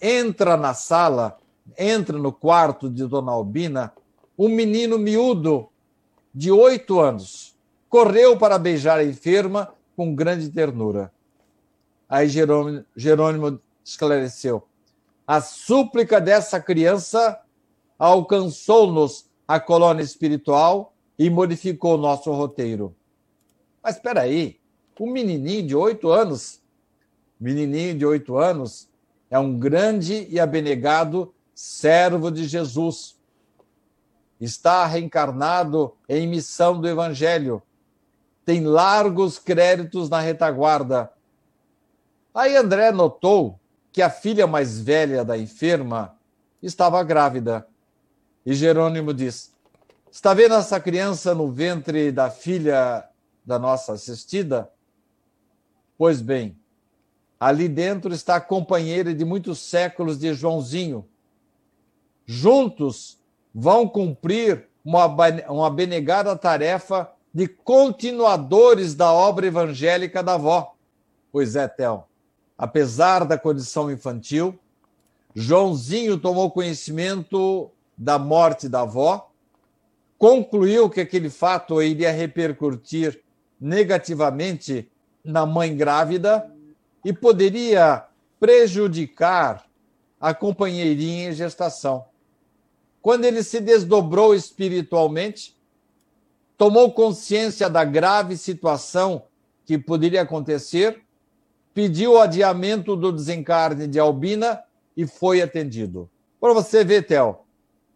entra 0.00 0.56
na 0.56 0.74
sala, 0.74 1.38
entra 1.76 2.18
no 2.18 2.32
quarto 2.32 2.88
de 2.88 3.06
Dona 3.06 3.32
Albina, 3.32 3.92
um 4.38 4.48
menino 4.48 4.98
miúdo 4.98 5.68
de 6.32 6.50
oito 6.50 7.00
anos. 7.00 7.56
Correu 7.88 8.36
para 8.36 8.58
beijar 8.58 8.98
a 8.98 9.04
enferma 9.04 9.74
com 9.96 10.14
grande 10.14 10.48
ternura. 10.50 11.12
Aí 12.08 12.28
Jerônimo, 12.28 12.84
Jerônimo 12.96 13.60
esclareceu: 13.84 14.66
a 15.26 15.40
súplica 15.40 16.20
dessa 16.20 16.60
criança 16.60 17.40
alcançou-nos 17.98 19.28
a 19.46 19.58
colônia 19.58 20.02
espiritual 20.02 20.94
e 21.18 21.28
modificou 21.28 21.98
nosso 21.98 22.30
roteiro. 22.32 22.94
Mas 23.82 23.96
espera 23.96 24.22
aí, 24.22 24.60
um 25.00 25.10
menininho 25.10 25.66
de 25.66 25.74
oito 25.74 26.10
anos, 26.10 26.62
menininho 27.40 27.96
de 27.96 28.06
oito 28.06 28.36
anos, 28.36 28.87
é 29.30 29.38
um 29.38 29.58
grande 29.58 30.26
e 30.30 30.40
abnegado 30.40 31.34
servo 31.54 32.30
de 32.30 32.46
Jesus. 32.46 33.16
Está 34.40 34.86
reencarnado 34.86 35.94
em 36.08 36.26
missão 36.26 36.80
do 36.80 36.88
Evangelho. 36.88 37.62
Tem 38.44 38.64
largos 38.64 39.38
créditos 39.38 40.08
na 40.08 40.20
retaguarda. 40.20 41.12
Aí 42.32 42.56
André 42.56 42.92
notou 42.92 43.58
que 43.92 44.00
a 44.00 44.08
filha 44.08 44.46
mais 44.46 44.78
velha 44.78 45.24
da 45.24 45.36
enferma 45.36 46.16
estava 46.62 47.02
grávida. 47.02 47.66
E 48.46 48.54
Jerônimo 48.54 49.12
diz: 49.12 49.52
Está 50.10 50.32
vendo 50.32 50.54
essa 50.54 50.80
criança 50.80 51.34
no 51.34 51.50
ventre 51.50 52.10
da 52.12 52.30
filha 52.30 53.06
da 53.44 53.58
nossa 53.58 53.92
assistida? 53.92 54.70
Pois 55.98 56.22
bem, 56.22 56.56
Ali 57.38 57.68
dentro 57.68 58.12
está 58.12 58.36
a 58.36 58.40
companheira 58.40 59.14
de 59.14 59.24
muitos 59.24 59.60
séculos 59.60 60.18
de 60.18 60.34
Joãozinho. 60.34 61.06
Juntos 62.26 63.18
vão 63.54 63.88
cumprir 63.88 64.68
uma, 64.84 65.66
abnegada 65.66 66.34
tarefa 66.36 67.10
de 67.32 67.46
continuadores 67.46 68.94
da 68.94 69.12
obra 69.12 69.46
evangélica 69.46 70.22
da 70.22 70.34
avó. 70.34 70.74
Pois 71.30 71.54
é, 71.54 71.68
Theo. 71.68 72.04
Apesar 72.56 73.24
da 73.24 73.38
condição 73.38 73.90
infantil, 73.90 74.58
Joãozinho 75.34 76.18
tomou 76.18 76.50
conhecimento 76.50 77.70
da 77.96 78.18
morte 78.18 78.68
da 78.68 78.80
avó, 78.80 79.30
concluiu 80.18 80.90
que 80.90 81.00
aquele 81.00 81.30
fato 81.30 81.80
iria 81.80 82.10
repercutir 82.10 83.22
negativamente 83.60 84.90
na 85.24 85.46
mãe 85.46 85.76
grávida 85.76 86.52
e 87.08 87.12
poderia 87.14 88.04
prejudicar 88.38 89.64
a 90.20 90.34
companheirinha 90.34 91.30
em 91.30 91.32
gestação. 91.32 92.04
Quando 93.00 93.24
ele 93.24 93.42
se 93.42 93.60
desdobrou 93.60 94.34
espiritualmente, 94.34 95.56
tomou 96.58 96.92
consciência 96.92 97.70
da 97.70 97.82
grave 97.82 98.36
situação 98.36 99.22
que 99.64 99.78
poderia 99.78 100.20
acontecer, 100.20 101.02
pediu 101.72 102.12
o 102.12 102.20
adiamento 102.20 102.94
do 102.94 103.10
desencarne 103.10 103.86
de 103.86 103.98
Albina 103.98 104.62
e 104.94 105.06
foi 105.06 105.40
atendido. 105.40 106.10
Para 106.38 106.52
você 106.52 106.84
ver, 106.84 107.06
Theo, 107.06 107.38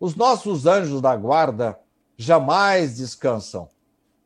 os 0.00 0.16
nossos 0.16 0.64
anjos 0.64 1.02
da 1.02 1.14
guarda 1.14 1.78
jamais 2.16 2.96
descansam. 2.96 3.68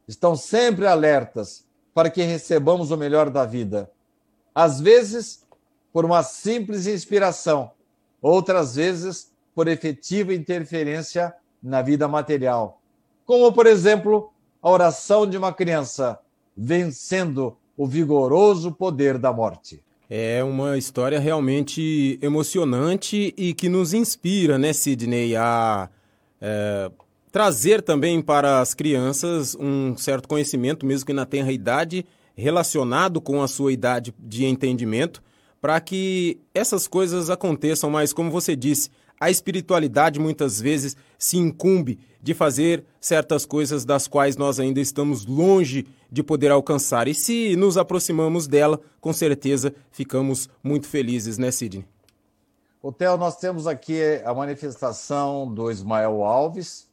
Estão 0.07 0.37
sempre 0.37 0.87
alertas 0.87 1.66
para 1.93 2.09
que 2.09 2.22
recebamos 2.22 2.93
o 2.93 2.97
melhor 2.97 3.30
da 3.30 3.45
vida 3.45 3.91
às 4.57 4.81
vezes 4.81 5.45
por 5.93 6.07
uma 6.07 6.23
simples 6.23 6.87
inspiração, 6.87 7.73
outras 8.23 8.75
vezes 8.75 9.31
por 9.55 9.69
efetiva 9.69 10.33
interferência 10.33 11.35
na 11.63 11.83
vida 11.83 12.09
material. 12.09 12.81
Como, 13.27 13.53
por 13.53 13.67
exemplo, 13.67 14.33
a 14.63 14.71
oração 14.71 15.27
de 15.27 15.37
uma 15.37 15.53
criança 15.53 16.19
vencendo 16.57 17.55
o 17.77 17.87
vigoroso 17.87 18.73
poder 18.73 19.19
da 19.19 19.31
morte. 19.31 19.83
É 20.09 20.43
uma 20.43 20.79
história 20.79 21.21
realmente 21.21 22.19
emocionante 22.23 23.35
e 23.37 23.53
que 23.53 23.69
nos 23.69 23.93
inspira, 23.93 24.57
né, 24.57 24.73
Sidney, 24.73 25.37
a 25.37 25.91
é, 26.41 26.91
trazer 27.31 27.83
também 27.83 28.23
para 28.23 28.61
as 28.61 28.73
crianças 28.73 29.55
um 29.55 29.95
certo 29.99 30.27
conhecimento, 30.27 30.87
mesmo 30.87 31.05
que 31.05 31.13
na 31.13 31.27
tenra 31.27 31.53
idade, 31.53 32.07
relacionado 32.37 33.20
com 33.20 33.43
a 33.43 33.49
sua 33.49 33.72
idade 33.72 34.14
de 34.18 34.45
entendimento, 34.45 35.22
para 35.61 35.80
que 35.80 36.39
essas 36.55 36.87
coisas 36.87 37.30
aconteçam, 37.30 37.91
mas 37.91 38.12
como 38.12 38.30
você 38.30 38.55
disse, 38.55 38.91
a 39.18 39.30
espiritualidade 39.30 40.20
muitas 40.20 40.61
vezes 40.61 40.95
se 41.18 41.39
incumbe 41.39 41.99
de 42.22 42.34
fazer 42.34 42.84
certas 43.01 43.47
coisas 43.47 43.84
das 43.84 44.07
quais 44.07 44.37
nós 44.37 44.61
ainda 44.61 44.80
estamos 44.80 45.24
longe 45.24 45.87
de 46.11 46.22
poder 46.22 46.51
alcançar. 46.51 47.09
E 47.09 47.14
se 47.14 47.57
nos 47.57 47.78
aproximamos 47.78 48.47
dela, 48.47 48.80
com 49.01 49.12
certeza 49.12 49.74
ficamos 49.91 50.49
muito 50.62 50.87
felizes, 50.87 51.39
né, 51.39 51.51
Sidney? 51.51 51.87
Theo, 52.93 53.16
nós 53.16 53.37
temos 53.37 53.66
aqui 53.66 54.01
a 54.24 54.32
manifestação 54.32 55.53
do 55.53 55.70
Ismael 55.70 56.22
Alves. 56.22 56.89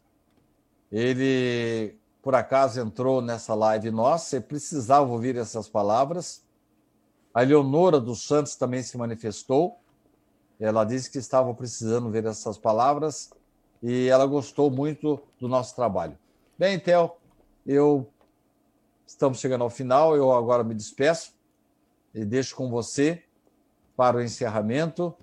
Ele 0.92 1.96
por 2.24 2.34
acaso 2.36 2.80
entrou 2.80 3.22
nessa 3.22 3.54
live 3.54 3.92
nossa 3.92 4.38
e 4.38 4.40
precisava 4.40 5.12
ouvir 5.12 5.36
essas 5.36 5.68
palavras. 5.68 6.42
A 7.34 7.42
Leonora 7.42 8.00
dos 8.00 8.26
Santos 8.26 8.56
também 8.56 8.82
se 8.82 8.98
manifestou. 8.98 9.78
Ela 10.58 10.86
disse 10.86 11.12
que 11.12 11.18
estava 11.18 11.54
precisando 11.54 12.10
ver 12.10 12.26
essas 12.26 12.58
palavras 12.58 13.30
e 13.82 14.08
ela 14.08 14.26
gostou 14.26 14.72
muito 14.72 15.20
do 15.38 15.50
nosso 15.50 15.76
trabalho. 15.76 16.18
Bem, 16.58 16.80
Theo, 16.80 17.12
eu 17.68 18.10
estamos 19.06 19.40
chegando 19.40 19.66
ao 19.66 19.70
final. 19.70 20.16
Eu 20.16 20.32
agora 20.32 20.64
me 20.64 20.74
despeço 20.74 21.34
e 22.16 22.24
deixo 22.24 22.56
com 22.56 22.70
você 22.70 23.22
para 23.98 24.16
o 24.16 24.22
encerramento 24.22 25.14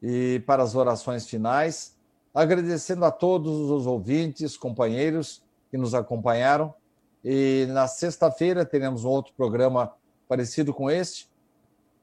e 0.00 0.40
para 0.46 0.62
as 0.62 0.76
orações 0.76 1.26
finais, 1.26 1.96
agradecendo 2.32 3.04
a 3.04 3.10
todos 3.10 3.70
os 3.70 3.88
ouvintes, 3.88 4.56
companheiros 4.56 5.43
que 5.74 5.78
nos 5.78 5.92
acompanharam. 5.92 6.72
E 7.24 7.66
na 7.70 7.88
sexta-feira 7.88 8.64
teremos 8.64 9.04
um 9.04 9.08
outro 9.08 9.32
programa 9.36 9.92
parecido 10.28 10.72
com 10.72 10.88
este, 10.88 11.28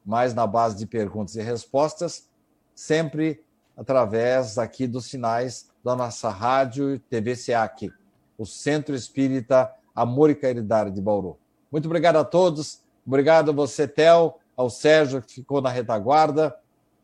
mais 0.05 0.33
na 0.33 0.45
base 0.45 0.75
de 0.75 0.85
perguntas 0.85 1.37
e 1.37 1.41
respostas, 1.41 2.27
sempre 2.75 3.41
através 3.77 4.57
aqui 4.57 4.85
dos 4.85 5.05
sinais 5.05 5.69
da 5.81 5.95
nossa 5.95 6.29
rádio 6.29 6.99
TV 6.99 7.33
SEAC, 7.33 7.89
o 8.37 8.45
Centro 8.45 8.93
Espírita 8.93 9.73
Amor 9.95 10.29
e 10.29 10.35
Caridade 10.35 10.91
de 10.91 10.99
Bauru. 10.99 11.37
Muito 11.71 11.85
obrigado 11.85 12.17
a 12.17 12.25
todos, 12.25 12.83
obrigado 13.07 13.51
a 13.51 13.53
você, 13.53 13.87
Tel, 13.87 14.37
ao 14.57 14.69
Sérgio, 14.69 15.21
que 15.21 15.35
ficou 15.35 15.61
na 15.61 15.69
retaguarda, 15.69 16.53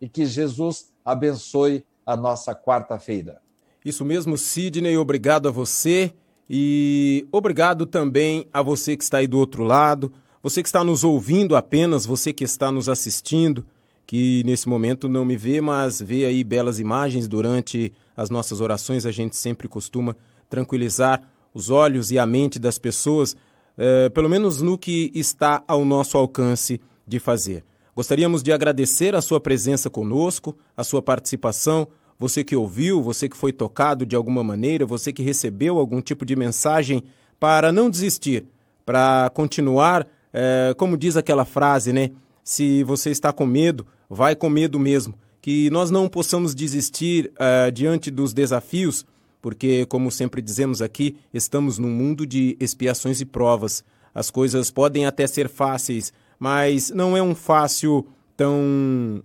e 0.02 0.10
que 0.10 0.26
Jesus 0.26 0.92
abençoe 1.06 1.86
a 2.06 2.18
nossa 2.18 2.54
quarta-feira. 2.54 3.42
Isso 3.86 4.04
mesmo, 4.04 4.38
Sidney, 4.38 4.98
obrigado 4.98 5.48
a 5.48 5.52
você 5.52 6.14
e 6.50 7.28
obrigado 7.32 7.86
também 7.86 8.48
a 8.54 8.62
você 8.62 8.96
que 8.96 9.04
está 9.04 9.18
aí 9.18 9.28
do 9.28 9.38
outro 9.38 9.64
lado, 9.64 10.12
você 10.42 10.62
que 10.62 10.70
está 10.70 10.84
nos 10.84 11.04
ouvindo 11.04 11.56
apenas, 11.56 12.06
você 12.06 12.32
que 12.32 12.44
está 12.44 12.72
nos 12.72 12.88
assistindo, 12.88 13.66
que 14.06 14.42
nesse 14.46 14.70
momento 14.70 15.10
não 15.10 15.26
me 15.26 15.36
vê, 15.36 15.60
mas 15.60 16.02
vê 16.02 16.26
aí 16.26 16.44
belas 16.44 16.80
imagens 16.80 17.28
durante 17.28 17.92
as 18.16 18.30
nossas 18.30 18.62
orações, 18.62 19.06
a 19.06 19.12
gente 19.12 19.36
sempre 19.36 19.68
costuma 19.68 20.16
tranquilizar 20.50 21.22
os 21.54 21.70
olhos 21.70 22.12
e 22.12 22.18
a 22.18 22.26
mente 22.26 22.60
das 22.60 22.78
pessoas, 22.78 23.36
eh, 23.78 24.10
pelo 24.10 24.30
menos 24.30 24.62
no 24.62 24.78
que 24.78 25.12
está 25.14 25.62
ao 25.68 25.84
nosso 25.84 26.18
alcance 26.18 26.80
de 27.06 27.20
fazer. 27.20 27.66
Gostaríamos 27.96 28.44
de 28.44 28.54
agradecer 28.54 29.16
a 29.16 29.22
sua 29.22 29.40
presença 29.40 29.90
conosco, 29.90 30.56
a 30.76 30.84
sua 30.84 31.02
participação, 31.02 31.88
você 32.20 32.44
que 32.44 32.56
ouviu, 32.56 33.02
você 33.02 33.30
que 33.30 33.38
foi 33.38 33.54
tocado 33.54 34.06
de 34.06 34.16
alguma 34.16 34.44
maneira, 34.44 34.86
você 34.86 35.14
que 35.14 35.22
recebeu 35.22 35.78
algum 35.78 36.02
tipo 36.02 36.26
de 36.26 36.36
mensagem 36.36 37.04
para 37.40 37.72
não 37.72 37.90
desistir, 37.90 38.46
para 38.86 39.30
continuar, 39.34 40.08
é, 40.34 40.74
como 40.78 40.98
diz 40.98 41.16
aquela 41.16 41.46
frase, 41.46 41.94
né? 41.94 42.12
Se 42.44 42.84
você 42.84 43.12
está 43.12 43.32
com 43.32 43.46
medo, 43.46 43.86
vai 44.10 44.36
com 44.36 44.50
medo 44.50 44.80
mesmo. 44.80 45.14
Que 45.42 45.70
nós 45.70 45.92
não 45.92 46.10
possamos 46.10 46.56
desistir 46.56 47.32
é, 47.38 47.70
diante 47.70 48.10
dos 48.10 48.34
desafios, 48.34 49.06
porque, 49.42 49.86
como 49.86 50.12
sempre 50.12 50.42
dizemos 50.42 50.82
aqui, 50.82 51.18
estamos 51.34 51.78
num 51.78 51.90
mundo 51.90 52.26
de 52.26 52.58
expiações 52.60 53.22
e 53.22 53.26
provas. 53.26 53.84
As 54.14 54.32
coisas 54.32 54.72
podem 54.72 55.06
até 55.06 55.28
ser 55.28 55.48
fáceis, 55.48 56.12
mas 56.40 56.90
não 56.90 57.16
é 57.16 57.22
um 57.22 57.36
fácil 57.36 58.08
tão 58.36 59.24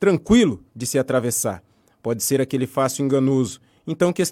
tranquilo 0.00 0.62
de 0.74 0.86
se 0.86 0.98
atravessar. 0.98 1.65
Pode 2.06 2.22
ser 2.22 2.40
aquele 2.40 2.68
fácil 2.68 3.04
enganoso. 3.04 3.58
Então 3.84 4.12
que 4.12 4.22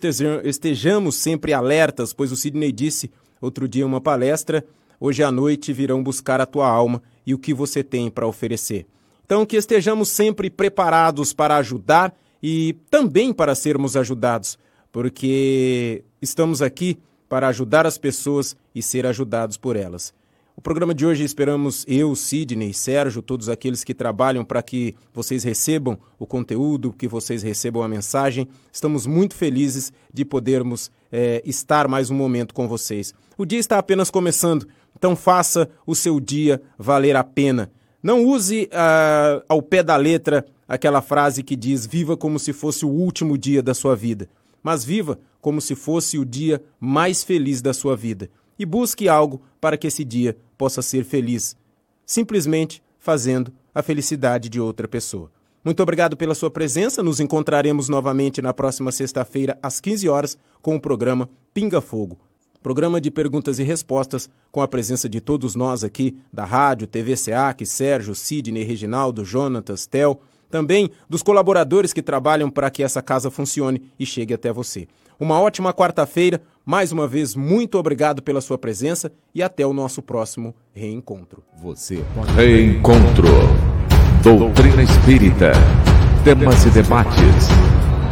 estejamos 0.45 1.17
sempre 1.17 1.53
alertas, 1.53 2.13
pois 2.13 2.31
o 2.31 2.37
Sidney 2.37 2.71
disse 2.71 3.11
outro 3.41 3.67
dia 3.67 3.83
em 3.83 3.85
uma 3.85 4.01
palestra, 4.01 4.65
hoje 5.01 5.25
à 5.25 5.33
noite 5.33 5.73
virão 5.73 6.01
buscar 6.01 6.41
a 6.41 6.47
tua 6.47 6.69
alma 6.69 7.03
e 7.27 7.35
o 7.35 7.39
que 7.39 7.53
você 7.53 7.83
tem 7.83 8.09
para 8.09 8.29
oferecer. 8.29 8.87
Então 9.25 9.45
que 9.45 9.57
estejamos 9.57 10.09
sempre 10.09 10.49
preparados 10.51 11.33
para 11.33 11.57
ajudar 11.57 12.15
e 12.41 12.77
também 12.89 13.33
para 13.33 13.57
sermos 13.57 13.97
ajudados, 13.97 14.57
porque 14.93 16.05
estamos 16.23 16.63
aqui 16.63 16.97
para 17.29 17.49
ajudar 17.49 17.89
as 17.89 17.99
pessoas 17.99 18.57
e 18.73 18.81
ser 18.81 19.05
ajudados 19.05 19.57
por 19.57 19.75
elas. 19.75 20.15
O 20.57 20.61
programa 20.61 20.95
de 20.95 21.05
hoje 21.05 21.25
esperamos 21.25 21.85
eu, 21.89 22.15
Sidney, 22.15 22.73
Sérgio, 22.73 23.21
todos 23.21 23.49
aqueles 23.49 23.83
que 23.83 23.93
trabalham 23.93 24.45
para 24.45 24.63
que 24.63 24.95
vocês 25.13 25.43
recebam 25.43 25.99
o 26.17 26.25
conteúdo, 26.27 26.93
que 26.93 27.09
vocês 27.09 27.43
recebam 27.43 27.83
a 27.83 27.89
mensagem. 27.89 28.47
Estamos 28.73 29.05
muito 29.05 29.35
felizes 29.35 29.93
de 30.13 30.25
podermos 30.25 30.93
é, 31.11 31.43
estar 31.45 31.89
mais 31.89 32.09
um 32.09 32.15
momento 32.15 32.55
com 32.55 32.69
vocês. 32.69 33.13
O 33.37 33.45
dia 33.45 33.59
está 33.59 33.79
apenas 33.79 34.11
começando, 34.11 34.65
então 34.97 35.17
faça 35.17 35.69
o 35.85 35.95
seu 35.95 36.21
dia 36.21 36.63
valer 36.79 37.17
a 37.17 37.25
pena. 37.25 37.69
Não 38.01 38.25
use 38.25 38.71
uh, 38.73 39.45
ao 39.49 39.61
pé 39.61 39.83
da 39.83 39.97
letra 39.97 40.47
aquela 40.69 41.03
frase 41.03 41.43
que 41.43 41.57
diz: 41.57 41.85
viva 41.85 42.17
como 42.17 42.39
se 42.39 42.53
fosse 42.53 42.87
o 42.87 42.91
último 42.91 43.37
dia 43.37 43.61
da 43.61 43.75
sua 43.75 43.97
vida, 43.97 44.29
mas 44.63 44.85
viva 44.85 45.19
como 45.41 45.61
se 45.61 45.75
fosse 45.75 46.17
o 46.17 46.25
dia 46.25 46.63
mais 46.79 47.25
feliz 47.25 47.61
da 47.61 47.75
sua 47.75 47.97
vida 47.97 48.31
e 48.59 48.65
busque 48.65 49.09
algo 49.09 49.43
para 49.61 49.77
que 49.77 49.87
esse 49.87 50.05
dia 50.05 50.37
possa 50.57 50.83
ser 50.83 51.05
feliz, 51.05 51.57
simplesmente 52.07 52.83
fazendo 52.99 53.53
a 53.75 53.83
felicidade 53.83 54.49
de 54.49 54.61
outra 54.61 54.87
pessoa. 54.87 55.31
Muito 55.65 55.83
obrigado 55.83 56.17
pela 56.17 56.35
sua 56.35 56.51
presença. 56.51 57.03
Nos 57.03 57.21
encontraremos 57.21 57.89
novamente 57.89 58.43
na 58.43 58.53
próxima 58.53 58.93
sexta-feira, 58.93 59.59
às 59.63 59.81
15 59.81 60.09
horas, 60.09 60.39
com 60.61 60.77
o 60.77 60.81
programa 60.81 61.29
Pinga 61.55 61.81
Fogo. 61.81 62.19
Programa 62.63 63.01
de 63.01 63.11
perguntas 63.11 63.59
e 63.59 63.63
respostas 63.63 64.29
com 64.53 64.61
a 64.61 64.69
presença 64.69 65.09
de 65.09 65.21
todos 65.21 65.55
nós 65.55 65.83
aqui 65.83 66.19
da 66.33 66.45
Rádio, 66.45 66.87
TV 66.87 67.17
SEAC, 67.17 67.65
Sérgio, 67.67 68.15
Sidney, 68.15 68.63
Reginaldo, 68.63 69.25
Jonatas, 69.25 69.87
Tel, 69.87 70.21
também 70.51 70.91
dos 71.09 71.23
colaboradores 71.23 71.93
que 71.93 72.03
trabalham 72.03 72.51
para 72.51 72.71
que 72.71 72.83
essa 72.83 73.03
casa 73.03 73.31
funcione 73.31 73.91
e 73.99 74.07
chegue 74.07 74.33
até 74.35 74.53
você. 74.53 74.87
Uma 75.19 75.41
ótima 75.41 75.73
quarta-feira. 75.73 76.41
Mais 76.67 76.93
uma 76.93 77.07
vez, 77.07 77.35
muito 77.35 77.79
obrigado 77.79 78.23
pela 78.23 78.41
sua 78.41 78.57
presença 78.57 79.13
e 79.35 79.43
até 79.43 79.67
o 79.67 79.73
nosso 79.73 80.01
próximo 80.01 80.55
reencontro. 80.73 81.43
Você 81.63 82.03
pode... 82.15 82.33
Reencontro. 82.33 83.29
Doutrina 84.23 84.83
Espírita. 84.83 85.53
Temas 86.25 86.65
e 86.65 86.71
debates. 86.71 87.49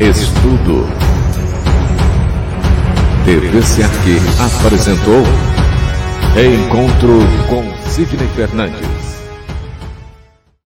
Estudo. 0.01 0.87
TV 3.25 3.59
apresentou 4.59 5.23
Reencontro 6.35 7.19
com 7.49 7.91
Sidney 7.91 8.27
Fernandes. 8.35 9.02